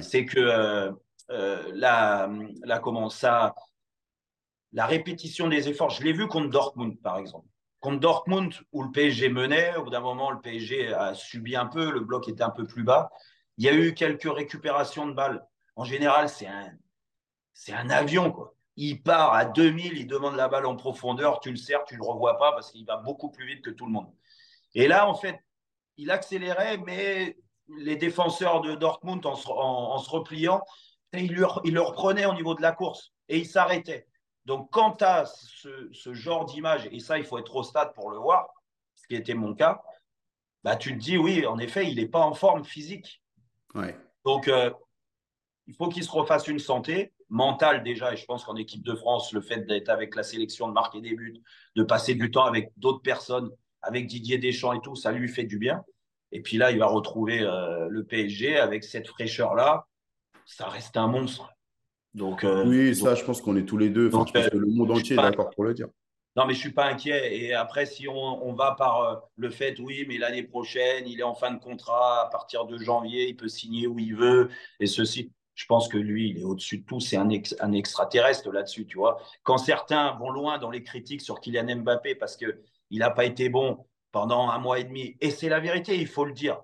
c'est 0.02 0.26
que 0.26 0.40
euh, 0.40 0.92
euh, 1.32 1.72
la, 1.74 2.30
la, 2.64 2.78
comment, 2.78 3.10
ça, 3.10 3.56
la 4.74 4.86
répétition 4.86 5.48
des 5.48 5.70
efforts, 5.70 5.90
je 5.90 6.04
l'ai 6.04 6.14
vu 6.14 6.28
contre 6.28 6.50
Dortmund, 6.50 7.02
par 7.02 7.18
exemple. 7.18 7.48
Contre 7.80 8.00
Dortmund, 8.00 8.54
où 8.74 8.84
le 8.84 8.92
PSG 8.92 9.30
menait, 9.30 9.76
au 9.76 9.86
bout 9.86 9.90
d'un 9.90 10.02
moment, 10.02 10.30
le 10.30 10.40
PSG 10.40 10.94
a 10.94 11.16
subi 11.16 11.56
un 11.56 11.66
peu, 11.66 11.90
le 11.90 12.02
bloc 12.02 12.28
était 12.28 12.44
un 12.44 12.52
peu 12.52 12.68
plus 12.68 12.84
bas. 12.84 13.10
Il 13.60 13.66
y 13.66 13.70
a 13.70 13.74
eu 13.74 13.94
quelques 13.94 14.34
récupérations 14.34 15.06
de 15.06 15.12
balles. 15.12 15.46
En 15.76 15.84
général, 15.84 16.30
c'est 16.30 16.48
un, 16.48 17.90
avion. 17.90 18.32
Quoi. 18.32 18.56
Il 18.78 19.04
part 19.04 19.34
à 19.34 19.44
2000, 19.44 19.98
il 19.98 20.08
demande 20.08 20.38
la 20.38 20.48
balle 20.48 20.66
en 20.66 20.78
profondeur, 20.78 21.42
tu 21.42 21.52
le 21.52 21.58
sers, 21.58 21.84
tu 21.84 21.96
ne 21.96 22.00
le 22.00 22.06
revois 22.06 22.38
pas 22.38 22.54
parce 22.54 22.72
qu'il 22.72 22.86
va 22.86 22.96
beaucoup 22.96 23.30
plus 23.30 23.46
vite 23.46 23.62
que 23.62 23.70
tout 23.70 23.86
le 23.86 23.92
monde. 23.92 24.10
Et 24.76 24.88
là, 24.88 25.10
en 25.10 25.14
fait, 25.14 25.38
il 25.98 26.10
accélérait, 26.10 26.78
mais 26.78 27.38
les 27.68 27.98
défenseurs 27.98 28.62
de 28.62 28.76
Dortmund, 28.76 29.26
en 29.26 29.36
se, 29.36 30.10
repliant, 30.10 30.64
il, 31.12 31.34
le, 31.34 31.46
il 31.66 31.74
le 31.74 31.82
reprenait 31.82 32.26
au 32.26 32.34
niveau 32.34 32.56
de 32.56 32.62
la 32.62 32.72
course 32.72 33.12
et 33.28 33.40
il 33.40 33.46
s'arrêtait. 33.46 34.08
Donc, 34.46 34.70
quand 34.72 34.94
tu 34.94 35.04
as 35.04 35.26
ce, 35.26 36.14
genre 36.14 36.46
d'image, 36.46 36.88
et 36.94 37.02
ça, 37.02 37.18
il 37.18 37.26
faut 37.26 37.40
être 37.40 37.54
au 37.58 37.64
stade 37.64 37.94
pour 37.94 38.10
le 38.10 38.20
voir, 38.20 38.48
ce 38.96 39.06
qui 39.06 39.16
était 39.16 39.34
mon 39.34 39.54
cas, 39.54 39.84
bah, 40.64 40.78
tu 40.78 40.94
te 40.94 41.04
dis, 41.04 41.18
oui, 41.18 41.46
en 41.46 41.60
effet, 41.60 41.92
il 41.92 41.98
n'est 41.98 42.08
pas 42.08 42.22
en 42.22 42.34
forme 42.34 42.64
physique. 42.64 43.22
Donc, 44.26 44.48
euh, 44.48 44.72
il 45.68 45.76
faut 45.76 45.90
qu'il 45.90 46.04
se 46.04 46.12
refasse 46.12 46.48
une 46.48 46.60
santé 46.60 47.14
mentale 47.30 47.84
déjà. 47.84 48.14
Et 48.14 48.18
je 48.18 48.26
pense 48.26 48.44
qu'en 48.44 48.56
équipe 48.56 48.84
de 48.84 48.96
France, 48.96 49.32
le 49.34 49.42
fait 49.42 49.66
d'être 49.68 49.90
avec 49.90 50.16
la 50.16 50.24
sélection, 50.24 50.68
de 50.68 50.74
marquer 50.74 51.02
des 51.02 51.16
buts, 51.16 51.42
de 51.76 51.84
passer 51.84 52.16
du 52.16 52.32
temps 52.32 52.46
avec 52.46 52.72
d'autres 52.78 53.02
personnes, 53.02 53.50
avec 53.82 54.08
Didier 54.08 54.38
Deschamps 54.38 54.74
et 54.74 54.82
tout, 54.82 54.96
ça 54.96 55.12
lui 55.12 55.28
fait 55.28 55.44
du 55.44 55.58
bien. 55.58 55.84
Et 56.32 56.42
puis 56.42 56.58
là, 56.58 56.72
il 56.72 56.80
va 56.80 56.88
retrouver 56.88 57.42
euh, 57.42 57.88
le 57.90 58.04
PSG 58.04 58.58
avec 58.58 58.84
cette 58.84 59.08
fraîcheur-là. 59.08 59.88
Ça 60.46 60.68
reste 60.68 60.98
un 60.98 61.08
monstre. 61.08 61.50
Donc, 62.14 62.44
euh, 62.44 62.66
oui, 62.66 62.96
ça, 62.96 63.16
je 63.16 63.24
pense 63.24 63.42
qu'on 63.42 63.56
est 63.56 63.66
tous 63.66 63.78
les 63.78 63.90
deux. 63.90 64.08
Enfin, 64.08 64.26
je 64.28 64.34
pense 64.34 64.50
que 64.50 64.58
le 64.58 64.68
monde 64.68 64.92
entier 64.92 65.14
est 65.14 65.22
d'accord 65.22 65.52
pour 65.52 65.64
le 65.64 65.74
dire. 65.74 65.88
Non, 66.36 66.46
mais 66.46 66.54
je 66.54 66.60
ne 66.60 66.62
suis 66.62 66.74
pas 66.74 66.86
inquiet. 66.86 67.36
Et 67.36 67.54
après, 67.54 67.86
si 67.86 68.08
on, 68.08 68.54
va 68.54 68.76
par 68.78 69.02
euh, 69.02 69.16
le 69.36 69.50
fait, 69.50 69.80
oui, 69.80 70.06
mais 70.08 70.18
l'année 70.18 70.44
prochaine, 70.44 71.08
il 71.08 71.20
est 71.20 71.24
en 71.24 71.36
fin 71.36 71.52
de 71.52 71.60
contrat, 71.60 72.26
à 72.26 72.30
partir 72.30 72.66
de 72.66 72.78
janvier, 72.78 73.30
il 73.30 73.36
peut 73.36 73.48
signer 73.48 73.88
où 73.88 74.00
il 74.00 74.16
veut, 74.16 74.50
et 74.80 74.88
ceci. 74.88 75.32
Je 75.56 75.66
pense 75.66 75.90
que 75.90 75.98
lui, 75.98 76.30
il 76.30 76.40
est 76.40 76.44
au-dessus 76.46 76.78
de 76.78 76.86
tout. 76.86 77.02
C'est 77.02 77.18
un, 77.18 77.28
un 77.60 77.72
extraterrestre 77.74 78.50
là-dessus, 78.50 78.86
tu 78.86 78.98
vois. 78.98 79.22
Quand 79.44 79.58
certains 79.58 80.14
vont 80.14 80.30
loin 80.30 80.58
dans 80.58 80.70
les 80.70 80.84
critiques 80.84 81.20
sur 81.20 81.42
Kylian 81.42 81.82
Mbappé 81.82 82.16
parce 82.16 82.38
qu'il 82.38 82.56
n'a 82.92 83.10
pas 83.10 83.26
été 83.26 83.50
bon 83.50 83.86
pendant 84.14 84.50
un 84.50 84.58
mois 84.58 84.80
et 84.80 84.86
demi, 84.86 85.18
et 85.20 85.32
c'est 85.32 85.50
la 85.50 85.60
vérité, 85.60 86.00
il 86.00 86.08
faut 86.08 86.24
le 86.24 86.32
dire. 86.32 86.62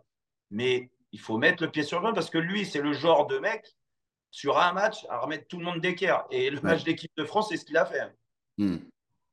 Mais 0.49 0.89
il 1.11 1.19
faut 1.19 1.37
mettre 1.37 1.63
le 1.63 1.71
pied 1.71 1.83
sur 1.83 1.99
le 1.99 2.13
parce 2.13 2.29
que 2.29 2.37
lui, 2.37 2.65
c'est 2.65 2.81
le 2.81 2.93
genre 2.93 3.27
de 3.27 3.37
mec 3.39 3.75
sur 4.31 4.57
un 4.57 4.73
match 4.73 5.05
à 5.09 5.19
remettre 5.19 5.47
tout 5.47 5.57
le 5.59 5.65
monde 5.65 5.79
d'équerre. 5.79 6.25
Et 6.29 6.49
le 6.49 6.59
match 6.61 6.83
d'équipe 6.83 7.11
de 7.17 7.23
France, 7.23 7.49
c'est 7.49 7.57
ce 7.57 7.65
qu'il 7.65 7.77
a 7.77 7.85
fait. 7.85 8.13
Hmm. 8.57 8.77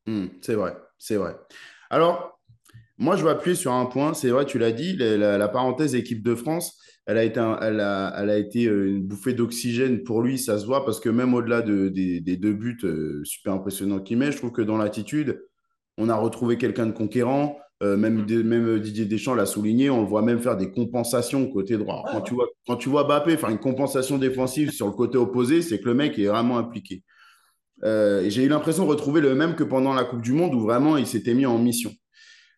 Hmm, 0.06 0.26
c'est 0.40 0.54
vrai, 0.54 0.76
c'est 0.98 1.16
vrai. 1.16 1.36
Alors, 1.90 2.40
moi, 2.98 3.16
je 3.16 3.24
vais 3.24 3.30
appuyer 3.30 3.56
sur 3.56 3.72
un 3.72 3.86
point. 3.86 4.14
C'est 4.14 4.30
vrai, 4.30 4.44
tu 4.44 4.58
l'as 4.58 4.72
dit, 4.72 4.96
la, 4.96 5.48
parenthèse 5.48 5.94
équipe 5.94 6.22
de 6.22 6.34
France, 6.34 6.78
elle 7.06 7.18
a 7.18 7.24
été, 7.24 7.40
elle 7.60 7.80
a, 7.80 8.14
elle 8.16 8.30
a 8.30 8.38
été 8.38 8.66
euh, 8.66 8.88
une 8.88 9.02
bouffée 9.02 9.34
d'oxygène 9.34 10.04
pour 10.04 10.22
lui, 10.22 10.38
ça 10.38 10.58
se 10.58 10.66
voit, 10.66 10.84
parce 10.84 11.00
que 11.00 11.08
même 11.08 11.34
au-delà 11.34 11.62
de, 11.62 11.88
des, 11.88 12.20
deux 12.36 12.52
buts 12.52 12.78
euh, 12.84 13.22
super 13.24 13.54
impressionnants 13.54 14.00
qu'il 14.00 14.18
met, 14.18 14.30
je 14.30 14.36
trouve 14.36 14.52
que 14.52 14.62
dans 14.62 14.76
l'attitude, 14.76 15.42
on 15.98 16.08
a 16.08 16.14
retrouvé 16.16 16.58
quelqu'un 16.58 16.86
de 16.86 16.92
conquérant. 16.92 17.58
Euh, 17.82 17.96
même, 17.96 18.24
même 18.44 18.78
Didier 18.78 19.06
Deschamps 19.06 19.34
l'a 19.34 19.46
souligné, 19.46 19.90
on 19.90 20.02
le 20.02 20.06
voit 20.06 20.22
même 20.22 20.38
faire 20.38 20.56
des 20.56 20.70
compensations 20.70 21.48
côté 21.48 21.76
droit. 21.76 22.04
Quand 22.12 22.20
tu 22.20 22.34
vois, 22.34 22.46
quand 22.68 22.76
tu 22.76 22.88
vois 22.88 23.02
Bappé 23.02 23.36
faire 23.36 23.48
une 23.48 23.58
compensation 23.58 24.18
défensive 24.18 24.70
sur 24.70 24.86
le 24.86 24.92
côté 24.92 25.18
opposé, 25.18 25.62
c'est 25.62 25.80
que 25.80 25.86
le 25.86 25.94
mec 25.94 26.16
est 26.20 26.26
vraiment 26.26 26.58
impliqué. 26.58 27.02
Euh, 27.84 28.24
j'ai 28.28 28.44
eu 28.44 28.48
l'impression 28.48 28.84
de 28.84 28.90
retrouver 28.90 29.20
le 29.20 29.34
même 29.34 29.56
que 29.56 29.64
pendant 29.64 29.94
la 29.94 30.04
Coupe 30.04 30.22
du 30.22 30.32
Monde 30.32 30.54
où 30.54 30.60
vraiment 30.60 30.96
il 30.96 31.06
s'était 31.06 31.34
mis 31.34 31.46
en 31.46 31.58
mission. 31.58 31.92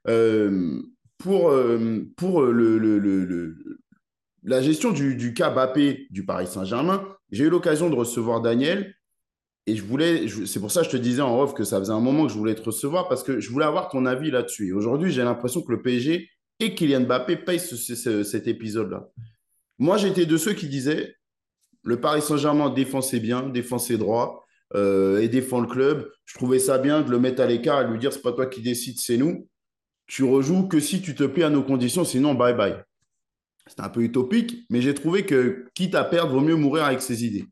Euh, 0.09 0.83
pour 1.19 1.51
euh, 1.51 2.03
pour 2.17 2.43
le, 2.43 2.79
le, 2.79 2.99
le, 2.99 3.79
la 4.43 4.61
gestion 4.61 4.91
du, 4.91 5.17
du, 5.17 5.33
cas 5.33 5.51
Bappé 5.51 6.07
du 6.11 6.27
Paris 6.27 6.47
Saint-Germain, 6.47 7.07
j'ai 7.31 7.45
eu 7.45 7.49
l'occasion 7.49 7.89
de 7.89 7.95
recevoir 7.95 8.43
Daniel 8.43 8.95
et 9.67 9.77
je 9.77 9.83
voulais, 9.83 10.27
c'est 10.47 10.61
pour 10.61 10.71
ça 10.71 10.81
que 10.81 10.87
je 10.87 10.91
te 10.91 10.97
disais 10.99 11.23
en 11.23 11.41
off 11.41 11.55
que 11.55 11.65
ça 11.65 11.79
faisait 11.79 11.93
un 11.93 12.01
moment 12.01 12.27
que 12.27 12.33
je 12.33 12.37
voulais 12.37 12.55
te 12.55 12.63
recevoir 12.63 13.09
parce 13.09 13.23
que 13.23 13.41
je 13.41 13.51
voulais 13.51 13.65
avoir 13.65 13.89
ton 13.89 14.05
avis 14.05 14.31
là-dessus. 14.31 14.73
Aujourd'hui, 14.73 15.11
j'ai 15.11 15.23
l'impression 15.23 15.63
que 15.63 15.73
le 15.73 15.81
PSG 15.81 16.29
et 16.61 16.75
Kylian 16.75 17.03
Mbappé 17.03 17.37
payent 17.39 17.59
cet 17.59 18.47
épisode-là. 18.47 19.09
Moi, 19.79 19.97
j'étais 19.97 20.27
de 20.27 20.37
ceux 20.37 20.53
qui 20.53 20.69
disaient 20.69 21.17
le 21.83 21.99
Paris 21.99 22.21
Saint-Germain 22.21 22.71
défensait 22.71 23.21
bien, 23.21 23.49
défensait 23.49 23.97
droit 23.97 24.44
et 24.75 25.29
défend 25.29 25.61
le 25.61 25.67
club. 25.67 26.11
Je 26.25 26.35
trouvais 26.35 26.59
ça 26.59 26.79
bien 26.79 27.03
de 27.03 27.11
le 27.11 27.19
mettre 27.19 27.43
à 27.43 27.47
l'écart 27.47 27.83
et 27.83 27.89
lui 27.89 27.99
dire 27.99 28.13
c'est 28.13 28.23
pas 28.23 28.33
toi 28.33 28.47
qui 28.47 28.61
décides, 28.61 28.99
c'est 28.99 29.17
nous. 29.17 29.49
Tu 30.07 30.25
rejoues 30.25 30.69
que 30.69 30.81
si 30.81 31.01
tu 31.01 31.15
te 31.15 31.25
plais 31.25 31.45
à 31.45 31.51
nos 31.51 31.63
conditions, 31.63 32.05
sinon 32.05 32.35
bye 32.35 32.55
bye. 32.55 32.77
C'est 33.67 33.81
un 33.81 33.89
peu 33.89 34.03
utopique, 34.03 34.67
mais 34.69 34.83
j'ai 34.83 34.95
trouvé 34.95 35.25
que 35.25 35.67
quitte 35.75 35.95
à 35.95 36.05
perdre, 36.05 36.35
vaut 36.35 36.41
mieux 36.41 36.57
mourir 36.57 36.85
avec 36.85 37.01
ses 37.01 37.25
idées. 37.25 37.47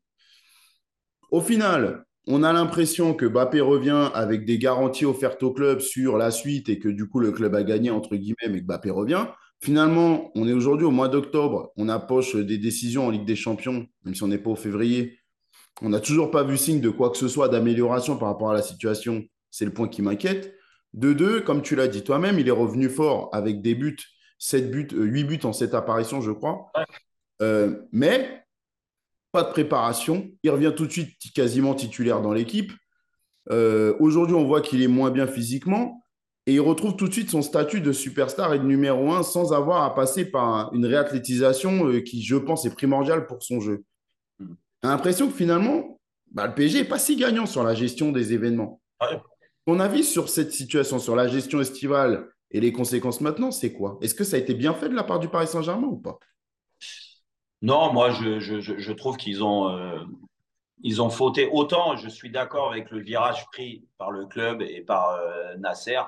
Au 1.30 1.40
final, 1.40 2.04
on 2.26 2.42
a 2.42 2.52
l'impression 2.52 3.14
que 3.14 3.26
Bappé 3.26 3.60
revient 3.60 4.10
avec 4.14 4.44
des 4.44 4.58
garanties 4.58 5.06
offertes 5.06 5.42
au 5.42 5.52
club 5.52 5.80
sur 5.80 6.18
la 6.18 6.30
suite 6.30 6.68
et 6.68 6.78
que 6.78 6.88
du 6.88 7.08
coup 7.08 7.18
le 7.18 7.32
club 7.32 7.54
a 7.54 7.62
gagné 7.62 7.90
entre 7.90 8.16
guillemets, 8.16 8.48
mais 8.50 8.60
que 8.60 8.66
Bappé 8.66 8.90
revient. 8.90 9.26
Finalement, 9.60 10.30
on 10.34 10.46
est 10.46 10.52
aujourd'hui 10.52 10.86
au 10.86 10.90
mois 10.90 11.08
d'octobre, 11.08 11.72
on 11.76 11.88
approche 11.88 12.36
des 12.36 12.58
décisions 12.58 13.06
en 13.06 13.10
Ligue 13.10 13.24
des 13.24 13.36
Champions, 13.36 13.86
même 14.04 14.14
si 14.14 14.22
on 14.22 14.28
n'est 14.28 14.38
pas 14.38 14.50
au 14.50 14.56
février. 14.56 15.18
On 15.80 15.88
n'a 15.88 16.00
toujours 16.00 16.30
pas 16.30 16.44
vu 16.44 16.58
signe 16.58 16.80
de 16.80 16.90
quoi 16.90 17.10
que 17.10 17.16
ce 17.16 17.28
soit 17.28 17.48
d'amélioration 17.48 18.16
par 18.16 18.28
rapport 18.28 18.50
à 18.50 18.54
la 18.54 18.62
situation. 18.62 19.24
C'est 19.50 19.64
le 19.64 19.72
point 19.72 19.88
qui 19.88 20.02
m'inquiète. 20.02 20.54
De 20.92 21.12
deux, 21.12 21.40
comme 21.40 21.62
tu 21.62 21.74
l'as 21.74 21.88
dit 21.88 22.02
toi-même, 22.02 22.38
il 22.38 22.48
est 22.48 22.52
revenu 22.52 22.90
fort 22.90 23.30
avec 23.32 23.62
des 23.62 23.74
buts, 23.74 23.96
7 24.38 24.70
buts, 24.70 24.88
8 24.92 25.22
euh, 25.22 25.26
buts 25.26 25.40
en 25.44 25.52
cette 25.52 25.74
apparition, 25.74 26.20
je 26.20 26.32
crois. 26.32 26.70
Euh, 27.40 27.82
mais 27.92 28.44
pas 29.32 29.42
de 29.42 29.50
préparation. 29.50 30.30
Il 30.42 30.50
revient 30.50 30.72
tout 30.76 30.86
de 30.86 30.92
suite 30.92 31.16
quasiment 31.34 31.74
titulaire 31.74 32.20
dans 32.20 32.32
l'équipe. 32.32 32.72
Euh, 33.50 33.94
aujourd'hui, 34.00 34.36
on 34.36 34.44
voit 34.44 34.60
qu'il 34.60 34.82
est 34.82 34.88
moins 34.88 35.10
bien 35.10 35.26
physiquement 35.26 36.04
et 36.46 36.54
il 36.54 36.60
retrouve 36.60 36.96
tout 36.96 37.08
de 37.08 37.12
suite 37.12 37.30
son 37.30 37.40
statut 37.40 37.80
de 37.80 37.92
superstar 37.92 38.52
et 38.52 38.58
de 38.58 38.64
numéro 38.64 39.12
un 39.12 39.22
sans 39.22 39.52
avoir 39.52 39.84
à 39.84 39.94
passer 39.94 40.26
par 40.30 40.72
une 40.74 40.84
réathlétisation 40.84 42.00
qui, 42.02 42.22
je 42.22 42.36
pense, 42.36 42.66
est 42.66 42.74
primordiale 42.74 43.26
pour 43.26 43.42
son 43.42 43.60
jeu. 43.60 43.84
J'ai 44.82 44.88
l'impression 44.88 45.28
que 45.28 45.34
finalement, 45.34 46.00
bah, 46.32 46.46
le 46.46 46.54
PSG 46.54 46.82
n'est 46.82 46.88
pas 46.88 46.98
si 46.98 47.16
gagnant 47.16 47.46
sur 47.46 47.62
la 47.62 47.74
gestion 47.74 48.10
des 48.10 48.32
événements. 48.32 48.80
Ton 49.66 49.78
avis 49.78 50.02
sur 50.02 50.28
cette 50.28 50.52
situation, 50.52 50.98
sur 50.98 51.14
la 51.14 51.28
gestion 51.28 51.60
estivale 51.60 52.28
et 52.50 52.60
les 52.60 52.72
conséquences 52.72 53.20
maintenant, 53.20 53.50
c'est 53.50 53.72
quoi? 53.72 53.98
Est-ce 54.02 54.14
que 54.14 54.24
ça 54.24 54.36
a 54.36 54.38
été 54.40 54.54
bien 54.54 54.74
fait 54.74 54.88
de 54.88 54.94
la 54.94 55.04
part 55.04 55.20
du 55.20 55.28
Paris 55.28 55.46
Saint-Germain 55.46 55.86
ou 55.86 55.98
pas? 55.98 56.18
Non, 57.62 57.92
moi, 57.92 58.10
je, 58.10 58.40
je, 58.40 58.92
trouve 58.92 59.16
qu'ils 59.16 59.44
ont, 59.44 59.68
euh, 59.68 60.04
ils 60.82 61.00
ont 61.00 61.10
fauté. 61.10 61.48
Autant, 61.52 61.96
je 61.96 62.08
suis 62.08 62.30
d'accord 62.30 62.72
avec 62.72 62.90
le 62.90 63.00
virage 63.00 63.46
pris 63.46 63.86
par 63.98 64.10
le 64.10 64.26
club 64.26 64.62
et 64.62 64.80
par 64.80 65.10
euh, 65.10 65.56
Nasser. 65.58 66.00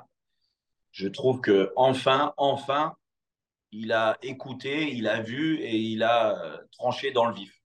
Je 0.91 1.07
trouve 1.07 1.41
que 1.41 1.73
enfin, 1.77 2.35
enfin, 2.39 2.95
il 3.71 3.93
a 3.93 4.19
écouté, 4.23 4.93
il 4.93 5.07
a 5.07 5.21
vu 5.21 5.61
et 5.61 5.77
il 5.77 6.03
a 6.03 6.39
euh, 6.43 6.59
tranché 6.73 7.13
dans 7.13 7.27
le 7.27 7.35
vif. 7.35 7.64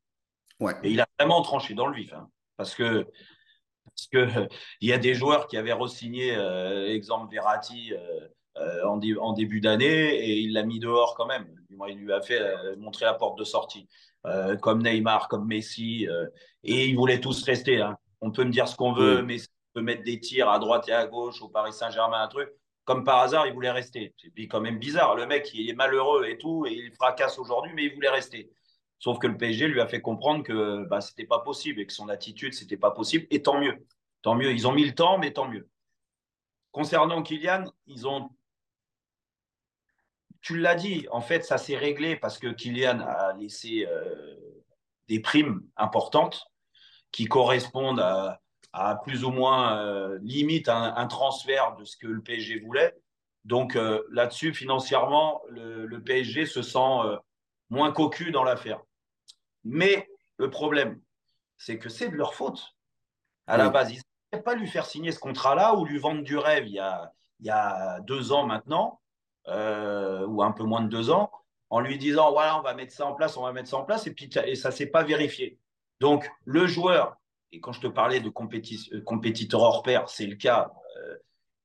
Ouais. 0.60 0.74
Et 0.84 0.92
il 0.92 1.02
a 1.02 1.08
vraiment 1.18 1.42
tranché 1.42 1.74
dans 1.74 1.88
le 1.88 1.96
vif. 1.96 2.14
Hein. 2.14 2.30
parce 2.58 2.76
que 2.76 3.08
parce 3.86 4.08
qu'il 4.08 4.50
y 4.82 4.94
a 4.94 4.98
des 4.98 5.14
joueurs 5.14 5.48
qui 5.48 5.58
avaient 5.58 5.74
re-signé, 5.74 6.36
euh, 6.36 6.88
exemple 6.94 7.32
Verratti, 7.34 7.94
euh, 7.94 8.28
euh, 8.58 8.86
en, 8.86 9.34
début 9.34 9.62
d'année, 9.62 10.16
et 10.16 10.40
il 10.40 10.54
l'a 10.54 10.64
mis 10.64 10.80
dehors 10.80 11.16
quand 11.16 11.26
même. 11.26 11.48
Il 11.70 11.98
lui 11.98 12.14
a 12.14 12.22
fait 12.22 12.42
montrer 12.78 13.06
la 13.06 13.14
porte 13.14 13.38
de 13.40 13.46
sortie, 13.46 13.88
comme 14.62 14.84
Neymar, 14.84 15.30
comme 15.30 15.48
Messi, 15.48 16.08
et 16.64 16.88
ils 16.88 16.96
voulaient 16.96 17.22
tous 17.22 17.42
rester. 17.44 17.80
Hein. 17.82 17.98
On 18.20 18.32
peut 18.32 18.44
me 18.44 18.52
dire 18.52 18.68
ce 18.68 18.76
qu'on 18.76 18.92
veut, 18.92 19.22
mais 19.22 19.38
on 19.40 19.80
peut 19.80 19.82
mettre 19.82 20.04
des 20.04 20.20
tirs 20.20 20.50
à 20.50 20.60
droite 20.60 20.90
et 20.90 20.92
à 20.92 21.08
gauche 21.08 21.42
au 21.42 21.48
Paris 21.48 21.72
Saint-Germain, 21.72 22.22
un 22.22 22.28
truc. 22.28 22.50
Comme 22.84 23.06
par 23.06 23.20
hasard, 23.20 23.48
il 23.48 23.54
voulait 23.54 23.72
rester. 23.72 24.14
C'est 24.18 24.48
quand 24.48 24.60
même 24.60 24.80
bizarre. 24.80 25.16
Le 25.16 25.26
mec, 25.26 25.52
il 25.54 25.70
est 25.70 25.74
malheureux 25.74 26.26
et 26.26 26.38
tout, 26.38 26.66
et 26.66 26.74
il 26.74 26.92
fracasse 26.92 27.40
aujourd'hui, 27.40 27.72
mais 27.74 27.86
il 27.86 27.94
voulait 27.94 28.10
rester. 28.10 28.52
Sauf 29.00 29.18
que 29.18 29.28
le 29.28 29.38
PSG 29.38 29.70
lui 29.70 29.80
a 29.80 29.88
fait 29.88 30.02
comprendre 30.02 30.44
que 30.44 30.84
bah, 30.84 31.00
ce 31.00 31.12
n'était 31.12 31.26
pas 31.26 31.40
possible 31.40 31.80
et 31.80 31.86
que 31.88 31.94
son 31.94 32.10
attitude, 32.10 32.54
ce 32.54 32.64
n'était 32.64 32.78
pas 32.78 32.92
possible. 32.92 33.26
Et 33.32 33.42
tant 33.42 33.60
mieux. 33.60 33.86
Tant 34.22 34.36
mieux. 34.36 34.52
Ils 34.52 34.68
ont 34.68 34.74
mis 34.74 34.86
le 34.86 34.94
temps, 34.94 35.18
mais 35.18 35.32
tant 35.32 35.48
mieux. 35.48 35.70
Concernant 36.72 37.24
Kylian, 37.24 37.72
ils 37.88 38.08
ont. 38.08 38.30
Tu 40.42 40.58
l'as 40.58 40.76
dit, 40.76 41.08
en 41.12 41.22
fait, 41.22 41.44
ça 41.44 41.58
s'est 41.58 41.78
réglé 41.78 42.18
parce 42.18 42.38
que 42.38 42.48
Kylian 42.48 43.00
a 43.00 43.34
laissé 43.34 43.88
euh, 43.90 44.36
des 45.08 45.20
primes 45.20 45.64
importantes 45.78 46.46
qui 47.12 47.26
correspondent 47.26 48.00
à, 48.00 48.96
plus 49.04 49.24
ou 49.24 49.32
moins 49.32 49.80
euh, 49.80 50.20
limite 50.22 50.70
un, 50.70 51.08
transfert 51.08 51.76
de 51.76 51.86
ce 51.86 51.98
que 51.98 52.08
le 52.08 52.22
PSG 52.22 52.60
voulait. 52.60 52.94
Donc 53.46 53.76
euh, 53.76 54.04
là-dessus, 54.12 54.54
financièrement, 54.54 55.42
le, 55.50 55.86
le, 55.86 56.04
PSG 56.04 56.46
se 56.46 56.62
sent 56.62 57.18
moins 57.70 57.92
cocu 57.92 58.32
dans 58.32 58.44
l'affaire. 58.44 58.80
Mais 59.64 60.08
le 60.38 60.50
problème, 60.50 61.02
c'est 61.58 61.78
que 61.78 61.90
c'est 61.90 62.10
de 62.10 62.16
leur 62.16 62.34
faute. 62.34 62.76
À 63.48 63.58
la 63.58 63.70
base, 63.70 63.92
ils 63.92 64.02
ne 64.34 64.40
pas 64.40 64.56
lui 64.56 64.68
faire 64.68 64.86
signer 64.86 65.12
ce 65.12 65.20
contrat-là 65.20 65.76
ou 65.76 65.86
lui 65.86 65.98
vendre 65.98 66.22
du 66.22 66.38
rêve 66.38 66.68
il 66.68 66.74
y 66.74 66.80
a, 66.80 67.12
il 67.40 67.48
y 67.48 67.50
a 67.50 68.00
deux 68.02 68.32
ans 68.32 68.46
maintenant, 68.46 69.02
euh, 69.48 70.26
ou 70.28 70.44
un 70.44 70.52
peu 70.52 70.64
moins 70.64 70.82
de 70.82 70.90
deux 70.90 71.10
ans, 71.10 71.32
en 71.70 71.80
lui 71.80 71.98
disant 71.98 72.32
voilà, 72.32 72.58
on 72.60 72.62
va 72.62 72.74
mettre 72.74 72.94
ça 72.94 73.08
en 73.08 73.14
place, 73.14 73.38
on 73.38 73.44
va 73.44 73.52
mettre 73.52 73.70
ça 73.70 73.78
en 73.78 73.84
place, 73.84 74.06
et 74.08 74.14
puis 74.14 74.30
et 74.46 74.56
ça 74.56 74.70
ne 74.70 74.74
s'est 74.74 74.88
pas 74.88 75.04
vérifié. 75.04 75.58
Donc, 76.00 76.30
le 76.46 76.68
joueur, 76.68 77.18
et 77.52 77.60
quand 77.60 77.72
je 77.72 77.82
te 77.82 77.88
parlais 77.88 78.20
de 78.20 78.30
euh, 78.30 79.02
compétiteur 79.02 79.62
hors 79.62 79.84
pair, 79.84 80.08
c'est 80.10 80.28
le 80.28 80.36
cas, 80.36 80.72
euh, 80.98 81.18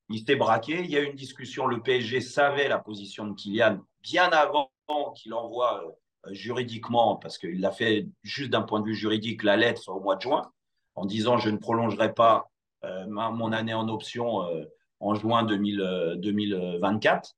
il 0.09 0.21
s'était 0.21 0.37
braqué. 0.37 0.81
Il 0.81 0.91
y 0.91 0.97
a 0.97 1.01
eu 1.01 1.07
une 1.07 1.17
discussion, 1.17 1.67
le 1.67 1.83
PSG 1.83 2.21
savait 2.21 2.69
la 2.69 2.79
position 2.79 3.27
de 3.27 3.35
Kylian 3.35 3.81
bien 4.03 4.31
avant 4.31 4.71
qu'il 5.15 5.35
envoie 5.35 5.83
juridiquement, 6.31 7.17
parce 7.17 7.39
qu'il 7.39 7.61
l'a 7.61 7.71
fait 7.71 8.07
juste 8.23 8.51
d'un 8.51 8.63
point 8.63 8.81
de 8.81 8.87
vue 8.87 8.95
juridique, 8.95 9.43
la 9.43 9.57
lettre 9.57 9.89
au 9.89 10.01
mois 10.01 10.17
de 10.17 10.23
juin, 10.23 10.51
en 10.95 11.05
disant 11.07 11.39
je 11.39 11.51
ne 11.51 11.59
prolongerai 11.59 12.15
pas 12.15 12.51
euh, 12.85 13.07
mon 13.07 13.53
année 13.53 13.75
en 13.75 13.89
option 13.89 14.43
euh, 14.43 14.65
en 15.01 15.15
juin 15.15 15.43
2024. 15.45 17.35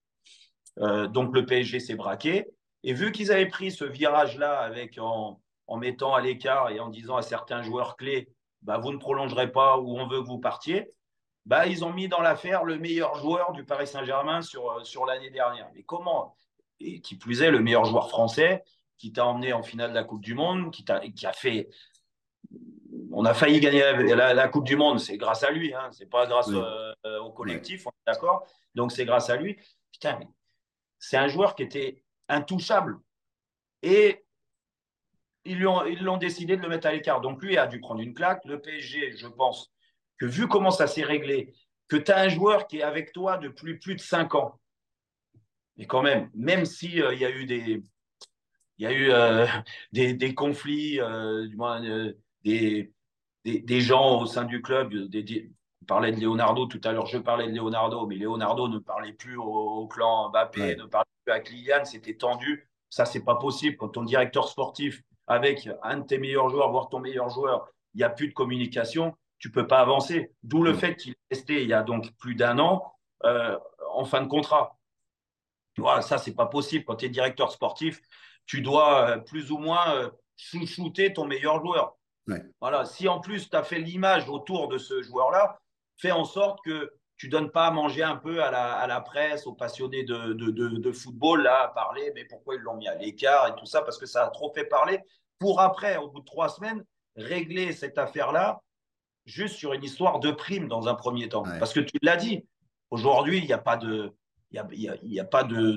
donc 1.08 1.34
le 1.34 1.46
PSG 1.46 1.80
s'est 1.80 1.94
braqué. 1.94 2.46
Et 2.84 2.92
vu 2.92 3.10
qu'ils 3.10 3.32
avaient 3.32 3.46
pris 3.46 3.72
ce 3.72 3.84
virage-là 3.84 4.58
avec 4.60 4.98
en, 4.98 5.40
mettant 5.76 6.14
à 6.14 6.20
l'écart 6.20 6.70
et 6.70 6.78
en 6.78 6.88
disant 6.88 7.16
à 7.16 7.22
certains 7.22 7.62
joueurs 7.62 7.96
clés, 7.96 8.28
bah, 8.62 8.78
vous 8.78 8.92
ne 8.92 8.98
prolongerez 8.98 9.50
pas 9.50 9.78
ou 9.78 9.98
on 9.98 10.06
veut 10.06 10.22
que 10.22 10.26
vous 10.26 10.38
partiez, 10.38 10.92
bah, 11.46 11.66
ils 11.66 11.84
ont 11.84 11.92
mis 11.92 12.06
dans 12.08 12.20
l'affaire 12.20 12.64
le 12.64 12.78
meilleur 12.78 13.16
joueur 13.16 13.52
du 13.52 13.64
Paris 13.64 13.88
Saint-Germain 13.88 14.42
sur, 14.42 14.86
sur 14.86 15.06
l'année 15.06 15.30
dernière. 15.30 15.68
Mais 15.74 15.82
comment 15.82 16.36
Et 16.78 17.00
qui 17.00 17.16
plus 17.16 17.42
est, 17.42 17.50
le 17.50 17.60
meilleur 17.60 17.84
joueur 17.84 18.08
français, 18.08 18.62
qui 18.98 19.12
t'a 19.12 19.26
emmené 19.26 19.52
en 19.52 19.62
finale 19.62 19.90
de 19.90 19.94
la 19.94 20.04
Coupe 20.04 20.22
du 20.22 20.34
Monde, 20.34 20.70
qui, 20.72 20.84
a, 20.88 21.00
qui 21.00 21.26
a 21.26 21.32
fait. 21.32 21.68
On 23.12 23.24
a 23.24 23.34
failli 23.34 23.60
gagner 23.60 23.80
la, 24.14 24.48
Coupe 24.48 24.64
du 24.64 24.76
Monde, 24.76 25.00
c'est 25.00 25.16
grâce 25.16 25.42
à 25.42 25.50
lui, 25.50 25.74
hein. 25.74 25.88
c'est 25.92 26.08
pas 26.08 26.26
grâce 26.26 26.48
euh, 26.50 27.20
au 27.20 27.30
collectif, 27.30 27.86
on 27.86 27.90
est 27.90 28.06
d'accord 28.06 28.46
Donc 28.74 28.92
c'est 28.92 29.04
grâce 29.04 29.30
à 29.30 29.36
lui. 29.36 29.56
Putain, 29.92 30.18
mais 30.18 30.28
c'est 30.98 31.16
un 31.16 31.28
joueur 31.28 31.54
qui 31.54 31.62
était 31.62 32.02
intouchable. 32.28 32.98
Et 33.82 34.24
ils 35.44 35.60
l'ont 35.60 35.84
ils 35.84 36.02
l'ont 36.02 36.16
décidé 36.16 36.56
de 36.56 36.62
le 36.62 36.68
mettre 36.68 36.86
à 36.86 36.92
l'écart. 36.92 37.20
Donc 37.20 37.42
lui 37.42 37.56
a 37.56 37.66
dû 37.66 37.80
prendre 37.80 38.00
une 38.00 38.14
claque. 38.14 38.44
Le 38.44 38.60
PSG, 38.60 39.16
je 39.16 39.28
pense 39.28 39.72
que 40.18 40.26
vu 40.26 40.48
comment 40.48 40.70
ça 40.70 40.86
s'est 40.86 41.04
réglé, 41.04 41.54
que 41.88 41.96
tu 41.96 42.10
as 42.10 42.18
un 42.18 42.28
joueur 42.28 42.66
qui 42.66 42.78
est 42.78 42.82
avec 42.82 43.12
toi 43.12 43.38
depuis 43.38 43.78
plus 43.78 43.94
de 43.94 44.00
5 44.00 44.34
ans, 44.34 44.60
mais 45.76 45.86
quand 45.86 46.02
même, 46.02 46.30
même 46.34 46.64
s'il 46.64 47.02
euh, 47.02 47.14
il 47.14 47.20
y 47.20 47.24
a 47.24 47.30
eu 47.30 47.46
des, 47.46 47.82
il 48.78 48.84
y 48.84 48.86
a 48.86 48.92
eu 48.92 49.10
euh, 49.10 49.46
des, 49.92 50.34
conflits, 50.34 51.00
euh, 51.00 51.46
du 51.46 51.56
moins 51.56 51.82
euh, 51.84 52.12
des, 52.44 52.92
des, 53.44 53.80
gens 53.80 54.20
au 54.20 54.26
sein 54.26 54.44
du 54.44 54.62
club. 54.62 54.94
Des, 54.94 55.50
on 55.82 55.86
parlait 55.86 56.12
de 56.12 56.20
Leonardo 56.20 56.66
tout 56.66 56.80
à 56.84 56.92
l'heure, 56.92 57.06
je 57.06 57.18
parlais 57.18 57.46
de 57.46 57.54
Leonardo, 57.54 58.06
mais 58.06 58.16
Leonardo 58.16 58.68
ne 58.68 58.78
parlait 58.78 59.12
plus 59.12 59.36
au, 59.36 59.86
clan 59.86 60.30
Mbappé, 60.30 60.76
ne 60.76 60.84
parlait 60.84 61.06
plus 61.24 61.32
à 61.32 61.40
Kylian, 61.40 61.84
c'était 61.84 62.16
tendu. 62.16 62.68
Ça, 62.90 63.04
c'est 63.04 63.24
pas 63.24 63.36
possible. 63.36 63.76
Quand 63.76 63.88
ton 63.88 64.02
directeur 64.02 64.48
sportif, 64.48 65.02
avec 65.26 65.68
un 65.82 65.98
de 65.98 66.06
tes 66.06 66.18
meilleurs 66.18 66.48
joueurs, 66.48 66.70
voire 66.70 66.88
ton 66.88 67.00
meilleur 67.00 67.28
joueur, 67.30 67.68
il 67.94 67.98
n'y 67.98 68.04
a 68.04 68.10
plus 68.10 68.28
de 68.28 68.32
communication, 68.32 69.14
tu 69.38 69.50
peux 69.50 69.66
pas 69.66 69.80
avancer. 69.80 70.32
D'où 70.42 70.62
le 70.62 70.72
fait 70.72 70.96
qu'il 70.96 71.12
est 71.12 71.34
resté 71.34 71.62
il 71.62 71.68
y 71.68 71.72
a 71.72 71.82
donc 71.82 72.12
plus 72.18 72.34
d'un 72.34 72.58
an 72.58 72.92
en 73.22 74.04
fin 74.04 74.22
de 74.22 74.28
contrat. 74.28 74.76
Voilà, 75.78 76.00
ça, 76.02 76.18
c'est 76.18 76.34
pas 76.34 76.46
possible. 76.46 76.84
Quand 76.84 76.96
tu 76.96 77.06
es 77.06 77.08
directeur 77.08 77.50
sportif, 77.52 78.00
tu 78.46 78.62
dois 78.62 79.10
euh, 79.10 79.18
plus 79.18 79.50
ou 79.50 79.58
moins 79.58 79.94
euh, 79.94 80.10
chouchouter 80.36 81.12
ton 81.12 81.26
meilleur 81.26 81.60
joueur. 81.60 81.96
Voilà. 82.60 82.84
Si 82.84 83.06
en 83.06 83.20
plus 83.20 83.48
tu 83.48 83.56
as 83.56 83.62
fait 83.62 83.78
l'image 83.78 84.28
autour 84.28 84.68
de 84.68 84.78
ce 84.78 85.02
joueur-là, 85.02 85.58
fais 85.96 86.10
en 86.10 86.24
sorte 86.24 86.58
que 86.64 86.92
tu 87.16 87.26
ne 87.26 87.32
donnes 87.32 87.50
pas 87.50 87.66
à 87.66 87.70
manger 87.70 88.02
un 88.02 88.16
peu 88.16 88.42
à 88.42 88.50
la, 88.50 88.74
à 88.74 88.86
la 88.86 89.00
presse, 89.00 89.46
aux 89.46 89.54
passionnés 89.54 90.02
de, 90.02 90.34
de, 90.34 90.50
de, 90.50 90.92
football, 90.92 91.42
là, 91.42 91.62
à 91.62 91.68
parler, 91.68 92.12
mais 92.14 92.24
pourquoi 92.24 92.56
ils 92.56 92.60
l'ont 92.60 92.76
mis 92.76 92.88
à 92.88 92.94
l'écart 92.94 93.48
et 93.48 93.54
tout 93.58 93.64
ça, 93.64 93.80
parce 93.82 93.96
que 93.96 94.04
ça 94.06 94.24
a 94.24 94.28
trop 94.28 94.52
fait 94.52 94.64
parler, 94.64 95.00
pour 95.38 95.60
après, 95.60 95.96
au 95.96 96.08
bout 96.08 96.20
de 96.20 96.26
trois 96.26 96.50
semaines, 96.50 96.84
régler 97.16 97.72
cette 97.72 97.96
affaire-là 97.96 98.60
juste 99.24 99.56
sur 99.56 99.72
une 99.72 99.82
histoire 99.82 100.20
de 100.20 100.30
prime 100.30 100.68
dans 100.68 100.88
un 100.88 100.94
premier 100.94 101.28
temps. 101.28 101.44
Parce 101.58 101.72
que 101.72 101.80
tu 101.80 101.96
l'as 102.02 102.16
dit, 102.16 102.46
aujourd'hui, 102.90 103.38
il 103.38 103.46
n'y 103.46 103.52
a 103.52 103.58
pas 103.58 103.76
de, 103.78 104.14
il 104.52 104.98
n'y 105.04 105.20
a, 105.20 105.24
pas 105.24 105.44
de, 105.44 105.76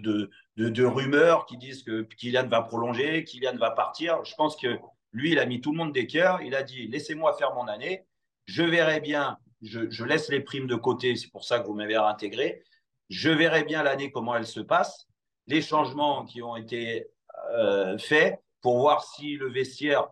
de, 0.57 0.85
rumeurs 0.85 1.45
qui 1.45 1.57
disent 1.57 1.83
que 1.83 2.03
Kylian 2.03 2.47
va 2.47 2.61
prolonger, 2.61 3.23
Kylian 3.23 3.57
va 3.57 3.71
partir. 3.71 4.23
Je 4.23 4.35
pense 4.35 4.55
que 4.55 4.79
lui, 5.11 5.31
il 5.31 5.39
a 5.39 5.45
mis 5.45 5.59
tout 5.61 5.71
le 5.71 5.77
monde 5.77 5.93
d'équerre. 5.93 6.39
Il 6.43 6.55
a 6.55 6.63
dit 6.63 6.87
laissez-moi 6.87 7.33
faire 7.33 7.53
mon 7.53 7.67
année. 7.67 8.05
Je 8.45 8.63
verrai 8.63 8.99
bien. 8.99 9.37
Je, 9.61 10.03
laisse 10.03 10.29
les 10.29 10.39
primes 10.39 10.67
de 10.67 10.75
côté. 10.75 11.15
C'est 11.15 11.31
pour 11.31 11.43
ça 11.43 11.59
que 11.59 11.67
vous 11.67 11.73
m'avez 11.73 11.95
intégré. 11.95 12.63
Je 13.09 13.29
verrai 13.29 13.63
bien 13.63 13.83
l'année 13.83 14.11
comment 14.11 14.35
elle 14.35 14.45
se 14.45 14.59
passe, 14.59 15.07
les 15.47 15.63
changements 15.63 16.25
qui 16.25 16.43
ont 16.43 16.55
été 16.55 17.07
euh, 17.53 17.97
faits 17.97 18.39
pour 18.61 18.77
voir 18.77 19.03
si 19.03 19.35
le 19.35 19.49
vestiaire 19.49 20.09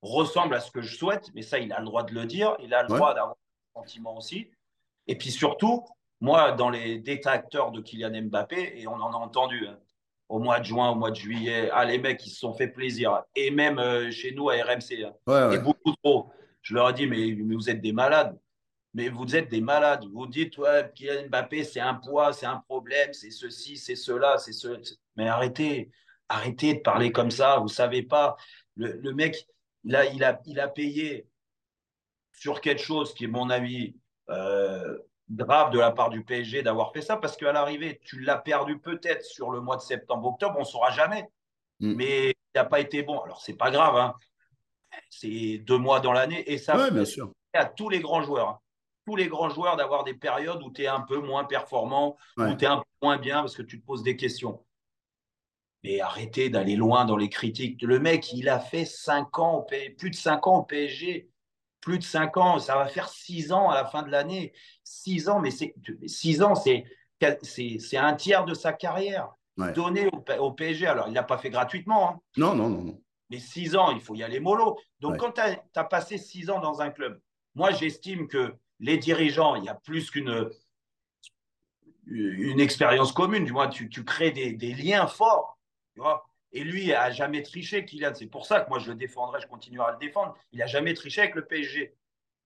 ressemble 0.00 0.54
à 0.54 0.60
ce 0.60 0.70
que 0.70 0.80
je 0.80 0.96
souhaite, 0.96 1.28
mais 1.34 1.42
ça, 1.42 1.58
il 1.58 1.72
a 1.72 1.80
le 1.80 1.86
droit 1.86 2.04
de 2.04 2.14
le 2.14 2.24
dire, 2.24 2.56
il 2.60 2.72
a 2.72 2.82
le 2.82 2.88
droit 2.88 3.14
d'avoir 3.14 3.36
un 3.74 3.80
sentiment 3.80 4.16
aussi. 4.16 4.48
Et 5.08 5.16
puis 5.16 5.30
surtout, 5.30 5.84
moi, 6.20 6.52
dans 6.52 6.70
les 6.70 6.98
détracteurs 6.98 7.72
de 7.72 7.80
Kylian 7.80 8.22
Mbappé, 8.22 8.74
et 8.76 8.86
on 8.86 8.94
en 8.94 9.12
a 9.12 9.16
entendu 9.16 9.66
hein, 9.66 9.78
au 10.28 10.38
mois 10.38 10.60
de 10.60 10.64
juin, 10.64 10.90
au 10.90 10.94
mois 10.94 11.10
de 11.10 11.16
juillet, 11.16 11.70
ah, 11.72 11.84
les 11.84 11.98
mecs, 11.98 12.24
ils 12.26 12.30
se 12.30 12.40
sont 12.40 12.54
fait 12.54 12.68
plaisir. 12.68 13.22
Et 13.34 13.50
même 13.50 13.78
euh, 13.78 14.10
chez 14.10 14.32
nous 14.32 14.50
à 14.50 14.54
RMC, 14.54 15.04
hein. 15.04 15.50
et 15.50 15.58
beaucoup 15.58 15.92
trop. 16.02 16.30
Je 16.62 16.74
leur 16.74 16.90
ai 16.90 16.92
dit, 16.92 17.06
mais, 17.06 17.32
vous 17.32 17.70
êtes 17.70 17.80
des 17.80 17.92
malades. 17.92 18.38
Mais 18.92 19.08
vous 19.08 19.34
êtes 19.34 19.48
des 19.48 19.60
malades. 19.60 20.04
Vous 20.12 20.26
dites, 20.26 20.58
ouais, 20.58 20.90
Kylian 20.94 21.28
Mbappé, 21.28 21.64
c'est 21.64 21.80
un 21.80 21.94
poids, 21.94 22.32
c'est 22.32 22.46
un 22.46 22.62
problème, 22.68 23.12
c'est 23.12 23.30
ceci, 23.30 23.76
c'est 23.76 23.96
cela, 23.96 24.36
c'est 24.38 24.52
ce. 24.52 24.80
Mais 25.16 25.28
arrêtez, 25.28 25.90
arrêtez 26.28 26.74
de 26.74 26.80
parler 26.80 27.12
comme 27.12 27.30
ça. 27.30 27.58
Vous 27.58 27.68
savez 27.68 28.02
pas. 28.02 28.36
Le, 28.76 29.12
mec, 29.12 29.46
il 29.84 29.96
a, 29.96 30.06
il, 30.06 30.22
a, 30.22 30.40
il 30.46 30.60
a 30.60 30.68
payé 30.68 31.26
sur 32.32 32.60
quelque 32.60 32.82
chose 32.82 33.14
qui 33.14 33.24
est, 33.24 33.28
mon 33.28 33.50
avis, 33.50 33.94
euh, 34.28 34.98
grave 35.30 35.70
de 35.70 35.78
la 35.78 35.90
part 35.90 36.10
du 36.10 36.24
PSG 36.24 36.62
d'avoir 36.62 36.92
fait 36.92 37.02
ça 37.02 37.16
parce 37.16 37.36
qu'à 37.36 37.52
l'arrivée, 37.52 38.00
tu 38.04 38.20
l'as 38.20 38.38
perdu 38.38 38.78
peut-être 38.78 39.24
sur 39.24 39.50
le 39.50 39.60
mois 39.60 39.76
de 39.76 39.82
septembre-octobre, 39.82 40.56
on 40.56 40.60
ne 40.60 40.64
saura 40.64 40.90
jamais. 40.90 41.28
Mm. 41.80 41.94
Mais 41.94 42.30
il 42.30 42.58
n'a 42.58 42.64
pas 42.64 42.80
été 42.80 43.02
bon. 43.02 43.20
Alors, 43.20 43.40
c'est 43.40 43.54
pas 43.54 43.70
grave. 43.70 43.96
Hein. 43.96 44.14
C'est 45.08 45.58
deux 45.58 45.78
mois 45.78 46.00
dans 46.00 46.12
l'année 46.12 46.50
et 46.50 46.58
ça 46.58 46.76
ouais, 46.76 46.90
bien 46.90 47.04
sûr. 47.04 47.32
à 47.52 47.64
tous 47.64 47.88
les 47.88 48.00
grands 48.00 48.22
joueurs. 48.22 48.48
Hein. 48.48 48.58
Tous 49.06 49.16
les 49.16 49.28
grands 49.28 49.48
joueurs 49.48 49.76
d'avoir 49.76 50.04
des 50.04 50.14
périodes 50.14 50.62
où 50.62 50.70
tu 50.70 50.82
es 50.82 50.86
un 50.86 51.00
peu 51.00 51.18
moins 51.18 51.44
performant, 51.44 52.16
où 52.36 52.54
tu 52.54 52.64
es 52.64 52.68
un 52.68 52.78
peu 52.78 52.84
moins 53.02 53.16
bien 53.16 53.40
parce 53.40 53.56
que 53.56 53.62
tu 53.62 53.80
te 53.80 53.86
poses 53.86 54.02
des 54.02 54.16
questions. 54.16 54.62
Mais 55.82 56.00
arrêtez 56.00 56.50
d'aller 56.50 56.76
loin 56.76 57.06
dans 57.06 57.16
les 57.16 57.30
critiques. 57.30 57.80
Le 57.82 57.98
mec, 57.98 58.32
il 58.32 58.48
a 58.48 58.60
fait 58.60 58.84
cinq 58.84 59.38
ans 59.38 59.66
plus 59.96 60.10
de 60.10 60.14
cinq 60.14 60.46
ans 60.46 60.58
au 60.58 60.62
PSG 60.62 61.30
plus 61.80 61.98
de 61.98 62.04
5 62.04 62.36
ans, 62.36 62.58
ça 62.58 62.76
va 62.76 62.86
faire 62.86 63.08
6 63.08 63.52
ans 63.52 63.70
à 63.70 63.74
la 63.74 63.84
fin 63.86 64.02
de 64.02 64.10
l'année. 64.10 64.52
6 64.84 65.28
ans, 65.28 65.40
mais 65.40 65.50
c'est 65.50 65.74
6 66.06 66.42
ans, 66.42 66.54
c'est 66.54 66.84
un 67.96 68.14
tiers 68.14 68.44
de 68.44 68.54
sa 68.54 68.72
carrière 68.72 69.30
donné 69.74 70.08
au, 70.38 70.52
PSG. 70.52 70.86
Alors, 70.86 71.08
il 71.08 71.14
l'a 71.14 71.22
pas 71.22 71.38
fait 71.38 71.50
gratuitement. 71.50 72.10
Hein. 72.10 72.20
Non, 72.36 72.54
non, 72.54 72.68
non, 72.68 72.82
non. 72.82 73.00
Mais 73.30 73.38
6 73.38 73.76
ans, 73.76 73.90
il 73.92 74.00
faut 74.00 74.14
y 74.14 74.22
aller 74.22 74.40
mollo. 74.40 74.78
Donc, 75.00 75.18
quand 75.18 75.32
tu 75.32 75.40
as, 75.40 75.84
passé 75.84 76.18
6 76.18 76.50
ans 76.50 76.60
dans 76.60 76.80
un 76.80 76.90
club, 76.90 77.20
moi, 77.54 77.70
j'estime 77.70 78.28
que 78.28 78.54
les 78.78 78.96
dirigeants, 78.96 79.56
il 79.56 79.64
y 79.64 79.68
a 79.68 79.74
plus 79.74 80.10
qu'une 80.10 80.50
une 82.06 82.58
expérience 82.58 83.12
commune. 83.12 83.44
Du 83.44 83.52
moins, 83.52 83.68
tu, 83.68 83.88
tu 83.88 84.04
crées 84.04 84.32
des, 84.32 84.52
des, 84.52 84.74
liens 84.74 85.06
forts. 85.06 85.58
Tu 85.94 86.00
vois 86.00 86.29
et 86.52 86.64
lui 86.64 86.92
a 86.92 87.10
jamais 87.10 87.42
triché, 87.42 87.84
Kylian. 87.84 88.12
C'est 88.14 88.26
pour 88.26 88.46
ça 88.46 88.60
que 88.60 88.68
moi 88.68 88.78
je 88.78 88.90
le 88.90 88.96
défendrai, 88.96 89.40
je 89.40 89.46
continuerai 89.46 89.88
à 89.88 89.92
le 89.92 89.98
défendre. 89.98 90.36
Il 90.52 90.62
a 90.62 90.66
jamais 90.66 90.94
triché 90.94 91.22
avec 91.22 91.34
le 91.34 91.44
PSG. 91.44 91.94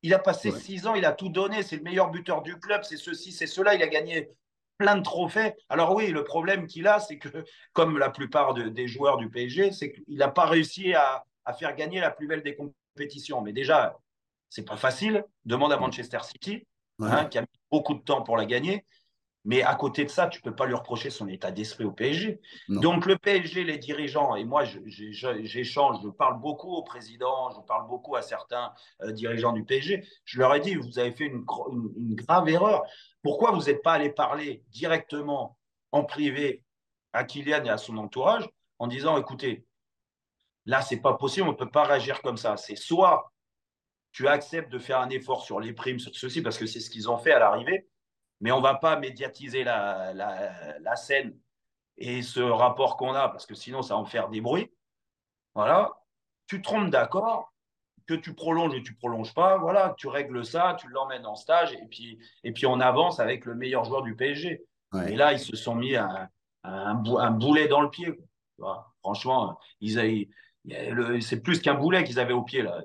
Il 0.03 0.13
a 0.13 0.19
passé 0.19 0.51
six 0.51 0.87
ans, 0.87 0.95
il 0.95 1.07
a 1.07 1.13
tout 1.13 1.31
donné. 1.31 1.63
C'est 1.63 1.77
le 1.77 1.83
meilleur 1.83 2.11
buteur 2.11 2.43
du 2.43 2.59
club. 2.59 2.83
C'est 2.85 2.99
ceci, 2.99 3.33
c'est 3.33 3.47
cela. 3.47 3.75
Il 3.75 3.83
a 3.83 3.87
gagné 3.87 4.31
plein 4.77 4.97
de 4.97 5.03
trophées. 5.03 5.55
Alors 5.69 5.95
oui, 5.95 6.09
le 6.09 6.25
problème 6.25 6.67
qu'il 6.67 6.87
a, 6.87 7.01
c'est 7.01 7.19
que, 7.19 7.45
comme 7.73 7.99
la 7.99 8.11
plupart 8.11 8.55
des 8.55 8.89
joueurs 8.89 9.17
du 9.17 9.31
PSG, 9.31 9.73
c'est 9.73 9.93
qu'il 9.93 10.19
n'a 10.19 10.29
pas 10.29 10.47
réussi 10.47 10.95
à, 10.95 11.25
faire 11.59 11.75
gagner 11.75 12.01
la 12.01 12.11
plus 12.11 12.27
belle 12.27 12.43
des 12.43 12.55
compétitions. 12.55 13.41
Mais 13.41 13.53
déjà, 13.53 13.97
c'est 14.51 14.65
pas 14.65 14.77
facile. 14.77 15.25
Demande 15.45 15.73
à 15.73 15.79
Manchester 15.79 16.19
City, 16.23 16.67
hein, 17.01 17.27
qui 17.27 17.39
a 17.39 17.43
mis 17.43 17.47
beaucoup 17.71 17.95
de 17.95 18.01
temps 18.01 18.23
pour 18.23 18.37
la 18.37 18.45
gagner. 18.45 18.85
Mais 19.45 19.62
à 19.62 19.74
côté 19.74 20.05
de 20.05 20.11
ça, 20.11 20.26
tu 20.26 20.38
ne 20.38 20.42
peux 20.42 20.57
pas 20.57 20.66
lui 20.66 20.74
reprocher 20.74 21.11
son 21.11 21.28
état 21.28 21.51
d'esprit 21.51 21.84
au 21.84 21.92
PSG. 21.92 22.40
Donc 22.68 23.05
le 23.05 23.18
PSG, 23.18 23.64
les 23.64 23.76
dirigeants, 23.76 24.36
et 24.36 24.45
moi 24.45 24.64
j'échange, 24.64 25.99
je 26.03 26.09
parle 26.09 26.40
beaucoup 26.40 26.72
au 26.72 26.82
président, 26.82 27.51
je 27.51 27.61
parle 27.61 27.86
beaucoup 27.86 28.16
à 28.16 28.22
certains 28.22 28.72
euh, 29.03 29.12
dirigeants 29.12 29.53
du 29.53 29.64
PSG, 29.64 30.07
je 30.24 30.38
leur 30.38 30.55
ai 30.55 30.61
dit, 30.61 30.76
vous 30.76 30.99
avez 30.99 31.12
fait 31.12 31.26
une, 31.26 31.45
grave 32.14 32.49
erreur. 32.49 32.84
Pourquoi 33.22 33.53
vous 33.53 33.64
n'êtes 33.64 33.82
pas 33.82 33.92
allé 33.92 34.09
parler 34.11 34.62
directement 34.70 35.59
en 35.92 36.05
privé 36.05 36.62
à 37.12 37.24
Kylian 37.24 37.64
et 37.64 37.70
à 37.70 37.78
son 37.78 37.99
entourage 37.99 38.49
en 38.78 38.86
disant, 38.86 39.18
écoutez, 39.18 39.66
là, 40.64 40.80
c'est 40.80 41.01
pas 41.01 41.14
possible, 41.14 41.49
on 41.49 41.53
ne 41.53 41.57
peut 41.57 41.70
pas 41.70 41.84
réagir 41.84 42.22
comme 42.22 42.38
ça. 42.38 42.57
C'est 42.57 42.76
soit 42.76 43.30
tu 44.11 44.28
acceptes 44.28 44.70
de 44.70 44.78
faire 44.78 45.01
un 45.01 45.11
effort 45.11 45.42
sur 45.42 45.61
les 45.61 45.72
primes, 45.72 45.99
sur 45.99 46.14
ceci, 46.14 46.40
parce 46.40 46.57
que 46.57 46.66
c'est 46.66 46.80
ce 46.80 46.88
qu'ils 46.88 47.11
ont 47.11 47.18
fait 47.18 47.32
à 47.32 47.40
l'arrivée, 47.40 47.88
mais 48.45 48.53
on 48.53 48.59
ne 48.59 48.62
va 48.62 48.74
pas 48.74 48.97
médiatiser 48.97 49.64
la, 49.64 50.12
la, 50.12 50.97
scène 50.97 51.34
et 51.97 52.20
ce 52.20 52.40
rapport 52.40 52.99
qu'on 52.99 53.14
a, 53.14 53.30
parce 53.30 53.47
que 53.47 53.55
sinon, 53.55 53.80
ça 53.80 53.95
va 53.95 54.01
en 54.01 54.05
faire 54.05 54.28
des 54.28 54.42
bruits. 54.42 54.70
Voilà. 55.55 55.92
Tu 56.47 56.59
te 56.61 56.62
trompes 56.62 56.90
d'accord, 56.90 57.55
que 58.07 58.12
tu 58.12 58.34
prolonges 58.34 58.74
ou 58.74 58.80
tu 58.80 58.95
prolonges 58.95 59.32
pas, 59.32 59.57
voilà, 59.57 59.95
tu 59.97 60.09
règles 60.09 60.45
ça, 60.45 60.76
tu 60.78 60.88
l'emmènes 60.88 61.24
en 61.24 61.36
stage, 61.36 61.72
et 61.72 61.86
puis, 61.90 62.18
et 62.45 62.53
puis 62.53 62.66
on 62.66 62.80
avance 62.80 63.18
avec 63.18 63.47
le 63.47 63.55
meilleur 63.55 63.84
joueur 63.84 64.03
du 64.03 64.14
PSG. 64.14 64.62
Et 65.09 65.16
là, 65.16 65.32
ils 65.32 65.40
se 65.40 65.57
sont 65.57 65.74
mis 65.74 65.97
un, 65.97 66.28
un, 66.64 67.03
un 67.03 67.30
boulet 67.30 67.66
dans 67.66 67.80
le 67.80 67.88
pied. 67.88 68.12
Franchement, 69.01 69.59
ils, 69.80 70.28
c'est 71.22 71.40
plus 71.40 71.62
qu'un 71.62 71.74
boulet 71.74 72.05
qu'ils 72.05 72.20
avaient 72.20 72.34
au 72.34 72.42
pied. 72.42 72.61
Là. 72.61 72.82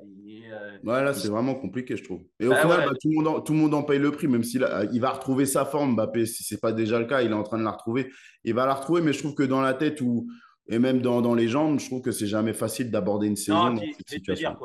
Ouais, 0.84 1.04
là, 1.04 1.14
c'est 1.14 1.28
vraiment 1.30 1.56
compliqué, 1.56 1.98
je 1.98 2.04
trouve. 2.04 2.22
Et 2.40 2.48
au 2.48 2.52
bah 2.52 2.62
final, 2.62 2.90
bah, 2.90 2.96
tout, 3.02 3.10
le 3.10 3.16
monde 3.16 3.28
en, 3.28 3.42
tout, 3.42 3.54
le 3.54 3.60
monde 3.60 3.74
en, 3.74 3.84
paye 3.84 4.00
le 4.00 4.12
prix, 4.12 4.28
même 4.28 4.44
s'il 4.44 4.68
il 4.92 5.02
va 5.02 5.12
retrouver 5.12 5.46
sa 5.46 5.66
forme, 5.66 5.94
Mbappé. 5.94 6.26
Si 6.26 6.44
ce 6.44 6.54
n'est 6.54 6.60
pas 6.60 6.72
déjà 6.72 7.00
le 7.00 7.06
cas, 7.06 7.22
il 7.22 7.32
est 7.32 7.36
en 7.36 7.44
train 7.44 7.58
de 7.58 7.64
la 7.64 7.72
retrouver. 7.72 8.12
Il 8.44 8.54
va 8.54 8.66
la 8.66 8.74
retrouver, 8.74 9.02
mais 9.02 9.14
je 9.14 9.20
trouve 9.20 9.36
que 9.36 9.44
dans 9.44 9.62
la 9.62 9.74
tête 9.74 10.02
ou, 10.02 10.28
et 10.70 10.80
même 10.80 11.02
dans, 11.02 11.22
dans 11.22 11.34
les 11.34 11.48
jambes, 11.48 11.80
je 11.80 11.88
trouve 11.88 12.02
que 12.02 12.12
c'est 12.12 12.28
jamais 12.28 12.54
facile 12.54 12.92
d'aborder 12.92 13.28
une 13.28 13.36
saison. 13.36 13.72
Non, 13.72 13.82
je 13.82 14.16
vais 14.16 14.20
te 14.22 14.32
dire, 14.34 14.56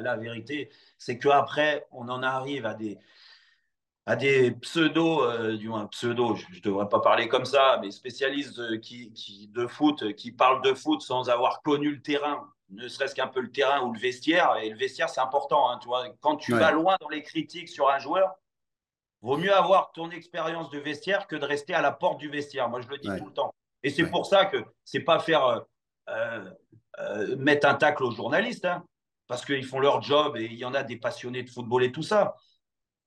la 0.00 0.16
vérité, 0.16 0.70
c'est 0.98 1.18
qu'après, 1.18 1.86
on 1.92 2.08
en 2.08 2.22
arrive 2.22 2.64
à 2.64 2.74
des, 2.74 2.98
à 4.06 4.16
des 4.16 4.52
pseudo, 4.52 5.22
euh, 5.24 5.56
du 5.56 5.68
moins 5.68 5.86
pseudo, 5.86 6.36
je 6.36 6.56
ne 6.56 6.60
devrais 6.60 6.88
pas 6.88 7.00
parler 7.00 7.28
comme 7.28 7.44
ça, 7.44 7.78
mais 7.82 7.90
spécialistes 7.90 8.80
qui, 8.80 9.12
qui, 9.12 9.48
de 9.48 9.66
foot, 9.66 10.14
qui 10.14 10.32
parlent 10.32 10.62
de 10.62 10.72
foot 10.72 11.02
sans 11.02 11.28
avoir 11.28 11.60
connu 11.62 11.90
le 11.90 12.00
terrain 12.00 12.48
ne 12.70 12.88
serait-ce 12.88 13.14
qu'un 13.14 13.28
peu 13.28 13.40
le 13.40 13.50
terrain 13.50 13.82
ou 13.82 13.92
le 13.92 13.98
vestiaire. 13.98 14.56
Et 14.62 14.70
le 14.70 14.76
vestiaire, 14.76 15.08
c'est 15.08 15.20
important. 15.20 15.70
Hein, 15.70 15.78
tu 15.80 15.88
vois. 15.88 16.08
Quand 16.20 16.36
tu 16.36 16.52
vas 16.52 16.72
loin 16.72 16.96
dans 17.00 17.08
les 17.08 17.22
critiques 17.22 17.68
sur 17.68 17.88
un 17.88 17.98
joueur, 17.98 18.34
vaut 19.22 19.36
mieux 19.36 19.54
avoir 19.54 19.92
ton 19.92 20.10
expérience 20.10 20.70
de 20.70 20.78
vestiaire 20.78 21.26
que 21.26 21.36
de 21.36 21.44
rester 21.44 21.74
à 21.74 21.82
la 21.82 21.92
porte 21.92 22.18
du 22.18 22.28
vestiaire. 22.28 22.68
Moi, 22.68 22.80
je 22.80 22.88
le 22.88 22.98
dis 22.98 23.08
tout 23.18 23.26
le 23.26 23.32
temps. 23.32 23.54
Et 23.82 23.90
c'est 23.90 24.08
pour 24.10 24.26
ça 24.26 24.46
que 24.46 24.64
c'est 24.84 25.00
pas 25.00 25.20
faire 25.20 25.44
euh, 25.46 25.60
euh, 26.08 26.50
euh, 26.98 27.36
mettre 27.36 27.68
un 27.68 27.74
tacle 27.74 28.02
aux 28.04 28.10
journalistes, 28.10 28.64
hein, 28.64 28.84
parce 29.26 29.44
qu'ils 29.44 29.64
font 29.64 29.78
leur 29.78 30.02
job 30.02 30.36
et 30.36 30.44
il 30.44 30.54
y 30.54 30.64
en 30.64 30.74
a 30.74 30.82
des 30.82 30.96
passionnés 30.96 31.42
de 31.42 31.50
football 31.50 31.84
et 31.84 31.92
tout 31.92 32.02
ça. 32.02 32.36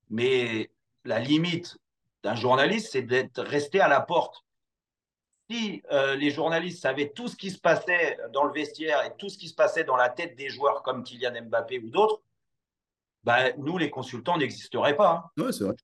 Mais 0.10 0.72
la 1.06 1.20
limite 1.20 1.78
d'un 2.24 2.36
journaliste, 2.36 2.90
c'est 2.92 3.02
d'être 3.02 3.42
resté 3.42 3.82
à 3.82 3.88
la 3.88 4.02
porte 4.02 4.46
si 5.50 5.82
euh, 5.92 6.16
les 6.16 6.30
journalistes 6.30 6.82
savaient 6.82 7.10
tout 7.10 7.28
ce 7.28 7.36
qui 7.36 7.50
se 7.50 7.60
passait 7.60 8.18
dans 8.34 8.44
le 8.44 8.54
vestiaire 8.54 9.04
et 9.04 9.16
tout 9.18 9.30
ce 9.30 9.38
qui 9.38 9.48
se 9.48 9.56
passait 9.56 9.84
dans 9.84 9.96
la 9.96 10.10
tête 10.10 10.36
des 10.36 10.50
joueurs 10.50 10.84
comme 10.84 11.04
Kylian 11.04 11.44
Mbappé 11.46 11.80
ou 11.80 11.90
d'autres, 11.90 12.22
bah, 13.24 13.52
nous, 13.58 13.78
les 13.78 13.90
consultants, 13.90 14.38
n'existeraient 14.38 14.96
pas. 14.96 15.32
Hein. 15.38 15.52
c'est 15.52 15.64
vrai. 15.64 15.76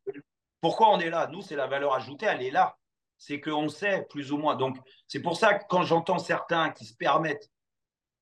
Pourquoi 0.61 0.89
on 0.89 0.99
est 0.99 1.09
là? 1.09 1.28
Nous, 1.32 1.41
c'est 1.41 1.55
la 1.55 1.68
valeur 1.68 1.93
ajoutée, 1.93 2.28
elle 2.28 2.41
est 2.41 2.51
là. 2.51 2.78
C'est 3.18 3.39
qu'on 3.39 3.70
sait 3.70 4.05
plus 4.09 4.32
ou 4.32 4.38
moins. 4.38 4.55
Donc, 4.55 4.78
c'est 5.07 5.22
pour 5.22 5.38
ça 5.38 5.55
que 5.55 5.63
quand 5.70 5.84
j'entends 5.84 6.20
certains 6.20 6.72
qui 6.72 6.86
se 6.86 6.95
permettent 6.95 7.49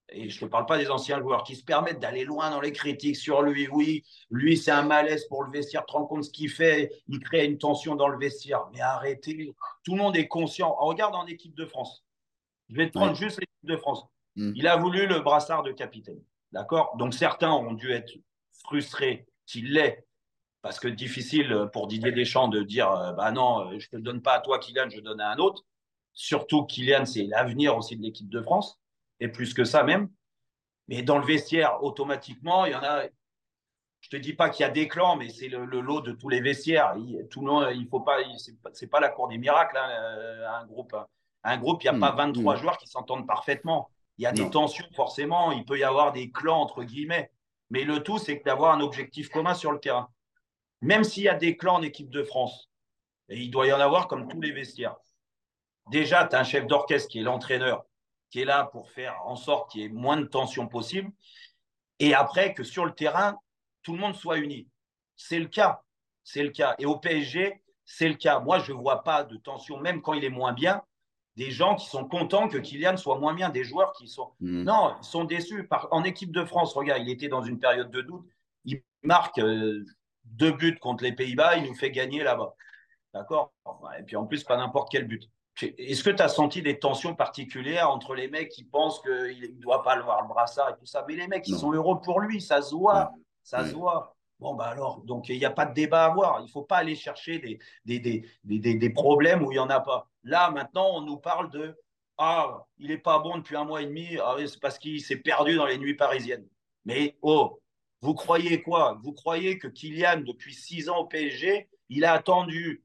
et 0.09 0.29
je 0.29 0.45
ne 0.45 0.49
parle 0.49 0.65
pas 0.65 0.77
des 0.77 0.89
anciens 0.89 1.19
joueurs, 1.19 1.43
qui 1.43 1.55
se 1.55 1.63
permettent 1.63 1.99
d'aller 1.99 2.23
loin 2.23 2.49
dans 2.49 2.61
les 2.61 2.71
critiques 2.71 3.15
sur 3.15 3.41
lui. 3.41 3.67
Oui, 3.69 4.03
lui, 4.29 4.57
c'est 4.57 4.71
un 4.71 4.83
malaise 4.83 5.25
pour 5.25 5.43
le 5.43 5.51
vestiaire. 5.51 5.85
Tu 5.85 5.93
te 5.93 5.97
rends 5.97 6.05
compte 6.05 6.23
ce 6.23 6.29
qu'il 6.29 6.49
fait 6.49 6.91
Il 7.07 7.19
crée 7.19 7.45
une 7.45 7.57
tension 7.57 7.95
dans 7.95 8.07
le 8.07 8.17
vestiaire. 8.17 8.67
Mais 8.73 8.81
arrêtez. 8.81 9.53
Tout 9.83 9.93
le 9.93 9.97
monde 9.97 10.15
est 10.15 10.27
conscient. 10.27 10.75
regarde 10.79 11.15
en 11.15 11.25
équipe 11.25 11.55
de 11.55 11.65
France. 11.65 12.03
Je 12.69 12.75
vais 12.75 12.87
te 12.87 12.93
prendre 12.93 13.15
juste 13.15 13.39
l'équipe 13.39 13.65
de 13.65 13.77
France. 13.77 14.05
Mm. 14.35 14.53
Il 14.55 14.67
a 14.67 14.77
voulu 14.77 15.07
le 15.07 15.19
brassard 15.19 15.63
de 15.63 15.71
capitaine. 15.71 16.21
D'accord? 16.51 16.95
Donc 16.97 17.13
certains 17.13 17.51
ont 17.51 17.73
dû 17.73 17.91
être 17.91 18.13
frustrés 18.65 19.25
qu'il 19.45 19.73
l'est. 19.73 20.05
Parce 20.61 20.79
que 20.79 20.87
difficile 20.87 21.67
pour 21.73 21.87
Didier 21.87 22.11
Deschamps 22.11 22.47
de 22.47 22.63
dire 22.63 22.89
euh, 22.89 23.11
bah 23.13 23.31
non, 23.31 23.69
je 23.71 23.75
ne 23.75 23.79
te 23.79 23.95
le 23.97 24.01
donne 24.01 24.21
pas 24.21 24.35
à 24.35 24.39
toi, 24.39 24.59
Kylian, 24.59 24.89
je 24.89 24.97
le 24.97 25.01
donne 25.01 25.19
à 25.19 25.29
un 25.29 25.37
autre. 25.37 25.65
Surtout 26.13 26.65
Kylian, 26.65 27.05
c'est 27.05 27.23
l'avenir 27.23 27.75
aussi 27.75 27.97
de 27.97 28.01
l'équipe 28.01 28.29
de 28.29 28.41
France 28.41 28.79
et 29.23 29.29
plus 29.29 29.53
que 29.53 29.63
ça 29.63 29.83
même. 29.83 30.09
Mais 30.89 31.01
dans 31.01 31.17
le 31.17 31.25
vestiaire, 31.25 31.81
automatiquement, 31.81 32.65
il 32.65 32.73
y 32.73 32.75
en 32.75 32.83
a. 32.83 33.03
Je 34.01 34.09
te 34.09 34.17
dis 34.17 34.33
pas 34.33 34.49
qu'il 34.49 34.63
y 34.63 34.67
a 34.67 34.71
des 34.71 34.89
clans, 34.89 35.15
mais 35.15 35.29
c'est 35.29 35.47
le, 35.47 35.63
lot 35.65 36.01
de 36.01 36.11
tous 36.11 36.27
les 36.27 36.41
vestiaires. 36.41 36.93
Il, 36.97 37.25
tout 37.29 37.39
le 37.39 37.47
monde, 37.47 37.69
il 37.73 37.87
faut 37.87 38.01
pas. 38.01 38.17
C'est 38.73 38.87
pas 38.87 38.99
la 38.99 39.07
cour 39.07 39.29
des 39.29 39.37
miracles, 39.37 39.77
hein, 39.77 39.89
euh, 39.89 40.49
un 40.49 40.65
groupe. 40.65 40.93
Un 41.45 41.57
groupe, 41.57 41.83
il 41.83 41.89
n'y 41.89 41.97
a 41.97 41.99
pas 41.99 42.15
23 42.15 42.53
hmm. 42.53 42.57
hmm. 42.57 42.61
joueurs 42.61 42.77
qui 42.77 42.87
s'entendent 42.87 43.25
parfaitement. 43.25 43.89
Il 44.17 44.23
y 44.23 44.27
a 44.27 44.33
des 44.33 44.49
tensions, 44.49 44.85
forcément. 44.93 45.51
Il 45.53 45.65
peut 45.65 45.79
y 45.79 45.83
avoir 45.83 46.11
des 46.11 46.29
clans, 46.29 46.59
entre 46.59 46.83
guillemets. 46.83 47.31
Mais 47.69 47.85
le 47.85 48.03
tout, 48.03 48.17
c'est 48.17 48.43
d'avoir 48.45 48.75
un 48.75 48.81
objectif 48.81 49.29
commun 49.29 49.53
sur 49.53 49.71
le 49.71 49.79
terrain. 49.79 50.09
Même 50.81 51.05
s'il 51.05 51.23
y 51.23 51.29
a 51.29 51.33
des 51.33 51.55
clans 51.55 51.75
en 51.75 51.81
équipe 51.81 52.09
de 52.09 52.23
France, 52.23 52.69
et 53.29 53.39
il 53.39 53.49
doit 53.49 53.67
y 53.67 53.73
en 53.73 53.79
avoir 53.79 54.09
comme 54.09 54.27
tous 54.27 54.41
les 54.41 54.51
vestiaires. 54.51 54.97
Déjà, 55.89 56.27
tu 56.27 56.35
as 56.35 56.39
un 56.39 56.43
chef 56.43 56.67
d'orchestre 56.67 57.09
qui 57.09 57.19
est 57.19 57.23
l'entraîneur, 57.23 57.85
qui 58.33 58.41
est 58.41 58.45
là 58.45 58.63
pour 58.63 58.89
faire 58.89 59.15
en 59.27 59.35
sorte 59.35 59.69
qu'il 59.69 59.81
y 59.81 59.83
ait 59.83 59.89
moins 59.89 60.17
de 60.17 60.25
tension 60.25 60.67
possible. 60.67 61.11
et 61.99 62.15
après 62.15 62.55
que 62.55 62.63
sur 62.63 62.83
le 62.83 62.91
terrain, 62.91 63.37
tout 63.83 63.93
le 63.93 63.99
monde 63.99 64.15
soit 64.15 64.39
uni. 64.39 64.67
C'est 65.15 65.37
le 65.37 65.45
cas. 65.45 65.83
C'est 66.23 66.41
le 66.41 66.49
cas. 66.49 66.73
Et 66.79 66.87
au 66.87 66.97
PSG, 66.97 67.61
c'est 67.85 68.09
le 68.09 68.15
cas. 68.15 68.39
Moi, 68.39 68.57
je 68.57 68.71
ne 68.71 68.77
vois 68.77 69.03
pas 69.03 69.23
de 69.23 69.37
tension, 69.37 69.79
même 69.79 70.01
quand 70.01 70.13
il 70.13 70.23
est 70.23 70.31
moins 70.31 70.51
bien, 70.51 70.81
des 71.35 71.51
gens 71.51 71.75
qui 71.75 71.85
sont 71.85 72.05
contents 72.05 72.47
que 72.47 72.57
Kylian 72.57 72.97
soit 72.97 73.19
moins 73.19 73.35
bien, 73.35 73.49
des 73.49 73.63
joueurs 73.63 73.93
qui 73.93 74.07
sont. 74.07 74.31
Hmm. 74.39 74.63
Non, 74.63 74.95
ils 74.99 75.05
sont 75.05 75.25
déçus. 75.25 75.69
En 75.91 76.03
équipe 76.03 76.31
de 76.31 76.43
France, 76.43 76.73
regarde, 76.73 77.03
il 77.03 77.11
était 77.11 77.27
dans 77.27 77.43
une 77.43 77.59
période 77.59 77.91
de 77.91 78.01
doute. 78.01 78.25
Il 78.65 78.81
marque 79.03 79.37
euh, 79.37 79.85
deux 80.25 80.53
buts 80.53 80.79
contre 80.79 81.03
les 81.03 81.13
Pays-Bas, 81.13 81.57
il 81.57 81.67
nous 81.67 81.75
fait 81.75 81.91
gagner 81.91 82.23
là-bas. 82.23 82.55
D'accord? 83.13 83.53
Et 83.99 84.01
puis 84.01 84.15
en 84.15 84.25
plus, 84.25 84.43
pas 84.43 84.57
n'importe 84.57 84.89
quel 84.91 85.07
but. 85.07 85.29
Est-ce 85.61 86.03
que 86.03 86.09
tu 86.09 86.21
as 86.21 86.29
senti 86.29 86.61
des 86.61 86.79
tensions 86.79 87.15
particulières 87.15 87.89
entre 87.91 88.15
les 88.15 88.27
mecs 88.27 88.49
qui 88.49 88.63
pensent 88.63 88.99
qu'il 89.01 89.55
ne 89.55 89.61
doit 89.61 89.83
pas 89.83 89.93
avoir 89.93 90.21
le 90.23 90.27
brassard 90.27 90.71
et 90.71 90.75
tout 90.77 90.85
ça? 90.85 91.05
Mais 91.07 91.15
les 91.15 91.27
mecs, 91.27 91.47
ils 91.47 91.57
sont 91.57 91.71
heureux 91.71 92.01
pour 92.01 92.19
lui, 92.19 92.41
ça 92.41 92.61
se 92.61 92.73
voit. 92.73 93.11
Ça 93.43 93.65
se 93.65 93.73
voit. 93.73 94.15
Bon, 94.39 94.55
bah 94.55 94.65
alors, 94.65 95.01
donc 95.01 95.29
il 95.29 95.37
n'y 95.37 95.45
a 95.45 95.51
pas 95.51 95.65
de 95.65 95.73
débat 95.73 96.03
à 96.03 96.07
avoir. 96.07 96.39
Il 96.41 96.45
ne 96.45 96.49
faut 96.49 96.63
pas 96.63 96.77
aller 96.77 96.95
chercher 96.95 97.39
des, 97.39 97.59
des, 97.85 98.25
des, 98.43 98.75
des, 98.75 98.89
problèmes 98.89 99.43
où 99.43 99.51
il 99.51 99.55
n'y 99.55 99.59
en 99.59 99.69
a 99.69 99.79
pas. 99.79 100.09
Là, 100.23 100.49
maintenant, 100.51 100.89
on 100.95 101.01
nous 101.01 101.17
parle 101.17 101.49
de 101.51 101.77
Ah, 102.17 102.65
il 102.77 102.87
n'est 102.87 102.97
pas 102.97 103.19
bon 103.19 103.37
depuis 103.37 103.55
un 103.55 103.63
mois 103.63 103.81
et 103.81 103.85
demi, 103.85 104.17
ah, 104.21 104.35
c'est 104.45 104.59
parce 104.59 104.79
qu'il 104.79 105.01
s'est 105.01 105.17
perdu 105.17 105.55
dans 105.55 105.65
les 105.65 105.77
nuits 105.77 105.95
parisiennes. 105.95 106.47
Mais 106.83 107.17
oh, 107.21 107.61
vous 108.01 108.13
croyez 108.13 108.61
quoi? 108.61 108.99
Vous 109.01 109.13
croyez 109.13 109.57
que 109.57 109.67
Kylian, 109.67 110.21
depuis 110.21 110.53
six 110.53 110.89
ans 110.89 110.97
au 110.97 111.05
PSG, 111.05 111.69
il 111.89 112.03
a 112.03 112.13
attendu 112.13 112.83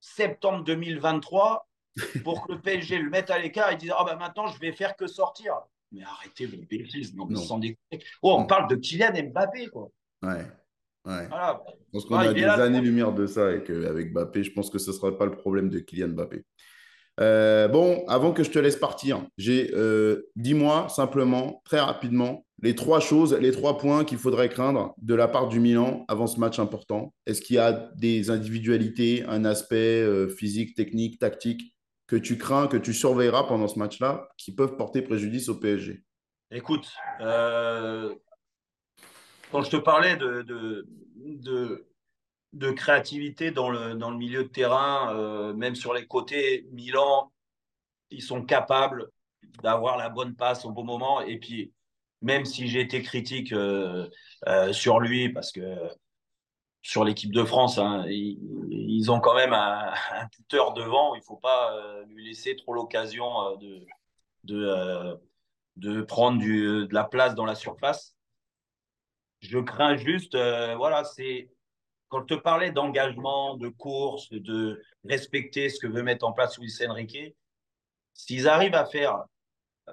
septembre 0.00 0.64
2023 0.64 1.66
pour 2.24 2.46
que 2.46 2.52
le 2.52 2.60
PSG 2.60 2.98
le 2.98 3.10
mette 3.10 3.30
à 3.30 3.38
l'écart 3.38 3.72
et 3.72 3.76
dise 3.76 3.92
Ah, 3.96 4.04
bah 4.04 4.16
maintenant, 4.16 4.46
je 4.46 4.58
vais 4.58 4.72
faire 4.72 4.96
que 4.96 5.06
sortir. 5.06 5.54
Mais 5.92 6.02
arrêtez 6.02 6.46
vos 6.46 6.56
bêtises, 6.68 7.14
non, 7.14 7.34
sans 7.34 7.58
déconner. 7.58 8.04
Oh, 8.22 8.36
on 8.38 8.46
parle 8.46 8.68
de 8.68 8.76
Kylian 8.76 9.30
Mbappé, 9.30 9.66
quoi. 9.68 9.90
Ouais. 10.22 10.46
Ouais. 11.06 11.24
Je 11.24 11.90
pense 11.92 12.04
qu'on 12.04 12.16
a 12.16 12.32
des 12.32 12.44
années-lumière 12.44 13.12
de 13.12 13.26
ça 13.26 13.52
et 13.52 13.64
qu'avec 13.64 14.12
Mbappé, 14.12 14.44
je 14.44 14.52
pense 14.52 14.70
que 14.70 14.78
ce 14.78 14.90
ne 14.90 14.96
sera 14.96 15.16
pas 15.16 15.24
le 15.24 15.32
problème 15.32 15.68
de 15.68 15.80
Kylian 15.80 16.08
Mbappé. 16.08 16.44
Euh, 17.20 17.68
bon, 17.68 18.04
avant 18.06 18.32
que 18.32 18.42
je 18.42 18.50
te 18.50 18.58
laisse 18.58 18.76
partir, 18.76 19.26
j'ai 19.36 19.72
euh, 19.74 20.30
dis-moi 20.36 20.88
simplement, 20.88 21.60
très 21.64 21.80
rapidement, 21.80 22.46
les 22.62 22.74
trois 22.74 23.00
choses, 23.00 23.34
les 23.34 23.52
trois 23.52 23.78
points 23.78 24.04
qu'il 24.04 24.18
faudrait 24.18 24.48
craindre 24.48 24.94
de 25.02 25.14
la 25.14 25.28
part 25.28 25.48
du 25.48 25.60
Milan 25.60 26.04
avant 26.08 26.26
ce 26.26 26.38
match 26.38 26.58
important. 26.58 27.12
Est-ce 27.26 27.42
qu'il 27.42 27.56
y 27.56 27.58
a 27.58 27.90
des 27.96 28.30
individualités, 28.30 29.24
un 29.26 29.44
aspect 29.44 30.02
euh, 30.02 30.28
physique, 30.28 30.74
technique, 30.74 31.18
tactique? 31.18 31.74
Que 32.10 32.16
tu 32.16 32.36
crains, 32.36 32.66
que 32.66 32.76
tu 32.76 32.92
surveilleras 32.92 33.44
pendant 33.44 33.68
ce 33.68 33.78
match-là, 33.78 34.28
qui 34.36 34.52
peuvent 34.52 34.76
porter 34.76 35.00
préjudice 35.00 35.48
au 35.48 35.60
PSG 35.60 36.02
Écoute, 36.50 36.92
quand 39.52 39.62
je 39.62 39.70
te 39.70 39.76
parlais 39.76 40.16
de, 40.16 40.42
de, 40.42 41.86
de, 42.52 42.70
créativité 42.72 43.52
dans 43.52 43.70
le, 43.70 43.94
dans 43.94 44.10
le, 44.10 44.16
milieu 44.16 44.42
de 44.42 44.48
terrain, 44.48 45.14
euh, 45.14 45.52
même 45.54 45.76
sur 45.76 45.94
les 45.94 46.06
côtés, 46.06 46.66
Milan, 46.72 47.32
ils 48.10 48.22
sont 48.22 48.44
capables 48.44 49.08
d'avoir 49.62 49.96
la 49.96 50.08
bonne 50.08 50.34
passe 50.34 50.64
au 50.64 50.72
bon 50.72 50.84
moment. 50.84 51.20
Et 51.20 51.38
puis, 51.38 51.72
même 52.22 52.44
si 52.44 52.66
j'ai 52.66 52.80
été 52.80 53.02
critique 53.02 53.52
euh, 53.52 54.08
euh, 54.48 54.72
sur 54.72 55.00
lui, 55.00 55.28
parce 55.30 55.52
que 55.52 55.60
sur 56.82 57.04
l'équipe 57.04 57.32
de 57.32 57.44
France, 57.44 57.78
hein, 57.78 58.04
ils, 58.08 59.10
ont 59.10 59.20
quand 59.20 59.34
même 59.34 59.52
un, 59.52 59.92
un 60.12 60.28
tuteur 60.28 60.72
devant. 60.72 61.14
Il 61.14 61.18
ne 61.18 61.24
faut 61.24 61.36
pas 61.36 61.76
lui 62.08 62.26
laisser 62.26 62.56
trop 62.56 62.72
l'occasion 62.72 63.56
de, 63.56 63.86
de, 64.44 65.20
de 65.76 66.02
prendre 66.02 66.40
de 66.40 66.88
la 66.92 67.04
place 67.04 67.34
dans 67.34 67.44
la 67.44 67.54
surface. 67.54 68.16
Je 69.40 69.58
crains 69.58 69.96
juste, 69.96 70.34
euh, 70.34 70.74
voilà, 70.76 71.04
c'est 71.04 71.50
quand 72.08 72.20
je 72.20 72.34
te 72.34 72.40
parlais 72.40 72.72
d'engagement, 72.72 73.56
de 73.56 73.68
course, 73.68 74.30
de 74.30 74.82
respecter 75.04 75.68
ce 75.68 75.80
que 75.80 75.86
veut 75.86 76.02
mettre 76.02 76.26
en 76.26 76.32
place 76.32 76.58
Luis 76.58 76.74
Enrique, 76.86 77.34
s'ils 78.12 78.48
arrivent 78.48 78.74
à 78.74 78.84
faire, 78.84 79.24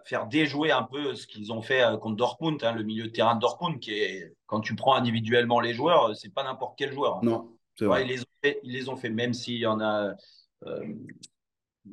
faire 0.06 0.28
déjouer 0.28 0.72
un 0.72 0.84
peu 0.84 1.16
ce 1.16 1.28
qu'ils 1.28 1.52
ont 1.52 1.62
fait 1.62 1.84
euh, 1.84 1.98
contre 1.98 2.16
Dortmund, 2.16 2.64
hein, 2.64 2.74
le 2.74 2.84
milieu 2.84 3.06
de 3.06 3.10
terrain 3.10 3.36
de 3.36 3.42
Dortmund, 3.42 3.80
qui 3.80 3.94
est, 3.94 4.34
quand 4.46 4.62
tu 4.62 4.76
prends 4.76 4.96
individuellement 4.96 5.60
les 5.60 5.74
joueurs, 5.74 6.16
c'est 6.16 6.34
pas 6.34 6.44
n'importe 6.44 6.78
quel 6.78 6.94
joueur. 6.94 7.18
Hein. 7.18 7.22
Non, 7.24 7.58
c'est 7.76 7.86
vrai. 7.86 8.04
ils, 8.04 8.10
les 8.10 8.22
ont 8.22 8.36
fait, 8.44 8.60
ils 8.64 8.74
les 8.74 8.90
ont 8.90 8.96
fait, 8.96 9.10
même 9.10 9.34
s'il 9.34 9.58
y 9.58 9.66
en 9.66 9.80
a. 9.80 10.14
Euh, 10.66 10.94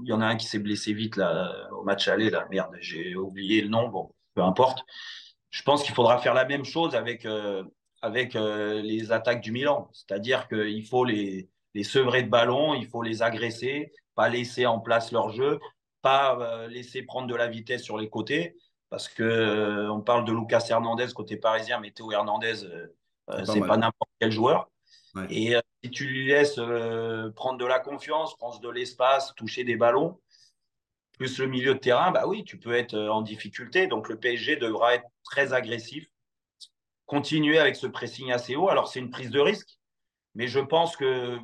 il 0.02 0.08
y 0.08 0.12
en 0.12 0.20
a 0.20 0.26
un 0.26 0.36
qui 0.36 0.46
s'est 0.46 0.58
blessé 0.58 0.92
vite 0.92 1.16
là, 1.16 1.68
au 1.70 1.84
match 1.84 2.08
aller. 2.08 2.28
Là. 2.28 2.48
Merde, 2.50 2.74
j'ai 2.80 3.14
oublié 3.14 3.60
le 3.60 3.68
nom. 3.68 3.88
Bon, 3.88 4.10
peu 4.34 4.42
importe 4.42 4.84
je 5.54 5.62
pense 5.62 5.84
qu'il 5.84 5.94
faudra 5.94 6.18
faire 6.18 6.34
la 6.34 6.44
même 6.44 6.64
chose 6.64 6.96
avec, 6.96 7.24
euh, 7.24 7.62
avec 8.02 8.34
euh, 8.34 8.82
les 8.82 9.12
attaques 9.12 9.40
du 9.40 9.52
Milan. 9.52 9.88
C'est-à-dire 9.92 10.48
qu'il 10.48 10.84
faut 10.84 11.04
les, 11.04 11.48
les 11.74 11.84
sevrer 11.84 12.24
de 12.24 12.28
ballon, 12.28 12.74
il 12.74 12.88
faut 12.88 13.02
les 13.02 13.22
agresser, 13.22 13.92
pas 14.16 14.28
laisser 14.28 14.66
en 14.66 14.80
place 14.80 15.12
leur 15.12 15.30
jeu, 15.30 15.60
pas 16.04 16.38
euh, 16.38 16.68
laisser 16.68 17.02
prendre 17.02 17.26
de 17.26 17.34
la 17.34 17.48
vitesse 17.48 17.82
sur 17.82 17.98
les 17.98 18.08
côtés. 18.08 18.56
Parce 18.90 19.08
que 19.08 19.88
on 19.90 20.02
parle 20.02 20.24
de 20.24 20.30
Lucas 20.30 20.66
Hernandez 20.68 21.08
côté 21.12 21.36
parisien, 21.36 21.80
mais 21.80 21.90
Théo 21.90 22.12
Hernandez, 22.12 22.54
c'est 23.44 23.60
pas 23.66 23.76
n'importe 23.76 24.10
quel 24.20 24.30
joueur. 24.30 24.70
Et 25.30 25.56
si 25.82 25.90
tu 25.90 26.06
lui 26.06 26.28
laisses 26.28 26.60
prendre 27.34 27.58
de 27.58 27.64
la 27.64 27.80
confiance, 27.80 28.36
prendre 28.36 28.60
de 28.60 28.68
l'espace, 28.68 29.34
toucher 29.34 29.64
des 29.64 29.74
ballons, 29.74 30.20
plus 31.18 31.38
le 31.38 31.48
milieu 31.48 31.74
de 31.74 31.80
terrain, 31.80 32.12
bah 32.12 32.28
oui, 32.28 32.44
tu 32.44 32.56
peux 32.56 32.74
être 32.74 32.96
en 32.96 33.22
difficulté. 33.22 33.88
Donc 33.88 34.08
le 34.08 34.16
PSG 34.16 34.56
devra 34.56 34.94
être 34.94 35.06
très 35.24 35.52
agressif, 35.54 36.06
continuer 37.06 37.58
avec 37.58 37.76
ce 37.76 37.86
pressing 37.86 38.32
assez 38.32 38.54
haut. 38.56 38.68
Alors, 38.68 38.88
c'est 38.88 39.00
une 39.00 39.10
prise 39.10 39.30
de 39.30 39.40
risque, 39.40 39.78
mais 40.34 40.46
je 40.46 40.60
pense 40.60 40.96
que 40.96 41.38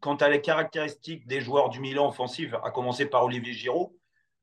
quant 0.00 0.16
à 0.16 0.28
les 0.28 0.40
caractéristiques 0.40 1.26
des 1.26 1.40
joueurs 1.40 1.70
du 1.70 1.80
Milan 1.80 2.08
offensif, 2.08 2.54
à 2.64 2.70
commencer 2.70 3.06
par 3.06 3.24
Olivier 3.24 3.52
Giroud, 3.52 3.90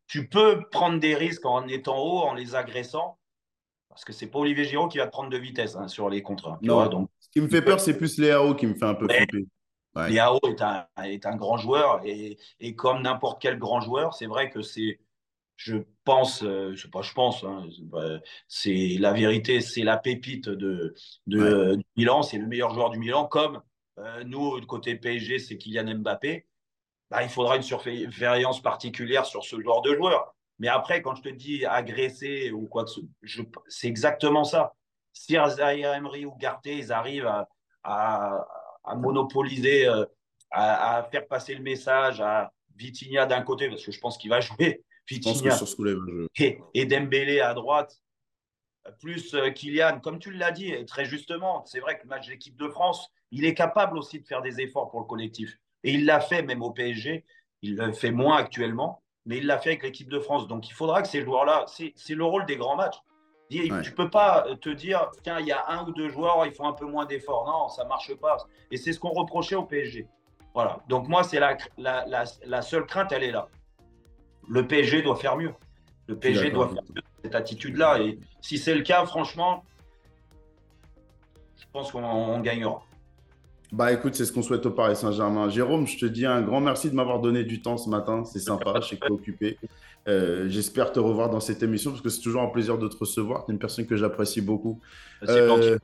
tu 0.08 0.30
peux 0.30 0.62
prendre 0.70 1.00
des 1.00 1.16
risques 1.16 1.46
en 1.46 1.68
étant 1.68 1.98
haut, 1.98 2.20
en 2.20 2.34
les 2.34 2.56
agressant, 2.56 3.18
parce 3.90 4.04
que 4.04 4.14
c'est 4.14 4.28
pas 4.28 4.40
Olivier 4.40 4.66
Giroud 4.66 4.92
qui 4.92 4.98
va 4.98 5.08
te 5.08 5.12
prendre 5.12 5.30
de 5.30 5.38
vitesse 5.38 5.76
hein, 5.76 5.88
sur 5.88 6.10
les 6.10 6.22
contrats. 6.22 6.60
Non, 6.62 6.88
donc, 6.88 7.10
ce 7.20 7.30
qui 7.30 7.42
me 7.42 7.48
fait 7.48 7.62
peur, 7.62 7.80
c'est 7.80 7.98
plus 7.98 8.18
Léao 8.18 8.54
qui 8.56 8.68
me 8.68 8.74
fait 8.74 8.86
un 8.86 8.96
peu 8.96 9.08
flipper. 9.08 9.46
Léao 10.10 10.40
est 10.48 10.62
un, 10.62 10.86
est 11.06 11.26
un 11.26 11.38
grand 11.38 11.58
joueur 11.58 12.02
et, 12.04 12.38
et 12.60 12.76
comme 12.76 13.02
n'importe 13.02 13.42
quel 13.42 13.58
grand 13.58 13.80
joueur, 13.80 14.14
c'est 14.14 14.26
vrai 14.26 14.50
que 14.50 14.62
c'est 14.62 15.00
je 15.56 15.78
pense, 16.04 16.44
euh, 16.44 16.74
je 16.76 16.82
sais 16.82 16.90
pas, 16.90 17.02
je 17.02 17.14
pense, 17.14 17.44
hein, 17.44 17.66
c'est 18.48 18.98
la 19.00 19.14
vérité, 19.14 19.62
c'est 19.62 19.84
la 19.84 19.98
pépite 19.98 20.50
de, 20.50 20.94
de 21.28 21.76
du 21.76 21.86
Milan, 21.96 22.24
c'est 22.24 22.38
le 22.38 22.48
meilleur 22.48 22.74
joueur 22.74 22.90
du 22.90 23.00
Milan. 23.00 23.26
Comme 23.26 23.62
euh, 24.00 24.24
nous, 24.24 24.60
de 24.60 24.66
côté 24.66 24.96
PSG, 24.96 25.40
c'est 25.40 25.58
Kylian 25.58 25.96
Mbappé. 26.00 26.46
Bah, 27.10 27.24
il 27.24 27.30
faudra 27.30 27.56
une 27.56 27.62
surveillance 27.62 28.62
particulière 28.62 29.26
sur 29.26 29.44
ce 29.44 29.60
genre 29.62 29.82
de 29.82 29.96
joueur. 29.96 30.36
Mais 30.60 30.68
après, 30.68 31.02
quand 31.02 31.16
je 31.16 31.22
te 31.22 31.30
dis 31.30 31.66
agresser 31.66 32.52
ou 32.52 32.68
quoi 32.68 32.86
que 32.86 32.90
ce 32.92 33.02
soit, 33.26 33.46
c'est 33.68 33.88
exactement 33.88 34.44
ça. 34.44 34.74
Si 35.14 35.34
Zahir 35.34 35.94
Emery 35.94 36.26
ou 36.26 36.36
Garté, 36.36 36.78
ils 36.78 36.92
arrivent 36.92 37.28
à, 37.28 37.48
à, 37.84 38.46
à 38.84 38.96
monopoliser, 38.96 39.88
euh, 39.88 40.06
à, 40.52 40.98
à, 40.98 41.04
faire 41.04 41.28
passer 41.28 41.56
le 41.56 41.62
message 41.62 42.22
à 42.22 42.52
Vitinha 42.76 43.26
d'un 43.26 43.42
côté, 43.42 43.70
parce 43.70 43.86
que 43.86 43.92
je 43.92 44.00
pense 44.00 44.18
qu'il 44.18 44.30
va 44.30 44.40
jouer 44.42 44.84
et, 46.40 46.60
et, 46.74 46.86
Dembélé 46.86 47.40
à 47.40 47.54
droite, 47.54 47.96
plus 49.00 49.34
euh, 49.34 49.50
Kylian, 49.50 50.00
comme 50.00 50.20
tu 50.20 50.32
l'as 50.32 50.52
dit, 50.52 50.74
très 50.86 51.06
justement, 51.06 51.64
c'est 51.66 51.80
vrai 51.80 51.98
que 51.98 52.04
le 52.04 52.10
match 52.10 52.28
d'équipe 52.28 52.56
de 52.58 52.68
France, 52.68 53.12
il 53.32 53.46
est 53.46 53.54
capable 53.54 53.98
aussi 53.98 54.20
de 54.20 54.28
faire 54.28 54.42
des 54.42 54.62
efforts 54.62 54.90
pour 54.90 55.00
le 55.00 55.06
collectif. 55.06 55.58
Et 55.84 55.94
il 55.94 56.06
l'a 56.06 56.20
fait 56.20 56.42
même 56.42 56.62
au 56.62 56.72
PSG. 56.72 57.26
Il 57.62 57.76
le 57.76 57.94
fait 57.94 58.12
moins 58.12 58.38
actuellement, 58.38 59.02
mais 59.26 59.38
il 59.38 59.46
l'a 59.46 59.58
fait 59.58 59.72
avec 59.72 59.84
l'équipe 59.84 60.10
de 60.10 60.20
France. 60.20 60.48
Donc 60.48 60.70
il 60.70 60.74
faudra 60.74 61.02
que 61.02 61.08
ces 61.08 61.24
joueurs-là, 61.24 61.66
c'est 61.68 61.94
le 62.16 62.24
rôle 62.24 62.46
des 62.46 62.58
grands 62.58 62.76
matchs. 62.76 63.00
Tu 63.50 63.72
ne 63.72 63.90
peux 63.92 64.10
pas 64.10 64.46
te 64.62 64.70
dire, 64.70 65.12
tiens, 65.24 65.40
il 65.40 65.46
y 65.46 65.52
a 65.52 65.70
un 65.70 65.86
ou 65.86 65.92
deux 65.92 66.10
joueurs, 66.10 66.46
ils 66.46 66.52
font 66.52 66.68
un 66.68 66.74
peu 66.74 66.86
moins 66.86 67.06
d'efforts. 67.06 67.46
Non, 67.46 67.70
ça 67.70 67.84
ne 67.84 67.90
marche 67.90 68.14
pas. 68.16 68.38
Et 68.72 68.78
c'est 68.78 68.92
ce 68.92 69.00
qu'on 69.00 69.10
reprochait 69.10 69.56
au 69.56 69.64
PSG. 69.64 70.08
Voilà. 70.54 70.80
Donc 70.90 71.08
moi, 71.08 71.24
c'est 71.24 71.40
la, 71.40 71.58
la, 71.78 72.06
la, 72.08 72.24
la, 72.46 72.62
seule 72.62 72.86
crainte, 72.86 73.12
elle 73.12 73.24
est 73.24 73.32
là 73.32 73.48
le 74.48 74.68
PSG 74.68 75.02
doit 75.02 75.16
faire 75.16 75.38
mieux. 75.38 75.54
Le 76.08 76.18
PSG 76.18 76.52
doit 76.52 76.70
faire 76.70 76.84
mieux 76.94 77.02
cette 77.26 77.36
attitude-là. 77.36 78.00
Et 78.02 78.20
si 78.42 78.58
c'est 78.58 78.76
le 78.76 78.82
cas, 78.82 79.06
franchement, 79.06 79.64
je 81.58 81.66
pense 81.74 81.92
qu'on 81.92 82.40
gagnera. 82.40 82.84
Bah 83.72 83.92
écoute, 83.92 84.16
c'est 84.16 84.26
ce 84.26 84.32
qu'on 84.32 84.44
souhaite 84.44 84.66
au 84.66 84.72
Paris 84.72 84.96
Saint-Germain. 84.96 85.50
Jérôme, 85.50 85.88
je 85.88 85.98
te 85.98 86.06
dis 86.06 86.26
un 86.26 86.42
grand 86.42 86.62
merci 86.62 86.90
de 86.90 86.96
m'avoir 86.96 87.20
donné 87.20 87.44
du 87.44 87.62
temps 87.62 87.78
ce 87.78 87.90
matin. 87.90 88.24
C'est 88.24 88.40
sympa, 88.40 88.80
je 88.82 88.90
sais 88.90 88.98
que 88.98 89.12
occupé. 89.12 89.58
Euh, 90.08 90.46
j'espère 90.48 90.92
te 90.92 91.00
revoir 91.00 91.32
dans 91.32 91.40
cette 91.40 91.64
émission 91.64 91.90
parce 91.90 92.02
que 92.02 92.10
c'est 92.10 92.22
toujours 92.22 92.44
un 92.44 92.50
plaisir 92.50 92.78
de 92.78 92.88
te 92.88 92.96
recevoir. 92.96 93.46
Tu 93.46 93.52
es 93.52 93.54
une 93.54 93.60
personne 93.60 93.88
que 93.88 93.98
j'apprécie 93.98 94.42
beaucoup. 94.42 94.80
Euh, 95.28 95.78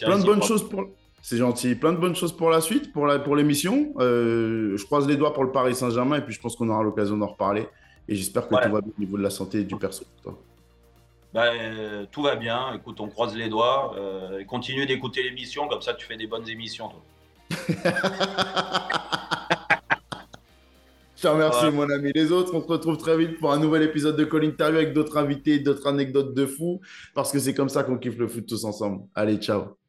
plein 0.00 0.18
de 0.18 0.24
bonnes 0.24 0.42
choses 0.42 0.68
pour. 0.68 0.86
C'est 1.22 1.36
gentil. 1.36 1.76
Plein 1.76 1.92
de 1.92 1.98
bonnes 1.98 2.16
choses 2.16 2.36
pour 2.36 2.50
la 2.50 2.60
suite, 2.60 2.92
pour 2.92 3.06
l'émission. 3.36 3.92
Pour 3.92 4.02
euh, 4.02 4.76
je 4.76 4.84
croise 4.84 5.06
les 5.06 5.16
doigts 5.16 5.32
pour 5.32 5.44
le 5.44 5.52
Paris 5.52 5.74
Saint-Germain 5.74 6.16
et 6.16 6.22
puis 6.22 6.34
je 6.34 6.40
pense 6.40 6.56
qu'on 6.56 6.68
aura 6.68 6.82
l'occasion 6.82 7.16
d'en 7.16 7.28
reparler. 7.28 7.68
Et 8.08 8.16
j'espère 8.16 8.48
que 8.48 8.54
tout 8.56 8.72
va 8.72 8.80
bien 8.80 8.92
au 8.96 9.00
niveau 9.00 9.16
de 9.16 9.22
la 9.22 9.30
santé 9.30 9.60
et 9.60 9.64
du 9.64 9.76
perso. 9.76 10.04
Ben, 11.32 12.06
tout 12.10 12.22
va 12.22 12.36
bien. 12.36 12.74
Écoute, 12.74 13.00
on 13.00 13.08
croise 13.08 13.36
les 13.36 13.48
doigts. 13.48 13.94
Euh, 13.96 14.44
continue 14.44 14.86
d'écouter 14.86 15.22
l'émission, 15.22 15.68
comme 15.68 15.82
ça 15.82 15.94
tu 15.94 16.06
fais 16.06 16.16
des 16.16 16.26
bonnes 16.26 16.48
émissions. 16.48 16.88
Toi. 16.88 17.02
Je 21.20 21.28
te 21.28 21.28
remercie, 21.28 21.70
mon 21.70 21.90
ami. 21.90 22.12
Les 22.14 22.32
autres, 22.32 22.54
on 22.54 22.62
se 22.62 22.66
retrouve 22.66 22.96
très 22.96 23.14
vite 23.18 23.38
pour 23.38 23.52
un 23.52 23.58
nouvel 23.58 23.82
épisode 23.82 24.16
de 24.16 24.24
Call 24.24 24.44
Interview 24.46 24.78
avec 24.78 24.94
d'autres 24.94 25.18
invités, 25.18 25.58
d'autres 25.58 25.86
anecdotes 25.86 26.34
de 26.34 26.46
fou, 26.46 26.80
parce 27.14 27.30
que 27.30 27.38
c'est 27.38 27.52
comme 27.52 27.68
ça 27.68 27.82
qu'on 27.82 27.98
kiffe 27.98 28.16
le 28.16 28.26
foot 28.26 28.46
tous 28.46 28.64
ensemble. 28.64 29.02
Allez, 29.14 29.36
ciao. 29.36 29.79